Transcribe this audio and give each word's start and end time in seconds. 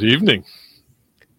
Good 0.00 0.12
evening. 0.12 0.44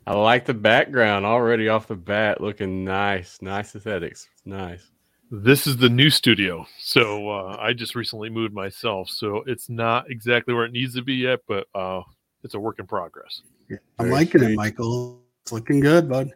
I 0.05 0.13
like 0.13 0.45
the 0.45 0.53
background 0.53 1.25
already 1.25 1.67
off 1.67 1.87
the 1.87 1.95
bat, 1.95 2.41
looking 2.41 2.83
nice. 2.85 3.41
Nice 3.41 3.75
aesthetics. 3.75 4.29
Nice. 4.45 4.91
This 5.31 5.65
is 5.65 5.77
the 5.77 5.89
new 5.89 6.11
studio. 6.11 6.67
So 6.77 7.27
uh, 7.27 7.57
I 7.59 7.73
just 7.73 7.95
recently 7.95 8.29
moved 8.29 8.53
myself. 8.53 9.09
So 9.09 9.37
it's 9.47 9.67
not 9.67 10.11
exactly 10.11 10.53
where 10.53 10.65
it 10.65 10.73
needs 10.73 10.93
to 10.93 11.01
be 11.01 11.15
yet, 11.15 11.39
but 11.47 11.65
uh, 11.73 12.03
it's 12.43 12.53
a 12.53 12.59
work 12.59 12.77
in 12.77 12.85
progress. 12.85 13.41
I'm 13.71 13.79
Very 13.97 14.11
liking 14.11 14.41
sweet. 14.41 14.51
it, 14.51 14.57
Michael. 14.57 15.23
It's 15.41 15.51
looking 15.51 15.79
good, 15.79 16.07
bud. 16.07 16.29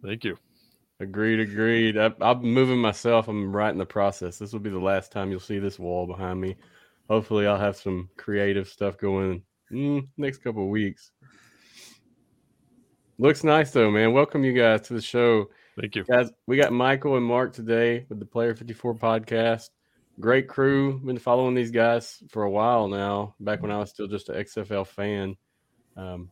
Thank 0.00 0.22
you. 0.22 0.38
Agreed, 1.00 1.40
agreed. 1.40 1.98
I, 1.98 2.12
I'm 2.20 2.40
moving 2.40 2.78
myself. 2.78 3.26
I'm 3.26 3.50
right 3.50 3.72
in 3.72 3.78
the 3.78 3.84
process. 3.84 4.38
This 4.38 4.52
will 4.52 4.60
be 4.60 4.70
the 4.70 4.78
last 4.78 5.10
time 5.10 5.32
you'll 5.32 5.40
see 5.40 5.58
this 5.58 5.80
wall 5.80 6.06
behind 6.06 6.40
me. 6.40 6.54
Hopefully, 7.10 7.48
I'll 7.48 7.58
have 7.58 7.76
some 7.76 8.10
creative 8.16 8.68
stuff 8.68 8.96
going 8.96 9.42
mm, 9.72 10.06
next 10.16 10.38
couple 10.38 10.62
of 10.62 10.68
weeks. 10.68 11.10
Looks 13.18 13.44
nice 13.44 13.70
though, 13.70 13.92
man. 13.92 14.12
Welcome 14.12 14.42
you 14.42 14.52
guys 14.52 14.82
to 14.88 14.94
the 14.94 15.00
show. 15.00 15.48
Thank 15.80 15.94
you. 15.94 16.02
Guys, 16.04 16.30
we 16.46 16.56
got 16.56 16.72
Michael 16.72 17.16
and 17.16 17.24
Mark 17.24 17.52
today 17.52 18.06
with 18.08 18.18
the 18.18 18.26
Player 18.26 18.56
54 18.56 18.94
podcast. 18.94 19.70
Great 20.18 20.48
crew. 20.48 20.98
Been 20.98 21.18
following 21.18 21.54
these 21.54 21.70
guys 21.70 22.22
for 22.28 22.42
a 22.42 22.50
while 22.50 22.88
now, 22.88 23.36
back 23.38 23.62
when 23.62 23.70
I 23.70 23.78
was 23.78 23.90
still 23.90 24.08
just 24.08 24.30
an 24.30 24.36
XFL 24.36 24.86
fan. 24.86 25.36
Um, 25.96 26.28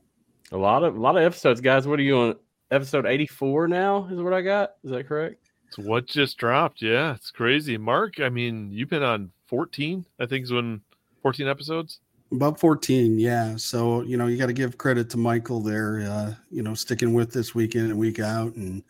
a 0.51 0.57
lot 0.57 0.83
of 0.83 0.97
a 0.97 1.01
lot 1.01 1.17
of 1.17 1.23
episodes, 1.23 1.61
guys. 1.61 1.87
What 1.87 2.01
are 2.01 2.03
you 2.03 2.17
on? 2.17 2.37
Episode 2.73 3.07
84 3.07 3.69
now 3.69 4.09
is 4.11 4.21
what 4.21 4.33
I 4.33 4.41
got. 4.41 4.73
Is 4.83 4.91
that 4.91 5.07
correct? 5.07 5.51
It's 5.69 5.79
what 5.79 6.07
just 6.07 6.37
dropped. 6.37 6.83
Yeah, 6.83 7.15
it's 7.15 7.31
crazy. 7.31 7.79
Mark, 7.79 8.19
I 8.19 8.29
mean, 8.29 8.71
you've 8.73 8.89
been 8.89 9.03
on 9.03 9.31
14, 9.47 10.05
I 10.19 10.27
think 10.27 10.45
is 10.45 10.53
when 10.53 10.81
14 11.23 11.47
episodes. 11.47 12.01
About 12.33 12.59
14, 12.59 13.19
yeah. 13.19 13.57
So, 13.57 14.03
you 14.03 14.17
know, 14.17 14.27
you 14.27 14.39
got 14.39 14.47
to 14.47 14.53
give 14.53 14.79
credit 14.79 15.11
to 15.11 15.17
Michael 15.19 15.61
there, 15.61 16.01
uh, 16.01 16.35
you 16.51 16.63
know, 16.63 16.75
sticking 16.75 17.13
with 17.13 17.33
this 17.33 17.55
week 17.55 17.75
in 17.75 17.85
and 17.85 17.99
week 17.99 18.21
out 18.21 18.55
and 18.57 18.83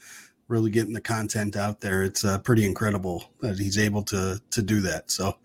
really 0.48 0.70
getting 0.70 0.92
the 0.92 1.00
content 1.00 1.56
out 1.56 1.80
there. 1.80 2.04
It's 2.04 2.24
uh, 2.24 2.38
pretty 2.38 2.64
incredible 2.64 3.24
that 3.40 3.58
he's 3.58 3.78
able 3.78 4.02
to 4.04 4.40
to 4.50 4.62
do 4.62 4.80
that. 4.82 5.10
So, 5.10 5.36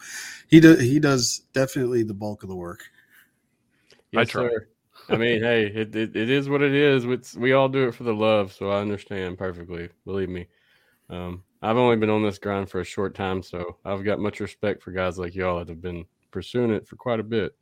he 0.48 0.60
does 0.60 0.80
he 0.80 1.00
does 1.00 1.44
definitely 1.54 2.04
the 2.04 2.14
bulk 2.14 2.44
of 2.44 2.50
the 2.50 2.56
work. 2.56 2.84
I 4.16 4.26
try. 4.26 4.50
I 5.10 5.16
mean, 5.16 5.42
hey, 5.42 5.68
it, 5.68 5.96
it, 5.96 6.16
it 6.16 6.30
is 6.30 6.50
what 6.50 6.62
it 6.62 6.74
is. 6.74 7.06
It's, 7.06 7.36
we 7.36 7.54
all 7.54 7.70
do 7.70 7.88
it 7.88 7.96
for 7.96 8.04
the 8.04 8.14
love, 8.14 8.52
so 8.52 8.72
I 8.72 8.82
understand 8.82 9.38
perfectly. 9.38 9.90
Believe 10.06 10.30
me. 10.30 10.48
Um, 11.10 11.44
I've 11.62 11.78
only 11.78 11.96
been 11.96 12.10
on 12.10 12.24
this 12.24 12.40
grind 12.40 12.70
for 12.70 12.82
a 12.82 12.86
short 12.86 13.16
time, 13.16 13.42
so 13.42 13.78
I've 13.86 14.04
got 14.04 14.20
much 14.20 14.40
respect 14.42 14.84
for 14.84 14.92
guys 14.92 15.18
like 15.18 15.34
y'all 15.34 15.60
that 15.60 15.70
have 15.70 15.82
been 15.82 16.06
pursuing 16.32 16.72
it 16.72 16.88
for 16.88 16.98
quite 16.98 17.22
a 17.22 17.24
bit. 17.24 17.56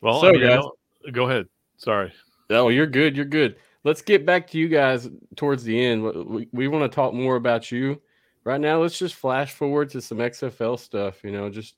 Well, 0.00 0.20
So, 0.20 0.28
I 0.28 0.32
mean, 0.32 0.40
guys- 0.42 0.64
go 1.12 1.28
ahead. 1.28 1.46
Sorry. 1.76 2.12
Oh, 2.50 2.68
you're 2.68 2.86
good. 2.86 3.16
You're 3.16 3.24
good. 3.24 3.56
Let's 3.84 4.02
get 4.02 4.26
back 4.26 4.48
to 4.50 4.58
you 4.58 4.68
guys 4.68 5.08
towards 5.36 5.62
the 5.64 5.84
end. 5.84 6.02
We, 6.02 6.48
we 6.52 6.68
want 6.68 6.90
to 6.90 6.94
talk 6.94 7.14
more 7.14 7.36
about 7.36 7.70
you. 7.70 8.00
Right 8.44 8.60
now, 8.60 8.80
let's 8.80 8.98
just 8.98 9.14
flash 9.16 9.52
forward 9.52 9.90
to 9.90 10.00
some 10.00 10.18
XFL 10.18 10.78
stuff, 10.78 11.22
you 11.24 11.32
know, 11.32 11.50
just 11.50 11.74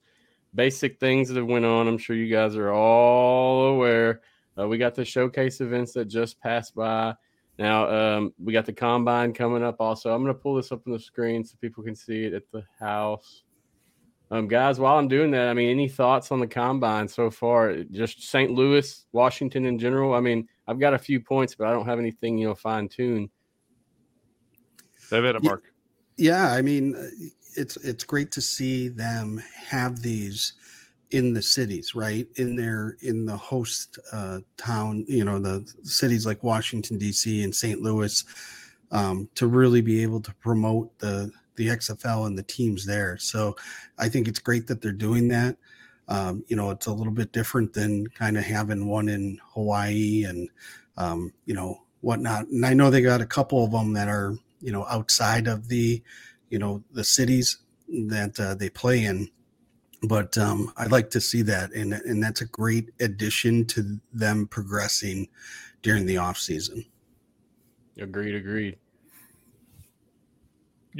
basic 0.54 0.98
things 1.00 1.28
that 1.28 1.36
have 1.36 1.46
went 1.46 1.64
on. 1.64 1.88
I'm 1.88 1.98
sure 1.98 2.16
you 2.16 2.30
guys 2.30 2.56
are 2.56 2.72
all 2.72 3.68
aware. 3.68 4.20
Uh, 4.58 4.68
we 4.68 4.76
got 4.76 4.94
the 4.94 5.04
showcase 5.04 5.60
events 5.60 5.92
that 5.92 6.06
just 6.06 6.40
passed 6.40 6.74
by. 6.74 7.14
Now, 7.58 7.88
um, 7.88 8.34
we 8.38 8.52
got 8.52 8.66
the 8.66 8.72
combine 8.72 9.32
coming 9.32 9.62
up 9.64 9.76
also. 9.80 10.14
I'm 10.14 10.22
going 10.22 10.34
to 10.34 10.40
pull 10.40 10.54
this 10.54 10.70
up 10.70 10.82
on 10.86 10.92
the 10.92 10.98
screen 10.98 11.44
so 11.44 11.56
people 11.60 11.82
can 11.82 11.96
see 11.96 12.24
it 12.24 12.34
at 12.34 12.50
the 12.52 12.62
house. 12.78 13.44
Um, 14.30 14.46
guys, 14.46 14.78
while 14.78 14.98
I'm 14.98 15.08
doing 15.08 15.30
that, 15.30 15.48
I 15.48 15.54
mean, 15.54 15.70
any 15.70 15.88
thoughts 15.88 16.30
on 16.30 16.38
the 16.38 16.46
combine 16.46 17.08
so 17.08 17.30
far? 17.30 17.82
Just 17.84 18.28
St. 18.28 18.50
Louis, 18.50 19.06
Washington 19.12 19.64
in 19.64 19.78
general. 19.78 20.14
I 20.14 20.20
mean, 20.20 20.46
I've 20.66 20.78
got 20.78 20.92
a 20.92 20.98
few 20.98 21.18
points, 21.18 21.54
but 21.54 21.66
I 21.66 21.72
don't 21.72 21.86
have 21.86 21.98
anything, 21.98 22.36
you 22.36 22.48
know, 22.48 22.54
fine 22.54 22.88
tuned. 22.88 23.30
Have 25.10 25.24
at 25.24 25.36
it, 25.36 25.42
Mark. 25.42 25.64
Yeah, 26.18 26.52
I 26.52 26.60
mean, 26.60 26.94
uh, 26.94 27.08
it's 27.56 27.76
it's 27.78 28.04
great 28.04 28.30
to 28.32 28.42
see 28.42 28.88
them 28.88 29.42
have 29.54 30.02
these 30.02 30.54
in 31.10 31.32
the 31.32 31.40
cities, 31.40 31.94
right? 31.94 32.26
In 32.36 32.54
their 32.54 32.96
in 33.00 33.24
the 33.24 33.36
host 33.36 33.98
uh, 34.12 34.40
town, 34.58 35.06
you 35.08 35.24
know, 35.24 35.38
the 35.38 35.66
cities 35.84 36.26
like 36.26 36.42
Washington 36.42 36.98
D.C. 36.98 37.42
and 37.42 37.54
St. 37.54 37.80
Louis, 37.80 38.24
um, 38.90 39.28
to 39.36 39.46
really 39.46 39.80
be 39.80 40.02
able 40.02 40.20
to 40.20 40.34
promote 40.34 40.96
the 40.98 41.30
the 41.58 41.68
XFL 41.68 42.26
and 42.26 42.38
the 42.38 42.42
teams 42.42 42.86
there. 42.86 43.18
So, 43.18 43.54
I 43.98 44.08
think 44.08 44.28
it's 44.28 44.38
great 44.38 44.66
that 44.68 44.80
they're 44.80 44.92
doing 44.92 45.28
that. 45.28 45.58
Um, 46.08 46.42
you 46.48 46.56
know, 46.56 46.70
it's 46.70 46.86
a 46.86 46.92
little 46.92 47.12
bit 47.12 47.32
different 47.32 47.74
than 47.74 48.06
kind 48.06 48.38
of 48.38 48.44
having 48.44 48.86
one 48.86 49.10
in 49.10 49.38
Hawaii 49.52 50.24
and 50.24 50.48
um, 50.96 51.34
you 51.44 51.54
know 51.54 51.82
whatnot. 52.00 52.46
And 52.48 52.64
I 52.64 52.72
know 52.72 52.88
they 52.88 53.02
got 53.02 53.20
a 53.20 53.26
couple 53.26 53.62
of 53.62 53.72
them 53.72 53.92
that 53.92 54.08
are 54.08 54.34
you 54.62 54.72
know 54.72 54.86
outside 54.88 55.46
of 55.46 55.68
the 55.68 56.02
you 56.48 56.58
know 56.58 56.82
the 56.92 57.04
cities 57.04 57.58
that 57.88 58.38
uh, 58.40 58.54
they 58.54 58.68
play 58.70 59.04
in 59.04 59.28
but 60.02 60.38
um, 60.38 60.72
i'd 60.76 60.92
like 60.92 61.10
to 61.10 61.20
see 61.20 61.42
that 61.42 61.72
and 61.72 61.92
and 61.92 62.22
that's 62.22 62.40
a 62.40 62.46
great 62.46 62.90
addition 63.00 63.64
to 63.64 63.98
them 64.12 64.46
progressing 64.46 65.28
during 65.82 66.06
the 66.06 66.16
off 66.16 66.38
season 66.38 66.84
Agreed, 68.00 68.36
agreed. 68.36 68.76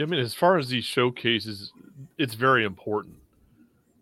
I 0.00 0.04
mean, 0.04 0.20
as 0.20 0.34
far 0.34 0.58
as 0.58 0.68
these 0.68 0.84
showcases, 0.84 1.72
it's 2.18 2.34
very 2.34 2.64
important. 2.64 3.16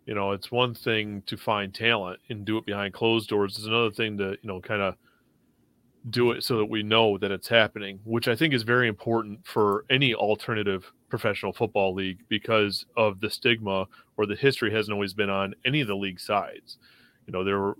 You 0.04 0.14
know, 0.14 0.32
it's 0.32 0.52
one 0.52 0.74
thing 0.74 1.22
to 1.26 1.36
find 1.36 1.74
talent 1.74 2.20
and 2.28 2.44
do 2.44 2.58
it 2.58 2.66
behind 2.66 2.94
closed 2.94 3.28
doors. 3.28 3.56
It's 3.56 3.66
another 3.66 3.90
thing 3.90 4.18
to, 4.18 4.30
you 4.30 4.48
know, 4.48 4.60
kind 4.60 4.82
of 4.82 4.94
do 6.10 6.30
it 6.30 6.44
so 6.44 6.58
that 6.58 6.66
we 6.66 6.82
know 6.82 7.18
that 7.18 7.32
it's 7.32 7.48
happening, 7.48 7.98
which 8.04 8.28
I 8.28 8.36
think 8.36 8.54
is 8.54 8.62
very 8.62 8.88
important 8.88 9.44
for 9.44 9.84
any 9.90 10.14
alternative 10.14 10.92
professional 11.08 11.52
football 11.52 11.94
league 11.94 12.20
because 12.28 12.86
of 12.96 13.20
the 13.20 13.30
stigma 13.30 13.86
or 14.16 14.26
the 14.26 14.36
history 14.36 14.72
hasn't 14.72 14.92
always 14.92 15.14
been 15.14 15.30
on 15.30 15.54
any 15.64 15.80
of 15.80 15.88
the 15.88 15.96
league 15.96 16.20
sides. 16.20 16.78
You 17.26 17.32
know, 17.32 17.42
there 17.42 17.58
were 17.58 17.76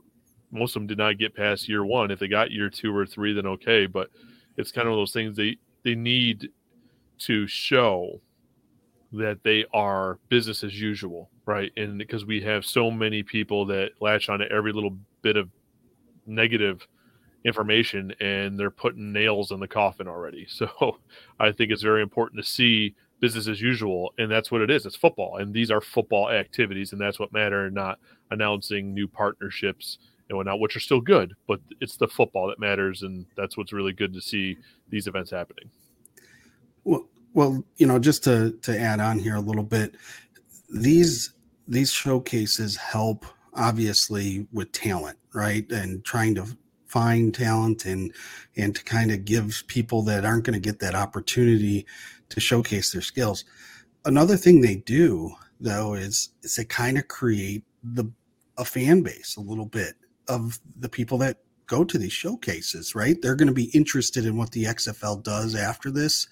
most 0.51 0.75
of 0.75 0.81
them 0.81 0.87
did 0.87 0.99
not 0.99 1.19
get 1.19 1.35
past 1.35 1.69
year 1.69 1.85
one. 1.85 2.11
If 2.11 2.19
they 2.19 2.29
got 2.29 2.51
year 2.51 2.71
two 2.71 2.95
or 2.97 3.07
three, 3.07 3.33
then 3.33 3.47
okay. 3.47 3.87
But 3.87 4.11
it's 4.57 4.73
kind 4.73 4.89
of 4.89 4.95
those 4.95 5.13
things 5.13 5.37
they 5.37 5.57
they 5.85 5.95
need 5.95 6.51
to 7.19 7.47
show 7.47 8.21
that 9.13 9.43
they 9.45 9.65
are 9.73 10.19
business 10.29 10.65
as 10.65 10.81
usual, 10.81 11.31
right? 11.47 11.73
And 11.77 11.99
because 11.99 12.25
we 12.25 12.41
have 12.43 12.65
so 12.65 12.91
many 12.91 13.23
people 13.23 13.65
that 13.67 13.93
latch 14.01 14.29
on 14.29 14.41
to 14.41 14.51
every 14.51 14.73
little 14.73 14.97
bit 15.23 15.37
of 15.37 15.49
negative 16.27 16.87
information 17.45 18.13
and 18.21 18.59
they're 18.59 18.71
putting 18.71 19.13
nails 19.13 19.53
in 19.53 19.61
the 19.61 19.69
coffin 19.69 20.09
already. 20.09 20.47
So 20.57 20.99
I 21.39 21.53
think 21.53 21.71
it's 21.71 21.83
very 21.83 22.03
important 22.03 22.43
to 22.43 22.51
see 22.51 22.95
business 23.21 23.49
as 23.49 23.61
usual. 23.61 24.13
And 24.19 24.31
that's 24.31 24.51
what 24.51 24.61
it 24.61 24.71
is. 24.71 24.85
It's 24.85 24.97
football. 24.97 25.39
And 25.39 25.55
these 25.55 25.71
are 25.71 25.81
football 25.81 26.31
activities. 26.31 26.93
And 26.93 27.01
that's 27.01 27.19
what 27.19 27.33
matter, 27.33 27.71
not 27.71 27.99
announcing 28.31 28.93
new 28.93 29.07
partnerships 29.07 29.99
and 30.29 30.37
whatnot, 30.37 30.61
which 30.61 30.77
are 30.77 30.81
still 30.81 31.01
good, 31.01 31.35
but 31.47 31.61
it's 31.81 31.97
the 31.97 32.09
football 32.09 32.49
that 32.49 32.59
matters. 32.59 33.03
And 33.03 33.27
that's 33.37 33.57
what's 33.57 33.73
really 33.73 33.93
good 33.93 34.13
to 34.15 34.21
see 34.21 34.57
these 34.91 35.07
events 35.07 35.31
happening. 35.31 35.71
Well 36.87 37.07
well 37.35 37.63
you 37.77 37.87
know 37.87 37.99
just 37.99 38.25
to 38.25 38.53
to 38.63 38.79
add 38.79 39.01
on 39.01 39.19
here 39.19 39.37
a 39.37 39.41
little 39.41 39.63
bit 39.63 39.95
these 40.71 41.35
these 41.69 41.93
showcases 41.93 42.77
help 42.77 43.27
obviously 43.55 44.47
with 44.53 44.73
talent 44.73 45.19
right? 45.37 45.71
And 45.71 46.03
trying 46.03 46.35
to 46.37 46.47
find 46.87 47.35
talent 47.35 47.85
and 47.85 48.13
and 48.57 48.75
to 48.75 48.83
kind 48.83 49.13
of 49.13 49.25
give 49.25 49.63
people 49.69 50.03
that 50.03 50.25
aren't 50.25 50.45
going 50.45 50.61
to 50.61 50.69
get 50.69 50.81
that 50.81 50.95
opportunity 50.95 51.87
to 52.31 52.41
showcase 52.41 52.91
their 52.91 53.03
skills. 53.03 53.45
Another 54.05 54.37
thing 54.37 54.61
they 54.61 54.77
do 54.77 55.31
though 55.61 55.95
is 55.95 56.31
is 56.43 56.57
they 56.57 56.65
kind 56.65 56.97
of 56.99 57.07
create 57.07 57.65
the 57.85 58.07
a 58.57 58.65
fan 58.65 59.03
base 59.03 59.37
a 59.37 59.43
little 59.43 59.67
bit 59.67 59.95
of 60.29 60.59
the 60.79 60.89
people 60.89 61.19
that 61.19 61.39
go 61.67 61.85
to 61.85 61.99
these 61.99 62.13
showcases 62.13 62.95
right? 62.95 63.21
They're 63.21 63.37
going 63.37 63.49
to 63.49 63.55
be 63.55 63.71
interested 63.75 64.25
in 64.27 64.37
what 64.37 64.53
the 64.53 64.65
xfl 64.65 65.23
does 65.23 65.55
after 65.55 65.91
this. 65.91 66.29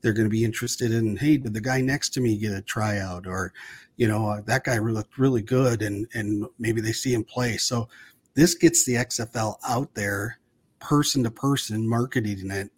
They're 0.00 0.12
going 0.12 0.26
to 0.26 0.30
be 0.30 0.44
interested 0.44 0.92
in 0.92 1.16
hey 1.16 1.36
did 1.36 1.54
the 1.54 1.60
guy 1.60 1.80
next 1.80 2.10
to 2.10 2.20
me 2.20 2.36
get 2.36 2.52
a 2.52 2.62
tryout? 2.62 3.26
Or 3.26 3.52
you 3.96 4.08
know 4.08 4.28
uh, 4.28 4.40
that 4.42 4.64
guy 4.64 4.78
looked 4.78 5.18
really 5.18 5.42
good 5.42 5.82
and 5.82 6.06
and 6.14 6.46
maybe 6.58 6.80
they 6.80 6.92
see 6.92 7.14
him 7.14 7.24
play. 7.24 7.56
So 7.56 7.88
this 8.34 8.54
gets 8.54 8.84
the 8.84 8.94
xfl 8.94 9.56
out 9.66 9.94
there 9.94 10.38
person 10.80 11.22
to 11.24 11.30
person 11.30 11.88
marketing 11.88 12.50
it 12.50 12.70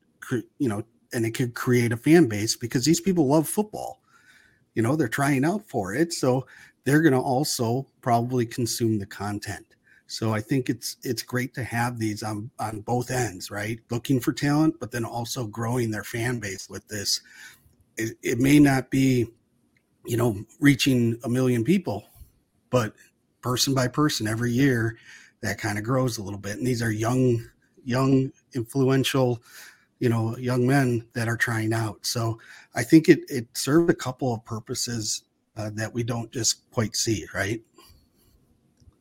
you 0.58 0.68
know 0.68 0.82
and 1.12 1.24
it 1.24 1.32
could 1.32 1.54
create 1.54 1.92
a 1.92 1.96
fan 1.96 2.26
base 2.26 2.56
because 2.56 2.84
these 2.84 3.00
people 3.00 3.26
love 3.26 3.48
football. 3.48 4.00
You 4.74 4.82
know 4.82 4.96
they're 4.96 5.08
trying 5.08 5.44
out 5.44 5.68
for 5.68 5.94
it. 5.94 6.12
So 6.12 6.46
they're 6.84 7.02
going 7.02 7.14
to 7.14 7.20
also 7.20 7.86
probably 8.00 8.46
consume 8.46 8.98
the 8.98 9.06
content 9.06 9.75
so 10.06 10.32
i 10.32 10.40
think 10.40 10.68
it's 10.68 10.96
it's 11.02 11.22
great 11.22 11.54
to 11.54 11.62
have 11.62 11.98
these 11.98 12.22
on 12.22 12.50
on 12.58 12.80
both 12.80 13.10
ends 13.10 13.50
right 13.50 13.80
looking 13.90 14.20
for 14.20 14.32
talent 14.32 14.74
but 14.78 14.90
then 14.90 15.04
also 15.04 15.46
growing 15.46 15.90
their 15.90 16.04
fan 16.04 16.38
base 16.38 16.68
with 16.68 16.86
this 16.88 17.20
it, 17.96 18.16
it 18.22 18.38
may 18.38 18.58
not 18.58 18.90
be 18.90 19.26
you 20.04 20.16
know 20.16 20.36
reaching 20.60 21.18
a 21.24 21.28
million 21.28 21.64
people 21.64 22.04
but 22.70 22.94
person 23.42 23.74
by 23.74 23.86
person 23.86 24.26
every 24.26 24.50
year 24.50 24.96
that 25.40 25.58
kind 25.58 25.78
of 25.78 25.84
grows 25.84 26.18
a 26.18 26.22
little 26.22 26.38
bit. 26.38 26.56
And 26.58 26.66
these 26.66 26.82
are 26.82 26.90
young, 26.90 27.44
young, 27.84 28.32
influential, 28.54 29.40
you 29.98 30.08
know, 30.08 30.36
young 30.36 30.66
men 30.66 31.06
that 31.14 31.28
are 31.28 31.36
trying 31.36 31.72
out. 31.72 32.04
So 32.04 32.38
I 32.74 32.82
think 32.82 33.08
it 33.08 33.20
it 33.28 33.46
served 33.54 33.90
a 33.90 33.94
couple 33.94 34.34
of 34.34 34.44
purposes 34.44 35.22
uh, 35.56 35.70
that 35.74 35.92
we 35.94 36.02
don't 36.02 36.30
just 36.32 36.68
quite 36.70 36.96
see, 36.96 37.26
right? 37.34 37.62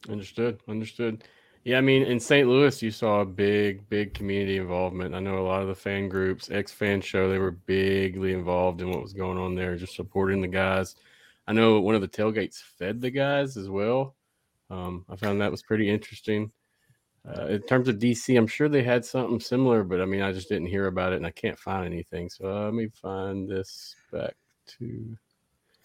Understood. 0.09 0.59
Understood. 0.67 1.23
Yeah, 1.63 1.79
I 1.79 1.81
mean, 1.81 2.03
in 2.03 2.19
St. 2.19 2.47
Louis, 2.47 2.79
you 2.83 2.91
saw 2.91 3.21
a 3.21 3.25
big, 3.25 3.89
big 3.89 4.13
community 4.13 4.57
involvement. 4.57 5.15
I 5.15 5.19
know 5.19 5.39
a 5.39 5.47
lot 5.47 5.63
of 5.63 5.67
the 5.67 5.73
fan 5.75 6.07
groups, 6.09 6.51
ex 6.51 6.71
fan 6.71 7.01
show, 7.01 7.27
they 7.27 7.39
were 7.39 7.51
bigly 7.51 8.33
involved 8.33 8.81
in 8.81 8.91
what 8.91 9.01
was 9.01 9.13
going 9.13 9.39
on 9.39 9.55
there, 9.55 9.75
just 9.75 9.95
supporting 9.95 10.41
the 10.41 10.47
guys. 10.47 10.95
I 11.47 11.53
know 11.53 11.79
one 11.79 11.95
of 11.95 12.01
the 12.01 12.07
tailgates 12.07 12.61
fed 12.77 13.01
the 13.01 13.09
guys 13.09 13.57
as 13.57 13.67
well. 13.67 14.15
Um, 14.69 15.05
I 15.09 15.15
found 15.15 15.41
that 15.41 15.49
was 15.51 15.63
pretty 15.63 15.89
interesting. 15.89 16.51
Uh, 17.27 17.47
in 17.47 17.61
terms 17.63 17.87
of 17.87 17.97
DC, 17.97 18.37
I'm 18.37 18.45
sure 18.45 18.69
they 18.69 18.83
had 18.83 19.03
something 19.03 19.39
similar, 19.39 19.83
but 19.83 19.99
I 19.99 20.05
mean, 20.05 20.21
I 20.21 20.31
just 20.31 20.49
didn't 20.49 20.67
hear 20.67 20.85
about 20.85 21.13
it 21.13 21.17
and 21.17 21.25
I 21.25 21.31
can't 21.31 21.57
find 21.57 21.85
anything. 21.85 22.29
So 22.29 22.47
uh, 22.47 22.65
let 22.65 22.75
me 22.75 22.89
find 23.01 23.49
this 23.49 23.95
back 24.11 24.35
to. 24.77 25.17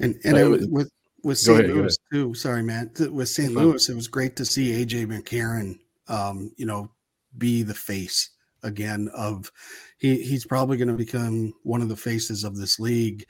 And 0.00 0.18
and 0.24 0.36
it 0.36 0.44
was, 0.44 0.66
with 0.66 0.90
with 1.24 1.38
St. 1.38 1.68
Louis 1.68 1.96
too. 2.12 2.34
Sorry, 2.34 2.62
man. 2.62 2.90
With 3.10 3.28
St. 3.28 3.52
Louis, 3.52 3.88
it 3.88 3.94
was 3.94 4.08
great 4.08 4.36
to 4.36 4.44
see 4.44 4.84
AJ 4.84 5.06
McCarron, 5.06 5.78
um, 6.08 6.52
you 6.56 6.66
know, 6.66 6.90
be 7.36 7.62
the 7.62 7.74
face 7.74 8.30
again 8.62 9.08
of 9.14 9.50
he 9.98 10.22
he's 10.22 10.44
probably 10.44 10.76
going 10.76 10.88
to 10.88 10.94
become 10.94 11.52
one 11.62 11.82
of 11.82 11.88
the 11.88 11.96
faces 11.96 12.44
of 12.44 12.56
this 12.56 12.78
league, 12.78 13.24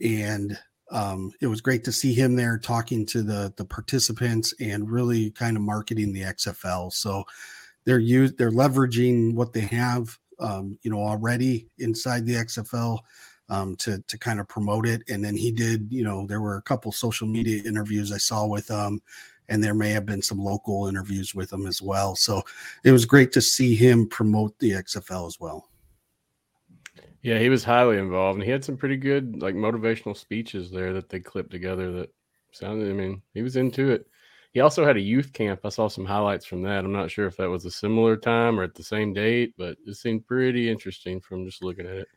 and 0.00 0.58
um, 0.90 1.32
it 1.40 1.46
was 1.46 1.60
great 1.60 1.84
to 1.84 1.92
see 1.92 2.14
him 2.14 2.36
there 2.36 2.58
talking 2.58 3.06
to 3.06 3.22
the 3.22 3.52
the 3.56 3.64
participants 3.64 4.54
and 4.60 4.90
really 4.90 5.30
kind 5.30 5.56
of 5.56 5.62
marketing 5.62 6.12
the 6.12 6.22
XFL. 6.22 6.92
So 6.92 7.24
they're 7.84 7.98
used 7.98 8.38
they're 8.38 8.50
leveraging 8.50 9.34
what 9.34 9.52
they 9.52 9.60
have, 9.60 10.18
um, 10.38 10.78
you 10.82 10.90
know, 10.90 10.98
already 10.98 11.68
inside 11.78 12.26
the 12.26 12.34
XFL 12.34 12.98
um, 13.48 13.76
to 13.76 14.02
to 14.06 14.18
kind 14.18 14.40
of 14.40 14.48
promote 14.48 14.86
it. 14.86 15.02
And 15.08 15.24
then 15.24 15.36
he 15.36 15.50
did, 15.50 15.88
you 15.90 16.04
know, 16.04 16.26
there 16.26 16.40
were 16.40 16.56
a 16.56 16.62
couple 16.62 16.92
social 16.92 17.26
media 17.26 17.62
interviews 17.64 18.12
I 18.12 18.18
saw 18.18 18.46
with 18.46 18.68
him, 18.68 19.00
and 19.48 19.62
there 19.62 19.74
may 19.74 19.90
have 19.90 20.06
been 20.06 20.22
some 20.22 20.38
local 20.38 20.88
interviews 20.88 21.34
with 21.34 21.52
him 21.52 21.66
as 21.66 21.82
well. 21.82 22.16
So 22.16 22.42
it 22.84 22.92
was 22.92 23.04
great 23.04 23.32
to 23.32 23.40
see 23.40 23.74
him 23.74 24.08
promote 24.08 24.58
the 24.58 24.72
XFL 24.72 25.26
as 25.26 25.38
well. 25.38 25.68
Yeah, 27.22 27.38
he 27.38 27.48
was 27.48 27.64
highly 27.64 27.98
involved, 27.98 28.36
and 28.36 28.44
he 28.44 28.50
had 28.50 28.64
some 28.64 28.76
pretty 28.76 28.96
good 28.96 29.40
like 29.40 29.54
motivational 29.54 30.16
speeches 30.16 30.70
there 30.70 30.92
that 30.92 31.08
they 31.08 31.20
clipped 31.20 31.50
together. 31.50 31.92
That 31.92 32.10
sounded. 32.52 32.90
I 32.90 32.92
mean, 32.92 33.22
he 33.32 33.42
was 33.42 33.56
into 33.56 33.90
it. 33.90 34.06
He 34.52 34.60
also 34.60 34.86
had 34.86 34.96
a 34.96 35.00
youth 35.00 35.32
camp. 35.32 35.60
I 35.64 35.68
saw 35.70 35.88
some 35.88 36.04
highlights 36.04 36.46
from 36.46 36.62
that. 36.62 36.84
I'm 36.84 36.92
not 36.92 37.10
sure 37.10 37.26
if 37.26 37.36
that 37.38 37.50
was 37.50 37.64
a 37.64 37.72
similar 37.72 38.16
time 38.16 38.60
or 38.60 38.62
at 38.62 38.76
the 38.76 38.84
same 38.84 39.12
date, 39.12 39.52
but 39.58 39.76
it 39.84 39.96
seemed 39.96 40.28
pretty 40.28 40.70
interesting 40.70 41.20
from 41.20 41.44
just 41.44 41.64
looking 41.64 41.86
at 41.86 41.96
it 41.96 42.08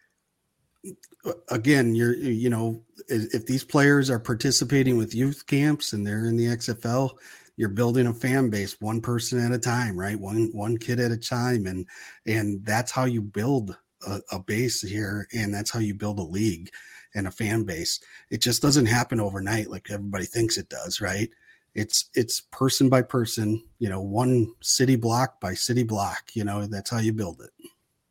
again, 1.50 1.96
you're 1.96 2.16
you 2.16 2.50
know 2.50 2.84
if 3.08 3.46
these 3.46 3.64
players 3.64 4.10
are 4.10 4.20
participating 4.20 4.98
with 4.98 5.16
youth 5.16 5.46
camps 5.48 5.94
and 5.94 6.06
they're 6.06 6.26
in 6.26 6.38
the 6.38 6.46
XFL, 6.46 7.12
you're 7.56 7.70
building 7.70 8.08
a 8.08 8.14
fan 8.14 8.50
base 8.50 8.80
one 8.80 9.02
person 9.02 9.44
at 9.44 9.52
a 9.52 9.60
time, 9.60 10.00
right? 10.00 10.20
One 10.20 10.50
one 10.54 10.78
kid 10.78 11.00
at 11.00 11.12
a 11.12 11.18
time, 11.18 11.66
and 11.66 11.86
and 12.26 12.64
that's 12.66 12.92
how 12.92 13.06
you 13.06 13.22
build 13.22 13.76
a, 14.08 14.22
a 14.32 14.40
base 14.40 14.82
here, 14.82 15.28
and 15.34 15.54
that's 15.54 15.72
how 15.72 15.80
you 15.80 15.94
build 15.94 16.20
a 16.20 16.24
league 16.24 16.70
and 17.16 17.28
a 17.28 17.32
fan 17.32 17.64
base. 17.64 18.00
It 18.30 18.42
just 18.42 18.62
doesn't 18.62 18.86
happen 18.86 19.20
overnight 19.20 19.70
like 19.70 19.90
everybody 19.90 20.26
thinks 20.26 20.58
it 20.58 20.70
does, 20.70 21.02
right? 21.02 21.30
It's 21.74 22.10
it's 22.14 22.42
person 22.52 22.90
by 22.90 23.02
person, 23.02 23.64
you 23.80 23.90
know, 23.90 24.02
one 24.02 24.54
city 24.62 24.96
block 24.96 25.40
by 25.40 25.54
city 25.54 25.84
block. 25.84 26.32
You 26.34 26.44
know, 26.44 26.66
that's 26.68 26.90
how 26.90 27.00
you 27.00 27.14
build 27.14 27.42
it. 27.42 27.52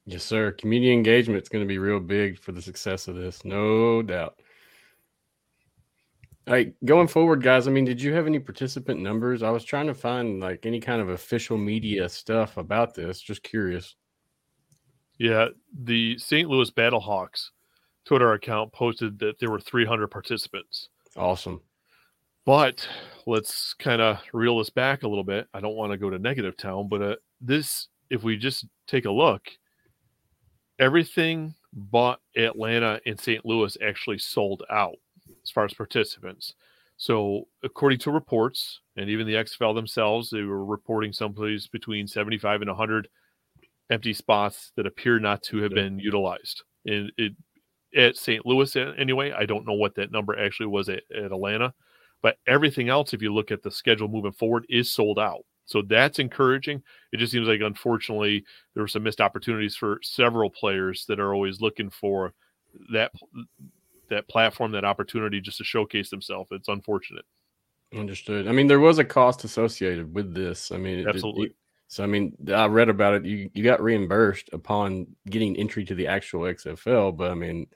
Yes, 0.07 0.23
sir. 0.23 0.53
Community 0.53 0.93
engagement 0.93 1.43
is 1.43 1.49
going 1.49 1.65
to 1.65 1.69
be 1.69 1.79
real 1.79 1.99
big 1.99 2.39
for 2.39 2.53
the 2.53 2.63
success 2.63 3.09
of 3.09 3.17
this, 3.17 3.45
no 3.45 4.03
doubt. 4.03 4.41
All 6.47 6.55
right, 6.55 6.73
going 6.85 7.09
forward, 7.09 7.43
guys. 7.43 7.67
I 7.67 7.73
mean, 7.73 7.85
did 7.85 8.01
you 8.01 8.15
have 8.15 8.29
any 8.29 8.39
participant 8.39 9.01
numbers? 9.01 9.43
I 9.43 9.51
was 9.51 9.65
trying 9.65 9.89
to 9.89 9.95
find 9.95 10.39
like 10.39 10.65
any 10.65 10.79
kind 10.79 11.03
of 11.03 11.09
official 11.09 11.59
media 11.59 12.09
stuff 12.09 12.57
about 12.57 12.95
this. 12.95 13.21
Just 13.21 13.43
curious. 13.43 13.97
Yeah, 15.19 15.49
the 15.83 16.17
St. 16.19 16.49
Louis 16.49 16.71
Battlehawks 16.71 17.51
Twitter 18.05 18.33
account 18.35 18.73
posted 18.73 19.19
that 19.19 19.41
there 19.41 19.51
were 19.51 19.59
300 19.59 20.07
participants. 20.07 20.89
Awesome. 21.17 21.61
But 22.45 22.87
let's 23.27 23.75
kind 23.75 24.01
of 24.01 24.21
reel 24.33 24.59
this 24.59 24.71
back 24.71 25.03
a 25.03 25.09
little 25.09 25.25
bit. 25.25 25.49
I 25.53 25.59
don't 25.59 25.75
want 25.75 25.91
to 25.91 25.99
go 25.99 26.11
to 26.11 26.19
negative 26.19 26.57
town, 26.57 26.89
but 26.89 27.03
uh, 27.03 27.17
this, 27.41 27.89
if 28.09 28.23
we 28.23 28.37
just 28.37 28.67
take 28.87 29.05
a 29.05 29.11
look, 29.11 29.51
everything 30.79 31.55
but 31.73 32.21
Atlanta 32.37 33.01
and 33.07 33.21
St. 33.21 33.45
Louis 33.45 33.77
actually 33.83 34.19
sold 34.19 34.63
out 34.71 34.97
as 35.43 35.51
far 35.51 35.65
as 35.65 35.75
participants. 35.75 36.55
So, 36.97 37.47
according 37.63 37.99
to 38.01 38.11
reports, 38.11 38.81
and 38.97 39.11
even 39.11 39.27
the 39.27 39.35
XFL 39.35 39.75
themselves, 39.75 40.31
they 40.31 40.43
were 40.43 40.65
reporting 40.65 41.13
someplace 41.13 41.67
between 41.67 42.07
75 42.07 42.63
and 42.63 42.71
100 42.71 43.09
empty 43.91 44.15
spots 44.15 44.73
that 44.77 44.87
appear 44.87 45.19
not 45.19 45.43
to 45.45 45.59
have 45.59 45.73
been 45.73 45.99
utilized. 45.99 46.63
And 46.87 47.13
it, 47.19 47.33
at 47.95 48.17
St. 48.17 48.45
Louis, 48.47 48.75
anyway, 48.77 49.33
I 49.33 49.45
don't 49.45 49.67
know 49.67 49.75
what 49.75 49.95
that 49.97 50.11
number 50.11 50.39
actually 50.39 50.67
was 50.67 50.89
at, 50.89 51.03
at 51.15 51.33
Atlanta, 51.33 51.75
but 52.23 52.39
everything 52.47 52.89
else, 52.89 53.13
if 53.13 53.23
you 53.23 53.33
look 53.33 53.51
at 53.51 53.63
the 53.63 53.71
schedule 53.71 54.09
moving 54.09 54.33
forward, 54.33 54.65
is 54.69 54.93
sold 54.93 55.19
out. 55.19 55.45
So 55.67 55.83
that's 55.83 56.19
encouraging. 56.19 56.83
It 57.13 57.19
just 57.19 57.33
seems 57.33 57.49
like, 57.49 57.61
unfortunately, 57.61 58.45
there 58.75 58.83
were 58.83 58.89
some 58.89 59.03
missed 59.03 59.21
opportunities 59.21 59.77
for 59.77 59.99
several 60.03 60.49
players 60.49 61.05
that 61.07 61.21
are 61.21 61.35
always 61.35 61.61
looking 61.61 61.91
for 61.91 62.33
that 62.93 63.13
that 64.09 64.29
platform, 64.29 64.71
that 64.73 64.85
opportunity 64.85 65.41
just 65.41 65.59
to 65.59 65.65
showcase 65.65 66.11
themselves. 66.11 66.49
It's 66.53 66.69
unfortunate. 66.69 67.25
Understood. 67.95 68.47
I 68.47 68.53
mean, 68.53 68.69
there 68.69 68.81
was 68.81 68.99
a 68.99 69.05
cost 69.05 69.45
associated 69.45 70.15
with 70.15 70.35
this. 70.35 70.71
I 70.71 70.77
mean, 70.77 71.09
absolutely. 71.09 71.49
It, 71.49 71.57
so 71.89 72.03
I 72.03 72.07
mean, 72.07 72.37
I 72.53 72.67
read 72.67 72.89
about 72.89 73.15
it. 73.15 73.25
You 73.25 73.51
you 73.55 73.63
got 73.63 73.83
reimbursed 73.83 74.51
upon 74.53 75.07
getting 75.29 75.57
entry 75.57 75.85
to 75.85 75.95
the 75.95 76.07
actual 76.07 76.43
XFL, 76.43 77.17
but 77.17 77.31
I 77.31 77.35
mean, 77.35 77.67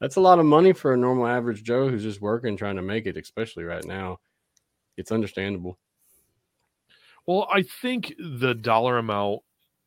that's 0.00 0.16
a 0.16 0.20
lot 0.20 0.38
of 0.38 0.46
money 0.46 0.72
for 0.72 0.94
a 0.94 0.96
normal 0.96 1.26
average 1.26 1.62
Joe 1.62 1.88
who's 1.88 2.02
just 2.02 2.20
working 2.20 2.56
trying 2.56 2.76
to 2.76 2.82
make 2.82 3.06
it, 3.06 3.16
especially 3.16 3.64
right 3.64 3.84
now. 3.84 4.20
It's 4.96 5.12
understandable. 5.12 5.78
Well, 7.26 7.48
I 7.52 7.62
think 7.62 8.14
the 8.18 8.54
dollar 8.54 8.98
amount 8.98 9.42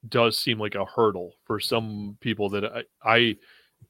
does 0.08 0.38
seem 0.38 0.60
like 0.60 0.75
a 0.75 0.86
hurdle 0.86 1.34
for 1.46 1.60
some 1.60 2.18
people 2.22 2.50
that 2.50 2.65
I, 2.65 2.84
I 3.04 3.36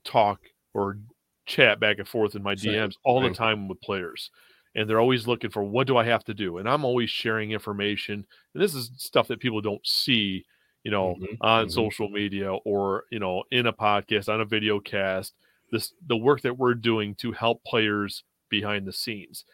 talk 0.04 0.40
or 0.74 0.98
chat 1.46 1.80
back 1.80 2.00
and 2.00 2.08
forth 2.08 2.36
in 2.36 2.44
my 2.44 2.56
DMs 2.56 2.96
all 3.04 3.22
the 3.22 3.30
time 3.30 3.68
with 3.68 3.82
players. 3.82 4.32
And 4.74 4.90
they're 4.90 5.00
always 5.00 5.28
looking 5.28 5.52
for 5.52 5.64
what 5.64 5.88
do 5.88 5.96
I 5.96 6.04
have 6.04 6.24
to 6.25 6.34
do? 6.34 6.58
And 6.58 6.68
I'm 6.68 6.84
always 6.84 7.10
sharing 7.10 7.52
information. 7.52 8.25
And 8.54 8.64
this 8.64 8.75
is 8.75 8.92
stuff 8.98 9.28
that 9.30 9.40
people 9.40 9.62
don't 9.62 9.86
see, 9.86 10.44
you 10.84 10.92
know, 10.92 11.16
mm-hmm. 11.16 11.36
on 11.42 11.66
mm-hmm. 11.66 11.72
social 11.72 12.10
media 12.10 12.52
or, 12.52 13.06
you 13.10 13.20
know, 13.20 13.44
in 13.52 13.68
a 13.68 13.74
podcast, 13.74 14.28
on 14.28 14.42
a 14.42 14.46
video 14.46 14.80
cast, 14.80 15.34
this 15.72 15.94
the 16.08 16.18
work 16.18 16.42
that 16.42 16.58
we're 16.58 16.74
doing 16.74 17.16
to 17.16 17.32
help 17.32 17.64
players 17.64 18.24
behind 18.50 18.86
the 18.86 18.94
scenes. 18.94 19.46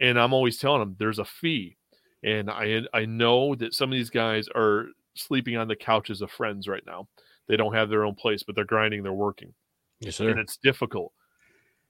And 0.00 0.18
I'm 0.18 0.32
always 0.32 0.58
telling 0.58 0.80
them 0.80 0.96
there's 0.98 1.18
a 1.18 1.24
fee 1.24 1.77
and 2.22 2.50
I 2.50 2.82
I 2.92 3.04
know 3.04 3.54
that 3.56 3.74
some 3.74 3.90
of 3.90 3.96
these 3.96 4.10
guys 4.10 4.48
are 4.54 4.86
sleeping 5.14 5.56
on 5.56 5.68
the 5.68 5.76
couches 5.76 6.22
of 6.22 6.30
friends 6.30 6.68
right 6.68 6.84
now. 6.86 7.08
They 7.48 7.56
don't 7.56 7.74
have 7.74 7.88
their 7.88 8.04
own 8.04 8.14
place, 8.14 8.42
but 8.42 8.54
they're 8.54 8.64
grinding, 8.64 9.02
they're 9.02 9.12
working. 9.12 9.54
Yes, 10.00 10.16
sir. 10.16 10.30
And 10.30 10.38
it's 10.38 10.58
difficult. 10.58 11.12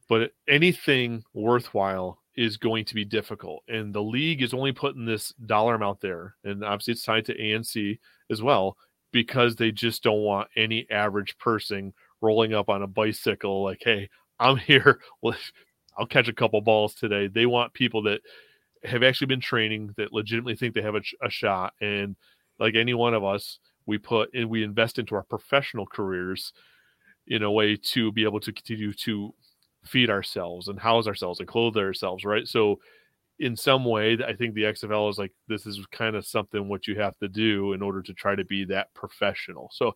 But 0.08 0.30
anything 0.48 1.22
worthwhile 1.34 2.22
is 2.36 2.56
going 2.56 2.84
to 2.86 2.94
be 2.94 3.04
difficult. 3.04 3.62
And 3.68 3.92
the 3.92 4.02
league 4.02 4.42
is 4.42 4.54
only 4.54 4.72
putting 4.72 5.04
this 5.04 5.34
dollar 5.46 5.74
amount 5.74 6.00
there. 6.00 6.36
And 6.44 6.64
obviously 6.64 6.92
it's 6.92 7.02
tied 7.02 7.26
to 7.26 7.36
ANC 7.36 7.98
as 8.30 8.40
well, 8.40 8.76
because 9.12 9.56
they 9.56 9.72
just 9.72 10.02
don't 10.02 10.22
want 10.22 10.48
any 10.56 10.86
average 10.90 11.36
person 11.38 11.92
rolling 12.20 12.54
up 12.54 12.68
on 12.68 12.82
a 12.82 12.86
bicycle 12.86 13.62
like, 13.62 13.82
hey, 13.82 14.08
I'm 14.38 14.56
here. 14.68 15.00
I'll 15.98 16.06
catch 16.06 16.28
a 16.28 16.32
couple 16.32 16.60
balls 16.60 16.94
today. 16.94 17.26
They 17.26 17.46
want 17.46 17.74
people 17.74 18.02
that 18.04 18.20
have 18.84 19.02
actually 19.02 19.26
been 19.26 19.40
training 19.40 19.92
that 19.96 20.12
legitimately 20.12 20.56
think 20.56 20.74
they 20.74 20.82
have 20.82 20.94
a, 20.94 21.02
a 21.22 21.30
shot 21.30 21.74
and 21.80 22.16
like 22.58 22.74
any 22.74 22.94
one 22.94 23.14
of 23.14 23.24
us 23.24 23.58
we 23.86 23.98
put 23.98 24.32
and 24.34 24.48
we 24.48 24.62
invest 24.62 24.98
into 24.98 25.14
our 25.14 25.22
professional 25.22 25.86
careers 25.86 26.52
in 27.26 27.42
a 27.42 27.50
way 27.50 27.76
to 27.76 28.12
be 28.12 28.24
able 28.24 28.40
to 28.40 28.52
continue 28.52 28.92
to 28.92 29.34
feed 29.84 30.10
ourselves 30.10 30.68
and 30.68 30.78
house 30.78 31.06
ourselves 31.06 31.40
and 31.40 31.48
clothe 31.48 31.76
ourselves 31.76 32.24
right? 32.24 32.46
So 32.46 32.78
in 33.40 33.54
some 33.54 33.84
way 33.84 34.18
i 34.26 34.34
think 34.34 34.52
the 34.54 34.64
xfl 34.64 35.08
is 35.08 35.16
like 35.16 35.32
this 35.46 35.64
is 35.64 35.80
kind 35.92 36.16
of 36.16 36.26
something 36.26 36.68
what 36.68 36.88
you 36.88 36.98
have 36.98 37.16
to 37.18 37.28
do 37.28 37.72
in 37.72 37.82
order 37.82 38.02
to 38.02 38.12
try 38.12 38.34
to 38.34 38.44
be 38.44 38.64
that 38.64 38.92
professional. 38.94 39.70
So 39.72 39.94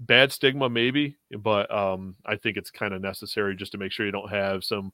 bad 0.00 0.32
stigma 0.32 0.70
maybe 0.70 1.18
but 1.40 1.70
um, 1.70 2.16
i 2.24 2.34
think 2.34 2.56
it's 2.56 2.70
kind 2.70 2.94
of 2.94 3.02
necessary 3.02 3.54
just 3.54 3.72
to 3.72 3.78
make 3.78 3.92
sure 3.92 4.06
you 4.06 4.12
don't 4.12 4.30
have 4.30 4.64
some 4.64 4.90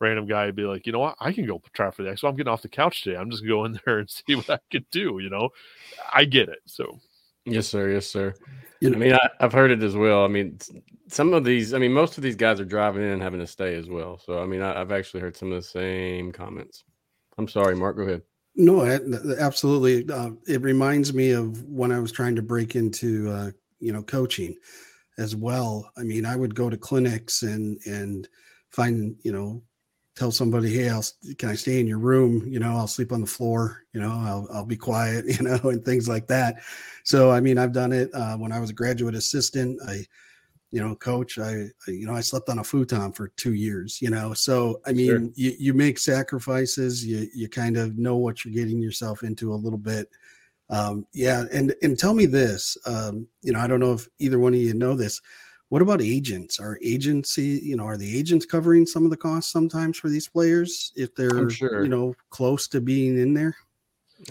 random 0.00 0.26
guy 0.26 0.46
would 0.46 0.56
be 0.56 0.64
like, 0.64 0.86
you 0.86 0.92
know 0.92 0.98
what, 0.98 1.16
I 1.20 1.32
can 1.32 1.46
go 1.46 1.62
try 1.72 1.90
for 1.90 2.02
that. 2.04 2.18
So 2.18 2.28
I'm 2.28 2.36
getting 2.36 2.52
off 2.52 2.62
the 2.62 2.68
couch 2.68 3.02
today. 3.02 3.16
I'm 3.16 3.30
just 3.30 3.42
gonna 3.42 3.54
go 3.54 3.64
in 3.66 3.80
there 3.84 3.98
and 3.98 4.10
see 4.10 4.34
what 4.34 4.50
I 4.50 4.58
could 4.70 4.88
do. 4.90 5.18
You 5.18 5.30
know, 5.30 5.50
I 6.12 6.24
get 6.24 6.48
it. 6.48 6.60
So 6.66 6.98
yes, 7.44 7.68
sir. 7.68 7.90
Yes, 7.90 8.06
sir. 8.06 8.34
You 8.80 8.90
know, 8.90 8.96
I 8.96 9.00
mean, 9.00 9.12
I, 9.12 9.30
have 9.40 9.52
heard 9.52 9.70
it 9.70 9.82
as 9.82 9.94
well. 9.94 10.24
I 10.24 10.28
mean, 10.28 10.58
some 11.08 11.34
of 11.34 11.44
these, 11.44 11.74
I 11.74 11.78
mean, 11.78 11.92
most 11.92 12.16
of 12.16 12.22
these 12.22 12.36
guys 12.36 12.60
are 12.60 12.64
driving 12.64 13.02
in 13.02 13.10
and 13.10 13.22
having 13.22 13.40
to 13.40 13.46
stay 13.46 13.74
as 13.74 13.90
well. 13.90 14.18
So, 14.18 14.42
I 14.42 14.46
mean, 14.46 14.62
I, 14.62 14.78
have 14.78 14.90
actually 14.90 15.20
heard 15.20 15.36
some 15.36 15.52
of 15.52 15.62
the 15.62 15.68
same 15.68 16.32
comments. 16.32 16.84
I'm 17.36 17.46
sorry, 17.46 17.76
Mark. 17.76 17.96
Go 17.96 18.02
ahead. 18.02 18.22
No, 18.56 18.84
absolutely. 19.38 20.10
Uh, 20.12 20.30
it 20.48 20.62
reminds 20.62 21.12
me 21.12 21.32
of 21.32 21.62
when 21.64 21.92
I 21.92 21.98
was 21.98 22.10
trying 22.10 22.36
to 22.36 22.42
break 22.42 22.74
into, 22.74 23.30
uh, 23.30 23.50
you 23.80 23.92
know, 23.92 24.02
coaching 24.02 24.56
as 25.18 25.36
well. 25.36 25.90
I 25.96 26.02
mean, 26.02 26.24
I 26.24 26.36
would 26.36 26.54
go 26.54 26.70
to 26.70 26.76
clinics 26.76 27.42
and 27.42 27.78
and 27.86 28.28
find, 28.70 29.16
you 29.22 29.32
know, 29.32 29.62
tell 30.16 30.30
somebody, 30.30 30.72
hey, 30.72 30.88
I'll 30.88 31.04
can 31.38 31.48
I 31.48 31.54
stay 31.54 31.80
in 31.80 31.86
your 31.86 31.98
room? 31.98 32.46
You 32.46 32.58
know, 32.58 32.76
I'll 32.76 32.86
sleep 32.86 33.12
on 33.12 33.20
the 33.20 33.26
floor. 33.26 33.84
You 33.92 34.00
know, 34.00 34.10
I'll 34.10 34.48
I'll 34.52 34.66
be 34.66 34.76
quiet. 34.76 35.24
You 35.30 35.44
know, 35.44 35.70
and 35.70 35.84
things 35.84 36.08
like 36.08 36.26
that. 36.28 36.62
So, 37.04 37.30
I 37.30 37.40
mean, 37.40 37.56
I've 37.58 37.72
done 37.72 37.92
it 37.92 38.10
uh, 38.14 38.36
when 38.36 38.52
I 38.52 38.60
was 38.60 38.70
a 38.70 38.74
graduate 38.74 39.14
assistant. 39.14 39.80
I, 39.86 40.04
you 40.70 40.80
know, 40.80 40.94
coach. 40.94 41.38
I, 41.38 41.68
I, 41.86 41.90
you 41.90 42.06
know, 42.06 42.14
I 42.14 42.20
slept 42.20 42.48
on 42.48 42.58
a 42.58 42.64
futon 42.64 43.12
for 43.12 43.28
two 43.36 43.54
years. 43.54 44.00
You 44.02 44.10
know, 44.10 44.34
so 44.34 44.80
I 44.86 44.92
mean, 44.92 45.06
sure. 45.06 45.30
you 45.34 45.54
you 45.58 45.74
make 45.74 45.98
sacrifices. 45.98 47.04
You 47.04 47.28
you 47.34 47.48
kind 47.48 47.76
of 47.76 47.96
know 47.96 48.16
what 48.16 48.44
you're 48.44 48.54
getting 48.54 48.80
yourself 48.80 49.22
into 49.22 49.52
a 49.52 49.54
little 49.54 49.78
bit. 49.78 50.08
Um, 50.68 51.06
yeah, 51.12 51.44
and 51.52 51.74
and 51.82 51.98
tell 51.98 52.14
me 52.14 52.26
this. 52.26 52.76
Um, 52.86 53.26
you 53.42 53.52
know, 53.52 53.60
I 53.60 53.66
don't 53.66 53.80
know 53.80 53.94
if 53.94 54.08
either 54.18 54.38
one 54.38 54.54
of 54.54 54.60
you 54.60 54.74
know 54.74 54.94
this. 54.94 55.20
What 55.70 55.82
about 55.82 56.02
agents? 56.02 56.58
Are 56.58 56.78
agency, 56.82 57.60
you 57.62 57.76
know, 57.76 57.84
are 57.84 57.96
the 57.96 58.18
agents 58.18 58.44
covering 58.44 58.86
some 58.86 59.04
of 59.04 59.10
the 59.10 59.16
costs 59.16 59.52
sometimes 59.52 59.96
for 59.96 60.08
these 60.08 60.28
players 60.28 60.92
if 60.96 61.14
they're, 61.14 61.48
sure. 61.48 61.84
you 61.84 61.88
know, 61.88 62.14
close 62.30 62.66
to 62.68 62.80
being 62.80 63.16
in 63.18 63.34
there? 63.34 63.56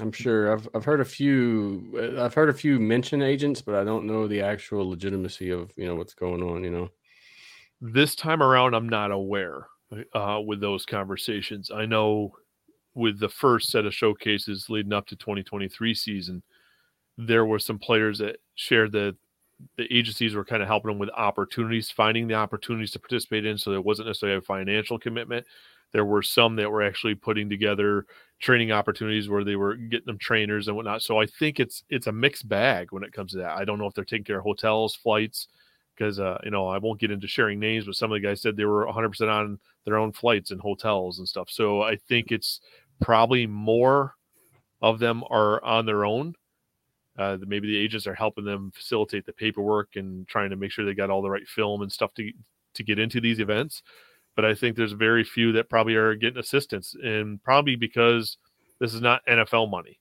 I'm 0.02 0.12
sure. 0.12 0.52
I've 0.52 0.68
I've 0.76 0.86
heard 0.86 1.02
a 1.02 1.06
few. 1.06 1.98
Uh, 1.98 2.24
I've 2.24 2.34
heard 2.34 2.50
a 2.50 2.54
few 2.54 2.80
mention 2.80 3.22
agents, 3.22 3.62
but 3.62 3.76
I 3.76 3.84
don't 3.84 4.06
know 4.06 4.28
the 4.28 4.42
actual 4.42 4.88
legitimacy 4.88 5.50
of 5.50 5.72
you 5.76 5.88
know 5.88 5.96
what's 5.96 6.14
going 6.14 6.44
on. 6.44 6.64
You 6.64 6.70
know, 6.70 6.90
this 7.82 8.16
time 8.16 8.44
around, 8.44 8.76
I'm 8.76 8.90
not 8.90 9.12
aware 9.12 9.66
uh, 10.14 10.42
with 10.46 10.60
those 10.60 10.86
conversations. 10.86 11.72
I 11.72 11.86
know 11.86 12.34
with 12.94 13.20
the 13.20 13.30
first 13.30 13.72
set 13.72 13.86
of 13.86 13.94
showcases 13.94 14.70
leading 14.70 14.94
up 14.94 15.08
to 15.08 15.16
2023 15.16 15.94
season, 15.96 16.44
there 17.18 17.46
were 17.46 17.60
some 17.60 17.80
players 17.80 18.20
that 18.20 18.38
shared 18.56 18.92
that 18.92 19.16
the 19.78 19.94
agencies 19.96 20.36
were 20.36 20.46
kind 20.46 20.62
of 20.62 20.68
helping 20.68 20.92
them 20.92 21.00
with 21.00 21.10
opportunities, 21.10 21.90
finding 21.90 22.28
the 22.28 22.36
opportunities 22.36 22.92
to 22.92 23.00
participate 23.00 23.46
in. 23.46 23.58
So 23.58 23.72
there 23.72 23.82
wasn't 23.82 24.08
necessarily 24.08 24.38
a 24.38 24.42
financial 24.42 25.00
commitment. 25.00 25.46
There 25.92 26.06
were 26.06 26.22
some 26.22 26.56
that 26.58 26.72
were 26.72 26.84
actually 26.84 27.16
putting 27.16 27.50
together 27.50 28.06
training 28.40 28.72
opportunities 28.72 29.28
where 29.28 29.44
they 29.44 29.56
were 29.56 29.76
getting 29.76 30.06
them 30.06 30.20
trainers 30.20 30.68
and 30.68 30.78
whatnot. 30.78 31.02
So 31.02 31.20
I 31.20 31.26
think 31.26 31.60
it's 31.60 31.84
it's 31.90 32.08
a 32.08 32.12
mixed 32.12 32.48
bag 32.48 32.92
when 32.92 33.04
it 33.04 33.12
comes 33.12 33.32
to 33.32 33.40
that. 33.40 33.58
I 33.58 33.66
don't 33.66 33.80
know 33.80 33.88
if 33.88 33.94
they're 33.94 34.06
taking 34.06 34.24
care 34.24 34.38
of 34.38 34.44
hotels, 34.44 34.96
flights, 34.96 35.48
because 35.98 36.20
uh, 36.20 36.38
you 36.44 36.52
know 36.52 36.68
I 36.68 36.78
won't 36.78 37.00
get 37.00 37.12
into 37.12 37.28
sharing 37.28 37.60
names, 37.60 37.86
but 37.86 37.96
some 37.96 38.12
of 38.12 38.22
the 38.22 38.26
guys 38.26 38.42
said 38.42 38.56
they 38.56 38.66
were 38.66 38.86
100% 38.86 39.30
on 39.30 39.60
their 39.86 39.98
own 39.98 40.12
flights 40.12 40.52
and 40.52 40.62
hotels 40.62 41.20
and 41.20 41.28
stuff. 41.28 41.50
So 41.50 41.82
I 41.82 41.96
think 41.96 42.32
it's 42.32 42.62
probably 43.02 43.48
more 43.48 44.16
of 44.82 45.00
them 45.00 45.24
are 45.30 45.64
on 45.64 45.86
their 45.86 46.06
own 46.06 46.36
uh, 47.20 47.38
maybe 47.46 47.68
the 47.68 47.78
agents 47.78 48.08
are 48.08 48.16
helping 48.16 48.46
them 48.46 48.72
facilitate 48.74 49.26
the 49.26 49.34
paperwork 49.34 49.90
and 49.96 50.26
trying 50.28 50.50
to 50.50 50.56
make 50.56 50.72
sure 50.72 50.86
they 50.86 50.94
got 50.94 51.10
all 51.10 51.22
the 51.22 51.30
right 51.30 51.48
film 51.48 51.82
and 51.82 51.92
stuff 51.92 52.14
to 52.14 52.32
to 52.76 52.84
get 52.84 52.98
into 52.98 53.20
these 53.20 53.40
events. 53.40 53.84
But 54.36 54.46
I 54.46 54.56
think 54.56 54.78
there's 54.78 54.94
very 54.94 55.26
few 55.26 55.52
that 55.52 55.70
probably 55.70 55.96
are 55.96 56.16
getting 56.16 56.40
assistance, 56.40 56.96
and 57.04 57.44
probably 57.44 57.76
because 57.76 58.38
this 58.80 58.94
is 58.94 59.02
not 59.02 59.26
NFL 59.28 59.70
money. 59.70 60.00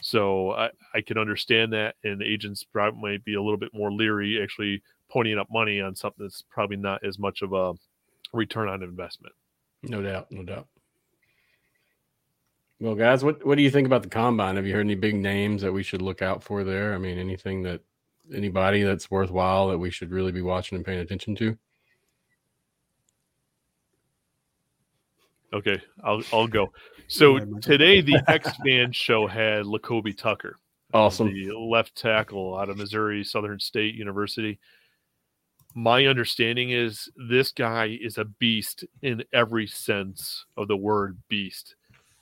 So 0.00 0.52
I, 0.52 0.70
I 0.92 1.02
can 1.02 1.18
understand 1.18 1.72
that, 1.72 1.94
and 2.02 2.20
agents 2.20 2.64
probably 2.64 3.00
might 3.00 3.24
be 3.24 3.34
a 3.34 3.42
little 3.42 3.58
bit 3.58 3.72
more 3.72 3.92
leery 3.92 4.42
actually 4.42 4.82
pointing 5.08 5.38
up 5.38 5.46
money 5.50 5.80
on 5.80 5.94
something 5.94 6.24
that's 6.24 6.42
probably 6.50 6.76
not 6.76 7.04
as 7.04 7.16
much 7.18 7.42
of 7.42 7.52
a 7.52 7.74
return 8.32 8.68
on 8.68 8.82
investment. 8.82 9.34
No 9.84 10.02
doubt, 10.02 10.32
no 10.32 10.42
doubt. 10.42 10.66
Well, 12.78 12.94
guys, 12.94 13.24
what 13.24 13.44
what 13.46 13.56
do 13.56 13.62
you 13.62 13.70
think 13.70 13.86
about 13.86 14.02
the 14.02 14.08
combine? 14.08 14.56
Have 14.56 14.66
you 14.66 14.74
heard 14.74 14.80
any 14.80 14.94
big 14.94 15.14
names 15.14 15.62
that 15.62 15.72
we 15.72 15.82
should 15.82 16.02
look 16.02 16.20
out 16.20 16.42
for 16.42 16.62
there? 16.62 16.94
I 16.94 16.98
mean, 16.98 17.18
anything 17.18 17.62
that 17.62 17.80
anybody 18.34 18.82
that's 18.82 19.10
worthwhile 19.10 19.68
that 19.68 19.78
we 19.78 19.90
should 19.90 20.10
really 20.10 20.32
be 20.32 20.42
watching 20.42 20.76
and 20.76 20.84
paying 20.84 20.98
attention 20.98 21.34
to? 21.36 21.56
Okay, 25.52 25.80
I'll 26.04 26.22
I'll 26.32 26.48
go. 26.48 26.72
So 27.08 27.38
today 27.38 28.00
the 28.00 28.20
X 28.26 28.50
Man 28.64 28.90
show 28.90 29.28
had 29.28 29.64
Lakobe 29.64 30.18
Tucker, 30.18 30.58
um, 30.92 31.02
awesome, 31.02 31.32
the 31.32 31.56
left 31.56 31.94
tackle 31.94 32.58
out 32.58 32.68
of 32.68 32.78
Missouri 32.78 33.22
Southern 33.22 33.60
State 33.60 33.94
University. 33.94 34.58
My 35.76 36.06
understanding 36.06 36.70
is 36.70 37.08
this 37.30 37.52
guy 37.52 37.96
is 38.02 38.18
a 38.18 38.24
beast 38.24 38.84
in 39.02 39.22
every 39.32 39.68
sense 39.68 40.46
of 40.56 40.66
the 40.66 40.76
word 40.76 41.16
beast. 41.28 41.76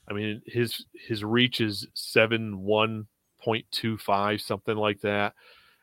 I 0.09 0.13
mean, 0.13 0.43
his 0.47 0.85
his 0.95 1.25
reach 1.25 1.61
is 1.61 1.87
seven 1.95 2.61
one 2.61 3.07
point 3.41 3.67
two 3.71 3.97
five, 3.99 4.41
something 4.41 4.77
like 4.77 5.01
that. 5.01 5.35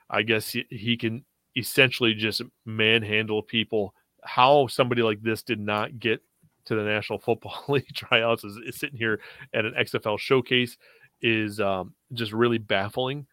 I 0.09 0.23
guess 0.23 0.49
he, 0.49 0.65
he 0.69 0.97
can 0.97 1.23
essentially 1.55 2.13
just 2.13 2.41
manhandle 2.65 3.43
people. 3.43 3.93
How 4.23 4.67
somebody 4.67 5.01
like 5.01 5.21
this 5.21 5.41
did 5.41 5.59
not 5.59 5.99
get 5.99 6.21
to 6.65 6.75
the 6.75 6.83
National 6.83 7.19
Football 7.19 7.63
League 7.69 7.93
tryouts 7.93 8.43
is, 8.43 8.57
is 8.65 8.77
sitting 8.77 8.97
here 8.97 9.19
at 9.53 9.65
an 9.65 9.73
XFL 9.79 10.19
showcase 10.19 10.77
is 11.21 11.59
um, 11.59 11.93
just 12.13 12.31
really 12.31 12.57
baffling. 12.57 13.25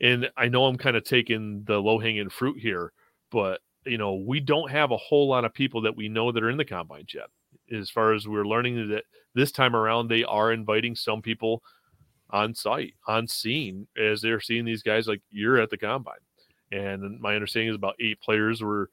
And 0.00 0.30
I 0.36 0.48
know 0.48 0.66
I'm 0.66 0.76
kind 0.76 0.96
of 0.96 1.04
taking 1.04 1.64
the 1.64 1.78
low 1.78 1.98
hanging 1.98 2.28
fruit 2.28 2.58
here, 2.60 2.92
but 3.30 3.60
you 3.86 3.98
know 3.98 4.14
we 4.14 4.40
don't 4.40 4.70
have 4.70 4.90
a 4.90 4.96
whole 4.96 5.28
lot 5.28 5.44
of 5.44 5.54
people 5.54 5.80
that 5.82 5.96
we 5.96 6.08
know 6.08 6.32
that 6.32 6.42
are 6.42 6.50
in 6.50 6.56
the 6.56 6.64
combine 6.64 7.06
yet 7.14 7.28
as 7.72 7.90
far 7.90 8.12
as 8.12 8.26
we're 8.26 8.44
learning 8.44 8.88
that 8.88 9.04
this 9.34 9.52
time 9.52 9.76
around 9.76 10.08
they 10.08 10.24
are 10.24 10.52
inviting 10.52 10.94
some 10.94 11.22
people 11.22 11.62
on 12.30 12.54
site 12.54 12.94
on 13.06 13.26
scene 13.26 13.86
as 13.96 14.20
they're 14.20 14.40
seeing 14.40 14.64
these 14.64 14.82
guys 14.82 15.06
like 15.06 15.22
you're 15.30 15.60
at 15.60 15.70
the 15.70 15.76
combine. 15.76 16.16
And 16.72 17.20
my 17.20 17.34
understanding 17.34 17.68
is 17.68 17.76
about 17.76 17.94
eight 18.00 18.20
players 18.20 18.60
were 18.60 18.90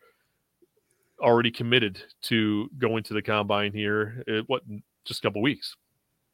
already 1.20 1.50
committed 1.50 2.02
to 2.24 2.70
going 2.78 3.04
to 3.04 3.14
the 3.14 3.22
combine 3.22 3.74
here 3.74 4.24
at, 4.28 4.48
what 4.48 4.62
just 5.06 5.20
a 5.20 5.28
couple 5.28 5.42
weeks. 5.42 5.76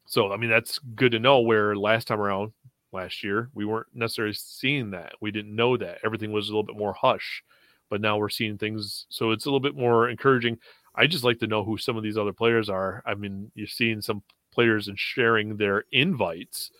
So 0.06 0.32
i 0.32 0.36
mean 0.36 0.50
that's 0.50 0.78
good 0.94 1.12
to 1.12 1.18
know 1.18 1.40
where 1.40 1.76
last 1.76 2.08
time 2.08 2.20
around 2.20 2.52
last 2.92 3.22
year 3.22 3.48
we 3.54 3.64
weren't 3.64 3.86
necessarily 3.94 4.34
seeing 4.34 4.90
that. 4.90 5.12
We 5.20 5.30
didn't 5.30 5.54
know 5.54 5.76
that. 5.76 5.98
Everything 6.04 6.32
was 6.32 6.48
a 6.48 6.52
little 6.52 6.64
bit 6.64 6.76
more 6.76 6.92
hush 6.92 7.42
but 7.90 8.00
now 8.00 8.16
we're 8.16 8.30
seeing 8.30 8.56
things. 8.56 9.04
So 9.10 9.32
it's 9.32 9.44
a 9.44 9.48
little 9.48 9.60
bit 9.60 9.76
more 9.76 10.08
encouraging 10.08 10.56
I 10.94 11.06
just 11.06 11.24
like 11.24 11.38
to 11.40 11.46
know 11.46 11.64
who 11.64 11.78
some 11.78 11.96
of 11.96 12.02
these 12.02 12.18
other 12.18 12.32
players 12.32 12.68
are. 12.68 13.02
I 13.06 13.14
mean, 13.14 13.50
you're 13.54 13.66
seeing 13.66 14.00
some 14.00 14.22
players 14.52 14.88
and 14.88 14.98
sharing 14.98 15.56
their 15.56 15.84
invites, 15.92 16.70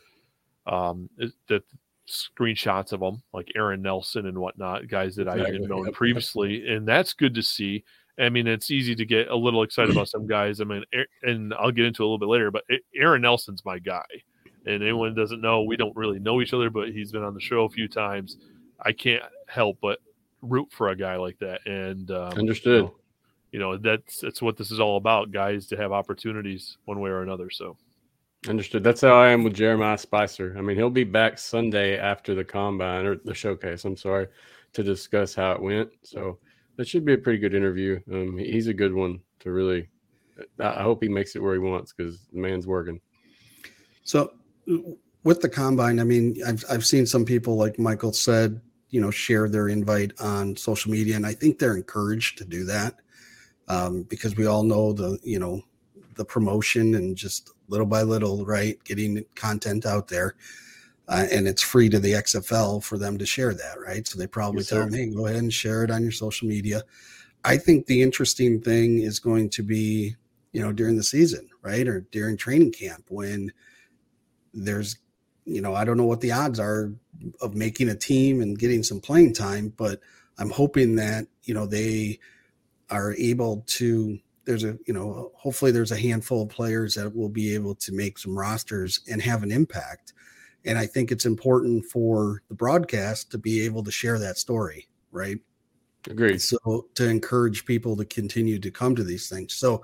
um, 0.67 1.09
that 1.49 1.63
screenshots 2.09 2.93
of 2.93 3.01
them, 3.01 3.23
like 3.33 3.53
Aaron 3.55 3.83
Nelson 3.83 4.27
and 4.27 4.39
whatnot, 4.39 4.89
guys 4.89 5.15
that 5.17 5.23
exactly. 5.23 5.47
I 5.47 5.51
didn't 5.51 5.69
know 5.69 5.91
previously, 5.93 6.69
and 6.69 6.87
that's 6.87 7.13
good 7.13 7.35
to 7.35 7.43
see. 7.43 7.85
I 8.19 8.29
mean, 8.29 8.47
it's 8.47 8.71
easy 8.71 8.95
to 8.97 9.07
get 9.07 9.29
a 9.29 9.37
little 9.37 9.63
excited 9.63 9.93
about 9.93 10.09
some 10.09 10.27
guys. 10.27 10.61
I 10.61 10.65
mean, 10.65 10.85
and 11.23 11.55
I'll 11.55 11.71
get 11.71 11.87
into 11.87 12.03
a 12.03 12.05
little 12.05 12.19
bit 12.19 12.29
later, 12.29 12.51
but 12.51 12.65
Aaron 12.95 13.23
Nelson's 13.23 13.65
my 13.65 13.79
guy. 13.79 14.05
And 14.67 14.83
anyone 14.83 15.15
doesn't 15.15 15.41
know, 15.41 15.63
we 15.63 15.77
don't 15.77 15.97
really 15.97 16.19
know 16.19 16.43
each 16.43 16.53
other, 16.53 16.69
but 16.69 16.91
he's 16.91 17.13
been 17.13 17.23
on 17.23 17.33
the 17.33 17.41
show 17.41 17.65
a 17.65 17.71
few 17.71 17.89
times. 17.89 18.37
I 18.79 18.93
can't 18.93 19.23
help 19.49 19.79
but 19.81 20.01
root 20.43 20.69
for 20.71 20.89
a 20.89 20.97
guy 20.97 21.17
like 21.17 21.39
that. 21.39 21.65
And 21.67 22.11
um, 22.11 22.33
understood. 22.33 22.83
You 22.83 22.89
know, 22.89 22.95
you 23.53 23.59
know 23.59 23.77
that's 23.77 24.21
that's 24.21 24.43
what 24.43 24.57
this 24.57 24.71
is 24.71 24.81
all 24.81 24.97
about 24.97 25.31
guys 25.31 25.67
to 25.69 25.77
have 25.77 25.93
opportunities 25.93 26.79
one 26.85 27.01
way 27.01 27.11
or 27.11 27.23
another 27.23 27.51
so. 27.51 27.77
Understood. 28.49 28.83
That's 28.83 29.03
how 29.03 29.21
i 29.21 29.29
am 29.29 29.45
with 29.45 29.55
jeremiah 29.55 29.99
spicer. 29.99 30.55
I 30.57 30.61
mean 30.61 30.77
he'll 30.77 30.91
be 30.91 31.05
back 31.05 31.39
sunday 31.39 31.99
after 31.99 32.35
the 32.35 32.45
combine 32.45 33.07
or 33.07 33.17
the 33.17 33.35
showcase 33.35 33.85
i'm 33.85 33.97
sorry 33.97 34.29
to 34.73 34.83
discuss 34.83 35.35
how 35.35 35.53
it 35.53 35.63
went. 35.63 35.91
So 36.03 36.39
that 36.77 36.87
should 36.87 37.05
be 37.05 37.15
a 37.15 37.19
pretty 37.19 37.39
good 37.39 37.55
interview. 37.55 38.01
Um, 38.13 38.39
he's 38.39 38.69
a 38.69 38.75
good 38.75 38.95
one 38.95 39.21
to 39.41 39.53
really 39.53 39.89
i 40.59 40.83
hope 40.83 41.03
he 41.03 41.09
makes 41.09 41.37
it 41.37 41.43
where 41.43 41.53
he 41.53 41.59
wants 41.59 41.93
because 41.93 42.27
the 42.33 42.39
man's 42.39 42.67
working. 42.67 43.01
So 44.05 44.33
with 45.23 45.41
the 45.41 45.49
combine 45.49 46.01
i 46.01 46.05
mean 46.05 46.37
i've, 46.47 46.65
I've 46.71 46.87
seen 46.87 47.07
some 47.07 47.25
people 47.25 47.57
like 47.57 47.79
michael 47.79 48.13
said 48.13 48.61
you 48.89 49.01
know 49.01 49.11
share 49.11 49.49
their 49.49 49.69
invite 49.69 50.13
on 50.21 50.57
social 50.57 50.91
media 50.91 51.17
and 51.17 51.27
i 51.27 51.33
think 51.33 51.59
they're 51.59 51.77
encouraged 51.77 52.39
to 52.39 52.45
do 52.45 52.65
that 52.65 52.97
um, 53.71 54.03
because 54.05 54.37
we 54.37 54.47
all 54.47 54.63
know 54.63 54.93
the 54.93 55.19
you 55.23 55.39
know 55.39 55.63
the 56.17 56.25
promotion 56.25 56.95
and 56.95 57.17
just 57.17 57.51
little 57.69 57.87
by 57.87 58.03
little, 58.03 58.45
right, 58.45 58.83
getting 58.85 59.25
content 59.35 59.87
out 59.87 60.09
there. 60.09 60.35
Uh, 61.09 61.27
and 61.33 61.49
it's 61.49 61.63
free 61.63 61.89
to 61.89 61.99
the 61.99 62.13
XFL 62.13 62.83
for 62.85 62.99
them 62.99 63.19
to 63.19 63.27
share 63.27 63.55
that, 63.55 63.81
right? 63.85 64.07
So 64.07 64.19
they 64.19 64.27
probably 64.27 64.61
yes, 64.61 64.69
tell 64.69 64.81
them, 64.81 64.93
hey, 64.93 65.07
go 65.07 65.27
ahead 65.27 65.41
and 65.41 65.53
share 65.53 65.83
it 65.83 65.91
on 65.91 66.03
your 66.03 66.13
social 66.13 66.47
media. 66.47 66.83
I 67.45 67.57
think 67.57 67.87
the 67.87 68.03
interesting 68.03 68.61
thing 68.61 68.99
is 68.99 69.19
going 69.19 69.51
to 69.51 69.63
be 69.63 70.15
you 70.53 70.61
know, 70.61 70.73
during 70.73 70.97
the 70.97 71.03
season, 71.03 71.49
right? 71.63 71.87
Or 71.87 72.01
during 72.13 72.37
training 72.37 72.73
camp 72.73 73.05
when 73.09 73.53
there's, 74.53 74.97
you 75.45 75.61
know, 75.61 75.75
I 75.75 75.85
don't 75.85 75.97
know 75.97 76.05
what 76.05 76.21
the 76.21 76.33
odds 76.33 76.59
are 76.59 76.93
of 77.41 77.55
making 77.55 77.89
a 77.89 77.95
team 77.95 78.41
and 78.41 78.59
getting 78.59 78.83
some 78.83 79.01
playing 79.01 79.35
time, 79.35 79.73
but 79.77 80.01
I'm 80.39 80.51
hoping 80.51 80.97
that, 80.97 81.27
you 81.45 81.55
know, 81.55 81.67
they 81.67 82.19
are 82.91 83.15
able 83.15 83.65
to 83.67 84.19
there's 84.45 84.65
a 84.65 84.79
you 84.87 84.95
know 84.95 85.31
hopefully 85.35 85.71
there's 85.71 85.93
a 85.93 85.99
handful 85.99 86.43
of 86.43 86.49
players 86.49 86.95
that 86.95 87.15
will 87.15 87.29
be 87.29 87.55
able 87.55 87.75
to 87.75 87.93
make 87.93 88.19
some 88.19 88.37
rosters 88.37 89.01
and 89.11 89.23
have 89.23 89.43
an 89.43 89.53
impact. 89.53 90.13
And 90.65 90.77
i 90.79 90.87
think 90.87 91.11
it's 91.11 91.27
important 91.27 91.87
for 91.87 92.43
the 92.49 92.55
broadcast 92.55 93.31
to 93.31 93.39
be 93.39 93.65
able 93.65 93.83
to 93.85 93.91
share 93.91 94.19
that 94.19 94.39
story 94.39 94.89
right? 95.13 95.39
Agreed. 96.09 96.41
so 96.41 96.87
to 96.95 97.07
encourage 97.07 97.67
people 97.67 97.95
to 97.97 98.07
continue 98.07 98.59
to 98.59 98.71
come 98.71 98.97
to 98.97 99.05
these 99.05 99.29
things. 99.29 99.55
So 99.55 99.83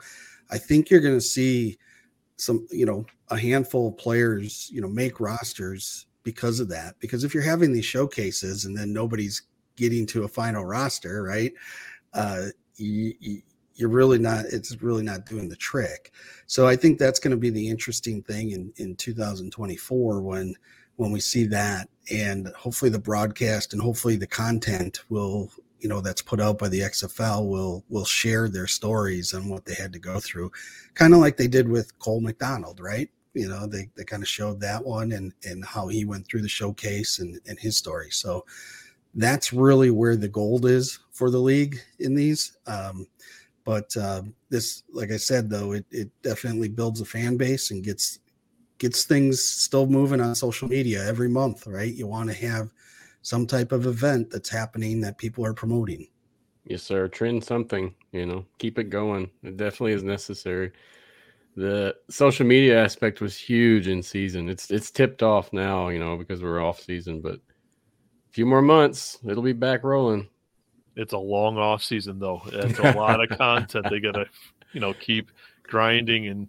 i 0.51 0.59
think 0.59 0.89
you're 0.89 1.01
going 1.01 1.17
to 1.17 1.21
see 1.21 1.77
some 2.37 2.67
you 2.71 2.87
know 2.87 3.05
a 3.29 3.39
handful 3.39 3.89
of 3.89 3.99
players 3.99 4.71
you 4.73 4.81
know 4.81 4.89
make 4.89 5.21
rosters 5.21 6.07
because 6.23 6.59
of 6.59 6.69
that. 6.71 6.95
Because 6.99 7.23
if 7.23 7.35
you're 7.35 7.43
having 7.43 7.73
these 7.73 7.85
showcases 7.85 8.65
and 8.65 8.77
then 8.77 8.93
nobody's 8.93 9.43
getting 9.77 10.07
to 10.07 10.25
a 10.25 10.29
final 10.29 10.65
roster 10.65 11.23
right 11.23 11.53
uh 12.15 12.47
you, 12.77 13.43
you're 13.77 13.91
really 13.91 14.19
not 14.19 14.47
it's 14.47 14.83
really 14.83 15.03
not 15.03 15.27
doing 15.27 15.49
the 15.49 15.57
trick. 15.57 16.13
So 16.47 16.67
i 16.67 16.75
think 16.77 16.99
that's 16.99 17.21
going 17.21 17.31
to 17.33 17.37
be 17.37 17.51
the 17.51 17.69
interesting 17.69 18.23
thing 18.23 18.51
in 18.51 18.73
in 18.77 18.97
2024 18.97 20.21
when 20.21 20.55
when 20.97 21.13
we 21.13 21.21
see 21.21 21.47
that. 21.47 21.89
And 22.11 22.49
hopefully 22.57 22.91
the 22.91 22.99
broadcast 22.99 23.73
and 23.73 23.83
hopefully 23.83 24.17
the 24.17 24.27
content 24.27 25.01
will 25.09 25.51
you 25.81 25.89
know 25.89 26.01
that's 26.01 26.23
put 26.23 26.41
out 26.41 26.59
by 26.59 26.69
the 26.69 26.81
xfl 26.81 27.47
will 27.47 27.85
will 27.91 28.07
share 28.07 28.49
their 28.49 28.67
stories 28.67 29.35
and 29.35 29.51
what 29.51 29.67
they 29.67 29.75
had 29.75 29.93
to 29.93 29.99
go 29.99 30.21
through. 30.21 30.51
Kind 30.95 31.15
of 31.15 31.21
like 31.21 31.37
they 31.37 31.49
did 31.49 31.69
with 31.69 31.97
cole 31.99 32.21
mcdonald 32.21 32.81
right? 32.81 33.11
You 33.35 33.49
know 33.49 33.67
they, 33.67 33.91
they 33.97 34.05
kind 34.05 34.23
of 34.23 34.29
showed 34.29 34.61
that 34.61 34.85
one 34.85 35.13
and 35.13 35.35
and 35.45 35.65
how 35.65 35.89
he 35.89 36.07
went 36.07 36.27
through 36.27 36.43
the 36.43 36.49
showcase 36.49 37.19
and 37.19 37.39
and 37.47 37.59
his 37.59 37.77
story. 37.77 38.11
So 38.11 38.47
that's 39.17 39.53
really 39.53 39.91
where 39.91 40.17
the 40.17 40.29
gold 40.29 40.67
is 40.67 41.01
for 41.11 41.31
the 41.31 41.39
league 41.39 41.81
in 41.99 42.15
these 42.15 42.57
um, 42.67 43.07
but 43.67 43.95
uh, 43.97 44.23
this, 44.49 44.85
like 44.93 45.11
I 45.11 45.17
said, 45.17 45.51
though, 45.51 45.73
it, 45.73 45.85
it 45.91 46.09
definitely 46.23 46.69
builds 46.69 47.01
a 47.01 47.05
fan 47.05 47.37
base 47.37 47.73
and 47.73 47.83
gets 47.83 48.21
gets 48.79 49.05
things 49.05 49.43
still 49.43 49.87
moving 49.87 50.21
on 50.21 50.35
social 50.35 50.69
media 50.69 51.05
every 51.05 51.29
month, 51.29 51.67
right? 51.67 51.93
You 51.93 52.07
want 52.07 52.31
to 52.31 52.37
have 52.47 52.71
some 53.23 53.45
type 53.45 53.73
of 53.73 53.87
event 53.87 54.31
that's 54.31 54.49
happening 54.49 55.01
that 55.01 55.19
people 55.19 55.45
are 55.45 55.53
promoting. 55.53 56.07
Yes, 56.65 56.85
sir. 56.85 57.09
Trend 57.09 57.43
something, 57.43 57.93
you 58.13 58.25
know, 58.25 58.45
keep 58.59 58.79
it 58.79 58.89
going. 58.89 59.31
It 59.43 59.57
definitely 59.57 59.95
is 59.95 60.05
necessary. 60.05 60.71
The 61.57 61.97
social 62.09 62.47
media 62.47 62.81
aspect 62.81 63.21
was 63.21 63.37
huge 63.37 63.89
in 63.89 64.01
season. 64.01 64.49
It's 64.49 64.71
it's 64.71 64.93
tipped 64.93 65.25
off 65.25 65.53
now, 65.53 65.89
you 65.89 65.99
know, 65.99 66.17
because 66.17 66.41
we're 66.41 66.63
off 66.65 66.81
season, 66.81 67.21
but 67.21 67.41
few 68.37 68.45
more 68.45 68.61
months, 68.61 69.19
it'll 69.27 69.43
be 69.43 69.55
back 69.55 69.83
rolling. 69.83 70.29
It's 70.95 71.15
a 71.15 71.19
long 71.19 71.57
off 71.57 71.83
season 71.83 72.19
though. 72.19 72.43
It's 72.53 72.79
a 72.79 72.93
lot 72.95 73.23
of 73.23 73.39
content 73.39 73.87
they 73.89 73.99
gotta, 73.99 74.27
you 74.75 74.81
know, 74.81 74.93
keep 74.93 75.31
grinding 75.63 76.27
and 76.27 76.49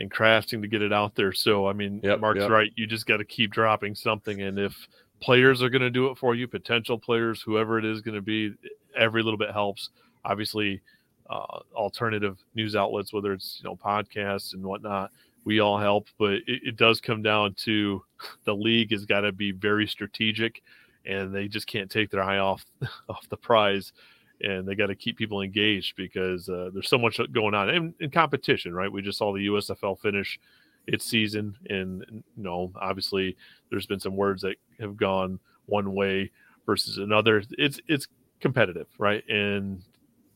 and 0.00 0.10
crafting 0.10 0.60
to 0.62 0.66
get 0.66 0.82
it 0.82 0.92
out 0.92 1.14
there. 1.14 1.32
So 1.32 1.68
I 1.68 1.74
mean, 1.74 2.00
Yep, 2.02 2.18
Mark's 2.18 2.40
yep. 2.40 2.50
right. 2.50 2.72
You 2.74 2.88
just 2.88 3.06
got 3.06 3.18
to 3.18 3.24
keep 3.24 3.52
dropping 3.52 3.94
something, 3.94 4.42
and 4.42 4.58
if 4.58 4.88
players 5.20 5.62
are 5.62 5.68
going 5.70 5.82
to 5.82 5.90
do 5.90 6.08
it 6.08 6.18
for 6.18 6.34
you, 6.34 6.48
potential 6.48 6.98
players, 6.98 7.40
whoever 7.40 7.78
it 7.78 7.84
is 7.84 8.00
going 8.00 8.16
to 8.16 8.20
be, 8.20 8.52
every 8.96 9.22
little 9.22 9.38
bit 9.38 9.52
helps. 9.52 9.90
Obviously, 10.24 10.82
uh, 11.30 11.60
alternative 11.72 12.36
news 12.56 12.74
outlets, 12.74 13.12
whether 13.12 13.32
it's 13.32 13.60
you 13.62 13.70
know 13.70 13.76
podcasts 13.76 14.54
and 14.54 14.64
whatnot, 14.64 15.12
we 15.44 15.60
all 15.60 15.78
help. 15.78 16.08
But 16.18 16.32
it, 16.48 16.62
it 16.64 16.76
does 16.76 17.00
come 17.00 17.22
down 17.22 17.54
to 17.58 18.02
the 18.42 18.56
league 18.56 18.90
has 18.90 19.04
got 19.04 19.20
to 19.20 19.30
be 19.30 19.52
very 19.52 19.86
strategic, 19.86 20.62
and 21.08 21.34
they 21.34 21.48
just 21.48 21.66
can't 21.66 21.90
take 21.90 22.10
their 22.10 22.22
eye 22.22 22.38
off 22.38 22.64
off 23.08 23.28
the 23.28 23.36
prize. 23.36 23.92
And 24.40 24.68
they 24.68 24.76
got 24.76 24.86
to 24.86 24.94
keep 24.94 25.16
people 25.16 25.42
engaged 25.42 25.96
because 25.96 26.48
uh, 26.48 26.70
there's 26.72 26.88
so 26.88 26.98
much 26.98 27.20
going 27.32 27.54
on 27.54 27.70
in, 27.70 27.94
in 27.98 28.10
competition, 28.10 28.72
right? 28.72 28.92
We 28.92 29.02
just 29.02 29.18
saw 29.18 29.32
the 29.32 29.48
USFL 29.48 29.98
finish 29.98 30.38
its 30.86 31.04
season, 31.04 31.56
and 31.68 32.04
you 32.08 32.22
know, 32.36 32.72
obviously, 32.80 33.36
there's 33.68 33.86
been 33.86 33.98
some 33.98 34.16
words 34.16 34.42
that 34.42 34.54
have 34.78 34.96
gone 34.96 35.40
one 35.66 35.92
way 35.92 36.30
versus 36.66 36.98
another. 36.98 37.42
It's 37.58 37.80
it's 37.88 38.06
competitive, 38.40 38.86
right? 38.96 39.28
And 39.28 39.82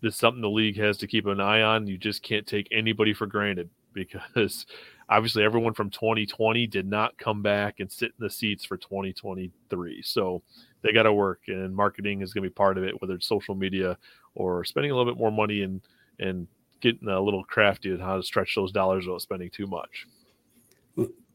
it's 0.03 0.17
something 0.17 0.43
the 0.43 0.51
league 0.51 0.77
has 0.79 0.99
to 0.99 1.07
keep 1.07 1.27
an 1.27 1.41
eye 1.41 1.63
on. 1.63 1.87
You 1.87 1.97
just 1.97 2.23
can't 2.23 2.47
take 2.47 2.67
anybody 2.73 3.15
for 3.15 3.27
granted 3.27 3.71
because 3.93 4.67
obviously 5.13 5.45
everyone 5.45 5.75
from 5.75 5.91
2020 5.91 6.67
did 6.67 6.87
not 6.87 7.19
come 7.19 7.43
back 7.43 7.81
and 7.81 7.93
sit 7.93 8.13
in 8.19 8.25
the 8.25 8.31
seats 8.31 8.65
for 8.65 8.79
2023. 8.79 10.01
So 10.03 10.43
they 10.81 10.93
got 10.93 11.03
to 11.03 11.13
work, 11.13 11.43
and 11.49 11.75
marketing 11.75 12.23
is 12.23 12.33
going 12.33 12.43
to 12.43 12.49
be 12.49 12.55
part 12.55 12.79
of 12.79 12.85
it, 12.85 13.01
whether 13.01 13.15
it's 13.15 13.27
social 13.27 13.55
media 13.55 13.99
or 14.35 14.65
spending 14.65 14.91
a 14.91 14.97
little 14.97 15.13
bit 15.13 15.21
more 15.21 15.31
money 15.31 15.63
and 15.63 15.83
and 16.19 16.47
getting 16.81 17.09
a 17.09 17.21
little 17.21 17.45
crafty 17.45 17.93
on 17.93 18.01
how 18.01 18.17
to 18.17 18.23
stretch 18.23 18.55
those 18.55 18.73
dollars 18.73 19.07
without 19.07 19.21
spending 19.21 19.51
too 19.51 19.67
much. 19.67 20.07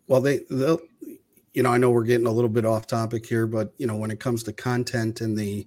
Well, 0.08 0.22
they, 0.22 0.42
they'll, 0.50 0.82
you 1.54 1.63
know, 1.63 1.70
I 1.70 1.78
know 1.78 1.90
we're 1.90 2.04
getting 2.04 2.28
a 2.28 2.32
little 2.32 2.50
bit 2.50 2.66
off 2.66 2.88
topic 2.88 3.26
here, 3.26 3.48
but 3.48 3.74
you 3.78 3.88
know, 3.88 3.96
when 3.96 4.12
it 4.12 4.20
comes 4.20 4.44
to 4.44 4.54
content 4.54 5.22
and 5.22 5.38
the, 5.38 5.66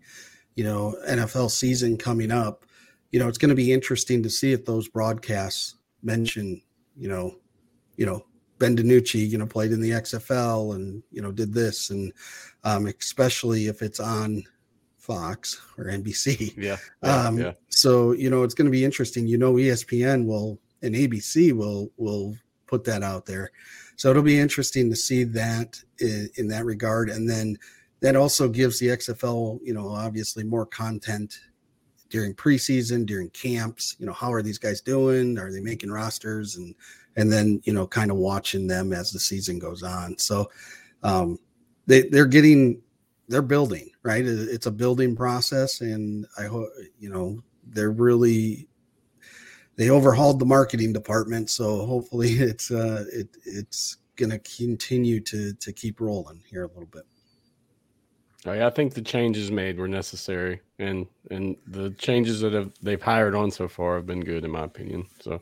you 0.55 0.65
know, 0.65 0.97
NFL 1.09 1.51
season 1.51 1.97
coming 1.97 2.31
up, 2.31 2.67
you 3.11 3.19
know, 3.19 3.29
it's 3.29 3.39
going 3.39 3.49
to 3.51 3.55
be 3.55 3.73
interesting 3.73 4.23
to 4.23 4.31
see 4.31 4.53
if 4.53 4.65
those 4.65 4.89
broadcasts 4.89 5.77
mention, 6.03 6.61
you 6.97 7.09
know, 7.09 7.40
you 8.01 8.07
know, 8.07 8.25
Ben 8.59 8.77
DiNucci, 8.77 9.29
you 9.29 9.37
know, 9.37 9.47
played 9.47 9.73
in 9.73 9.81
the 9.81 9.91
XFL 9.91 10.75
and 10.75 11.03
you 11.13 11.21
know 11.21 11.31
did 11.31 11.53
this, 11.53 11.91
and 11.91 12.13
um, 12.65 12.87
especially 12.87 13.67
if 13.67 13.83
it's 13.83 14.01
on 14.01 14.43
Fox 14.97 15.61
or 15.79 15.85
NBC. 15.85 16.57
Yeah. 16.57 16.79
yeah, 17.05 17.27
Um, 17.27 17.39
yeah. 17.39 17.53
So 17.69 18.13
you 18.13 18.31
know 18.31 18.43
it's 18.43 18.55
going 18.55 18.67
to 18.67 18.73
be 18.73 18.85
interesting. 18.85 19.27
You 19.27 19.39
know, 19.39 19.53
ESPN 19.55 20.25
will 20.25 20.59
and 20.83 20.95
ABC 20.95 21.53
will 21.53 21.93
will 21.99 22.35
put 22.67 22.85
that 22.85 23.03
out 23.03 23.27
there. 23.27 23.51
So 23.97 24.09
it'll 24.09 24.23
be 24.23 24.41
interesting 24.41 24.89
to 24.89 24.97
see 24.97 25.25
that 25.25 25.79
in, 25.99 26.31
in 26.37 26.49
that 26.49 26.65
regard, 26.65 27.11
and 27.11 27.29
then 27.29 27.59
that 28.01 28.17
also 28.17 28.49
gives 28.49 28.79
the 28.79 28.89
XFL, 28.89 29.61
you 29.63 29.75
know, 29.75 29.91
obviously 29.91 30.43
more 30.43 30.65
content 30.65 31.39
during 32.09 32.35
preseason, 32.35 33.05
during 33.05 33.29
camps. 33.31 33.97
You 33.99 34.07
know, 34.07 34.15
how 34.15 34.33
are 34.33 34.43
these 34.43 34.59
guys 34.59 34.81
doing? 34.81 35.39
Are 35.39 35.53
they 35.53 35.61
making 35.61 35.91
rosters? 35.91 36.57
And 36.57 36.75
and 37.17 37.33
then 37.33 37.61
you 37.65 37.73
know, 37.73 37.87
kind 37.87 38.11
of 38.11 38.17
watching 38.17 38.67
them 38.67 38.93
as 38.93 39.11
the 39.11 39.21
season 39.21 39.59
goes 39.59 39.83
on. 39.83 40.17
So 40.19 40.51
um, 41.03 41.39
they 41.87 42.03
they're 42.03 42.27
getting 42.27 42.83
they're 43.29 43.43
building 43.43 43.91
right. 44.03 44.25
It's 44.27 44.67
a 44.67 44.71
building 44.71 45.17
process, 45.17 45.81
and 45.81 46.27
I 46.39 46.45
hope 46.45 46.69
you 46.99 47.11
know 47.11 47.43
they're 47.67 47.91
really 47.93 48.69
they 49.77 49.91
overhauled 49.91 50.39
the 50.39 50.47
marketing 50.47 50.93
department. 50.93 51.51
So 51.51 51.87
hopefully 51.87 52.31
it's 52.33 52.71
uh 52.71 53.05
it 53.13 53.29
it's 53.45 53.97
to 54.29 54.39
continue 54.41 55.19
to 55.21 55.55
to 55.55 55.73
keep 55.73 56.01
rolling 56.01 56.43
here 56.51 56.65
a 56.65 56.69
little 56.69 56.87
bit. 56.87 57.05
Oh, 58.47 58.67
I 58.67 58.71
think 58.71 58.95
the 58.95 59.03
changes 59.03 59.51
made 59.51 59.79
were 59.79 59.89
necessary, 59.89 60.61
and 60.79 61.07
and 61.31 61.57
the 61.67 61.91
changes 61.93 62.41
that 62.41 62.53
have 62.53 62.73
they've 62.83 63.01
hired 63.01 63.35
on 63.35 63.51
so 63.51 63.69
far 63.69 63.97
have 63.97 64.07
been 64.07 64.25
good 64.25 64.45
in 64.45 64.51
my 64.51 64.65
opinion. 64.65 65.07
So 65.21 65.41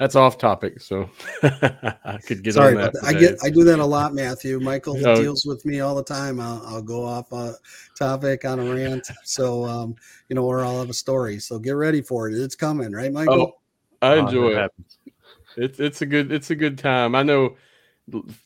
that's 0.00 0.16
off 0.16 0.38
topic. 0.38 0.80
So 0.80 1.08
I 1.42 2.18
could 2.26 2.42
get 2.42 2.54
Sorry 2.54 2.74
on 2.74 2.80
about 2.80 2.92
that. 2.94 3.02
that. 3.02 3.16
I 3.16 3.20
get. 3.20 3.38
I 3.44 3.50
do 3.50 3.62
that 3.64 3.78
a 3.78 3.84
lot, 3.84 4.14
Matthew. 4.14 4.58
Michael 4.58 4.96
Oh. 5.06 5.14
deals 5.20 5.44
with 5.44 5.64
me 5.66 5.80
all 5.80 5.94
the 5.94 6.02
time. 6.02 6.40
I'll, 6.40 6.62
I'll 6.66 6.82
go 6.82 7.04
off 7.04 7.30
a 7.32 7.54
topic 7.96 8.44
on 8.46 8.58
a 8.58 8.74
rant. 8.74 9.06
So 9.24 9.64
um, 9.66 9.94
you 10.28 10.34
know, 10.34 10.44
or 10.44 10.64
I'll 10.64 10.80
have 10.80 10.90
a 10.90 10.94
story. 10.94 11.38
So 11.38 11.58
get 11.58 11.72
ready 11.72 12.00
for 12.00 12.28
it. 12.28 12.34
It's 12.34 12.56
coming, 12.56 12.92
right, 12.92 13.12
Michael? 13.12 13.58
Oh, 14.02 14.06
I 14.06 14.16
enjoy 14.16 14.54
that 14.54 14.72
it. 14.78 15.14
It's 15.56 15.78
it's 15.80 16.02
a 16.02 16.06
good 16.06 16.32
it's 16.32 16.50
a 16.50 16.56
good 16.56 16.78
time. 16.78 17.14
I 17.14 17.22
know 17.22 17.56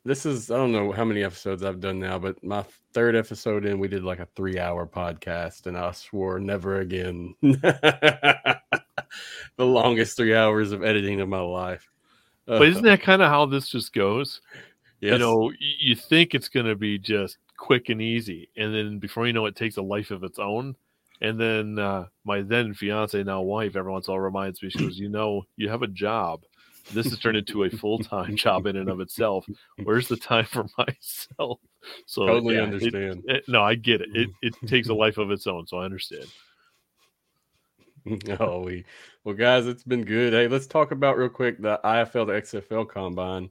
this 0.05 0.27
is 0.27 0.51
I 0.51 0.57
don't 0.57 0.73
know 0.73 0.91
how 0.93 1.05
many 1.05 1.23
episodes 1.23 1.63
I've 1.63 1.81
done 1.81 2.01
now, 2.01 2.19
but 2.19 2.43
my 2.43 2.65
third 2.93 3.15
episode 3.15 3.65
in 3.65 3.79
we 3.79 3.89
did 3.89 4.03
like 4.03 4.19
a 4.19 4.27
three 4.35 4.59
hour 4.59 4.87
podcast, 4.87 5.67
and 5.67 5.77
I 5.79 5.93
swore 5.93 6.41
never 6.41 6.81
again. 6.81 7.35
the 9.57 9.67
longest 9.67 10.17
three 10.17 10.35
hours 10.35 10.73
of 10.73 10.83
editing 10.85 11.21
of 11.21 11.29
my 11.29 11.41
life. 11.41 11.89
Uh, 12.49 12.59
But 12.59 12.69
isn't 12.69 12.85
that 12.85 13.03
kind 13.03 13.23
of 13.23 13.29
how 13.29 13.47
this 13.47 13.69
just 13.69 13.93
goes? 13.93 14.41
yes. 15.01 15.13
You 15.13 15.19
know, 15.19 15.53
you 15.59 15.95
think 15.97 16.35
it's 16.35 16.49
going 16.49 16.67
to 16.67 16.75
be 16.77 16.99
just 16.99 17.39
quick 17.57 17.89
and 17.89 18.03
easy, 18.03 18.51
and 18.57 18.75
then 18.75 18.99
before 18.99 19.27
you 19.27 19.33
know 19.33 19.47
it, 19.47 19.51
it 19.51 19.57
takes 19.57 19.77
a 19.77 19.83
life 19.83 20.11
of 20.11 20.25
its 20.25 20.39
own. 20.39 20.77
And 21.21 21.41
then 21.41 21.79
uh, 21.79 22.07
my 22.25 22.43
then 22.43 22.75
fiance, 22.75 23.23
now 23.23 23.41
wife, 23.41 23.77
every 23.77 23.91
once 23.91 24.09
in 24.09 24.13
a 24.13 24.15
while 24.15 24.21
reminds 24.21 24.63
me, 24.63 24.69
she 24.69 24.79
goes, 24.81 24.99
"You 24.99 25.09
know, 25.09 25.45
you 25.57 25.69
have 25.71 25.83
a 25.83 25.87
job. 25.87 26.43
This 26.93 27.09
has 27.09 27.19
turned 27.19 27.39
into 27.39 27.65
a 27.65 27.71
full 27.71 27.99
time 28.01 28.37
job 28.45 28.67
in 28.67 28.77
and 28.77 28.91
of 28.91 29.01
itself. 29.01 29.47
Where's 29.85 30.09
the 30.09 30.17
time 30.17 30.45
for 30.45 30.67
myself?" 30.79 31.61
So 32.07 32.27
totally 32.27 32.57
yeah, 32.57 32.63
it- 32.65 32.73
understand. 32.75 33.23
it- 33.27 33.45
no, 33.49 33.63
I 33.63 33.75
get 33.77 34.01
it. 34.03 34.09
It 34.15 34.31
it 34.43 34.55
takes 34.67 34.89
a 34.89 34.95
life 34.95 35.17
of 35.17 35.31
its 35.31 35.47
own, 35.47 35.67
so 35.67 35.79
I 35.79 35.85
understand. 35.85 36.27
oh, 38.41 38.61
we 38.61 38.85
Well, 39.25 39.35
guys, 39.35 39.67
it's 39.67 39.85
been 39.85 40.05
good. 40.05 40.33
Hey, 40.33 40.49
let's 40.49 40.67
talk 40.67 40.91
about 40.91 41.17
real 41.17 41.29
quick 41.29 41.61
the 41.61 41.81
IFL 41.85 42.27
to 42.27 42.61
XFL 42.61 42.89
combine. 42.89 43.51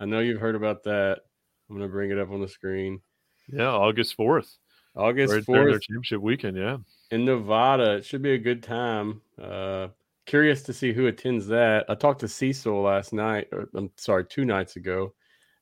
I 0.00 0.04
know 0.04 0.20
you've 0.20 0.40
heard 0.40 0.54
about 0.54 0.84
that. 0.84 1.20
I'm 1.68 1.76
going 1.76 1.88
to 1.88 1.92
bring 1.92 2.10
it 2.10 2.18
up 2.18 2.30
on 2.30 2.40
the 2.40 2.48
screen. 2.48 3.00
Yeah, 3.48 3.68
August 3.68 4.16
4th. 4.16 4.56
August 4.96 5.32
right 5.32 5.44
4th. 5.44 5.70
Their 5.70 5.78
championship 5.78 6.20
weekend, 6.20 6.56
yeah. 6.56 6.78
In 7.10 7.24
Nevada. 7.24 7.96
It 7.96 8.04
should 8.04 8.22
be 8.22 8.32
a 8.34 8.38
good 8.38 8.62
time. 8.62 9.20
Uh, 9.40 9.88
curious 10.26 10.62
to 10.62 10.72
see 10.72 10.92
who 10.92 11.06
attends 11.06 11.46
that. 11.48 11.84
I 11.88 11.94
talked 11.94 12.20
to 12.20 12.28
Cecil 12.28 12.82
last 12.82 13.12
night, 13.12 13.48
or 13.52 13.68
I'm 13.74 13.90
sorry, 13.96 14.24
two 14.24 14.44
nights 14.44 14.76
ago. 14.76 15.14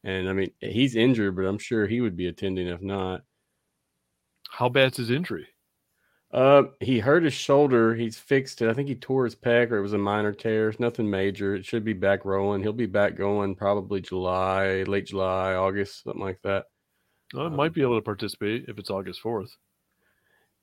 And 0.05 0.29
I 0.29 0.33
mean, 0.33 0.51
he's 0.61 0.97
injured, 0.97 1.37
but 1.37 1.45
I'm 1.45 1.59
sure 1.59 1.87
he 1.87 2.01
would 2.01 2.17
be 2.17 2.29
attending 2.29 2.69
if 2.69 2.81
not. 2.81 3.23
How 4.51 4.69
bad's 4.69 4.97
his 4.99 5.11
injury? 5.11 5.47
Uh, 6.31 6.65
he 6.81 6.99
hurt 6.99 7.25
his 7.25 7.33
shoulder. 7.33 7.95
He's 7.95 8.19
fixed 8.19 8.61
it. 8.61 8.69
I 8.69 8.75
think 8.75 8.89
he 8.89 8.95
tore 8.95 9.25
his 9.25 9.35
pec, 9.35 9.71
or 9.71 9.79
it 9.79 9.83
was 9.83 9.95
a 9.95 9.99
minor 9.99 10.33
tear. 10.33 10.69
It's 10.69 10.79
nothing 10.79 11.09
major. 11.09 11.55
It 11.55 11.65
should 11.65 11.85
be 11.85 11.95
back 11.95 12.25
rolling. 12.25 12.63
He'll 12.63 12.73
be 12.73 12.87
back 12.87 13.17
going 13.17 13.55
probably 13.55 14.03
July, 14.03 14.83
late 14.83 15.07
July, 15.07 15.55
August, 15.55 16.05
something 16.05 16.21
like 16.21 16.41
that. 16.43 16.67
Well, 17.33 17.47
um, 17.47 17.57
might 17.57 17.73
be 17.73 17.83
able 17.83 17.97
to 17.97 18.05
participate 18.05 18.67
if 18.69 18.79
it's 18.79 18.91
August 18.91 19.21
fourth. 19.21 19.57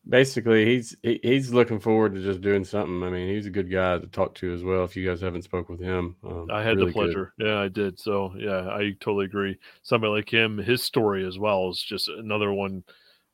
Basically, 0.08 0.66
he's 0.66 0.96
he, 1.02 1.20
he's 1.24 1.52
looking 1.52 1.80
forward 1.80 2.14
to 2.14 2.22
just 2.22 2.42
doing 2.42 2.64
something. 2.64 3.02
I 3.02 3.10
mean, 3.10 3.28
he's 3.28 3.48
a 3.48 3.52
good 3.52 3.72
guy 3.72 3.98
to 3.98 4.06
talk 4.06 4.36
to 4.36 4.54
as 4.54 4.64
well. 4.64 4.84
If 4.84 4.96
you 4.96 5.08
guys 5.08 5.22
haven't 5.22 5.42
spoke 5.42 5.68
with 5.68 5.80
him, 5.80 6.16
um, 6.24 6.48
I 6.52 6.62
had 6.62 6.78
really 6.78 6.92
the 6.92 6.94
pleasure. 6.94 7.34
Good. 7.40 7.48
Yeah, 7.48 7.60
I 7.60 7.70
did. 7.70 8.00
So 8.00 8.36
yeah, 8.38 8.70
I 8.70 8.92
totally 9.00 9.26
agree. 9.26 9.58
Somebody 9.82 10.12
like 10.12 10.32
him, 10.32 10.60
his 10.60 10.84
story 10.84 11.26
as 11.26 11.40
well 11.40 11.72
is 11.72 11.82
just 11.82 12.08
another 12.08 12.54
one 12.54 12.84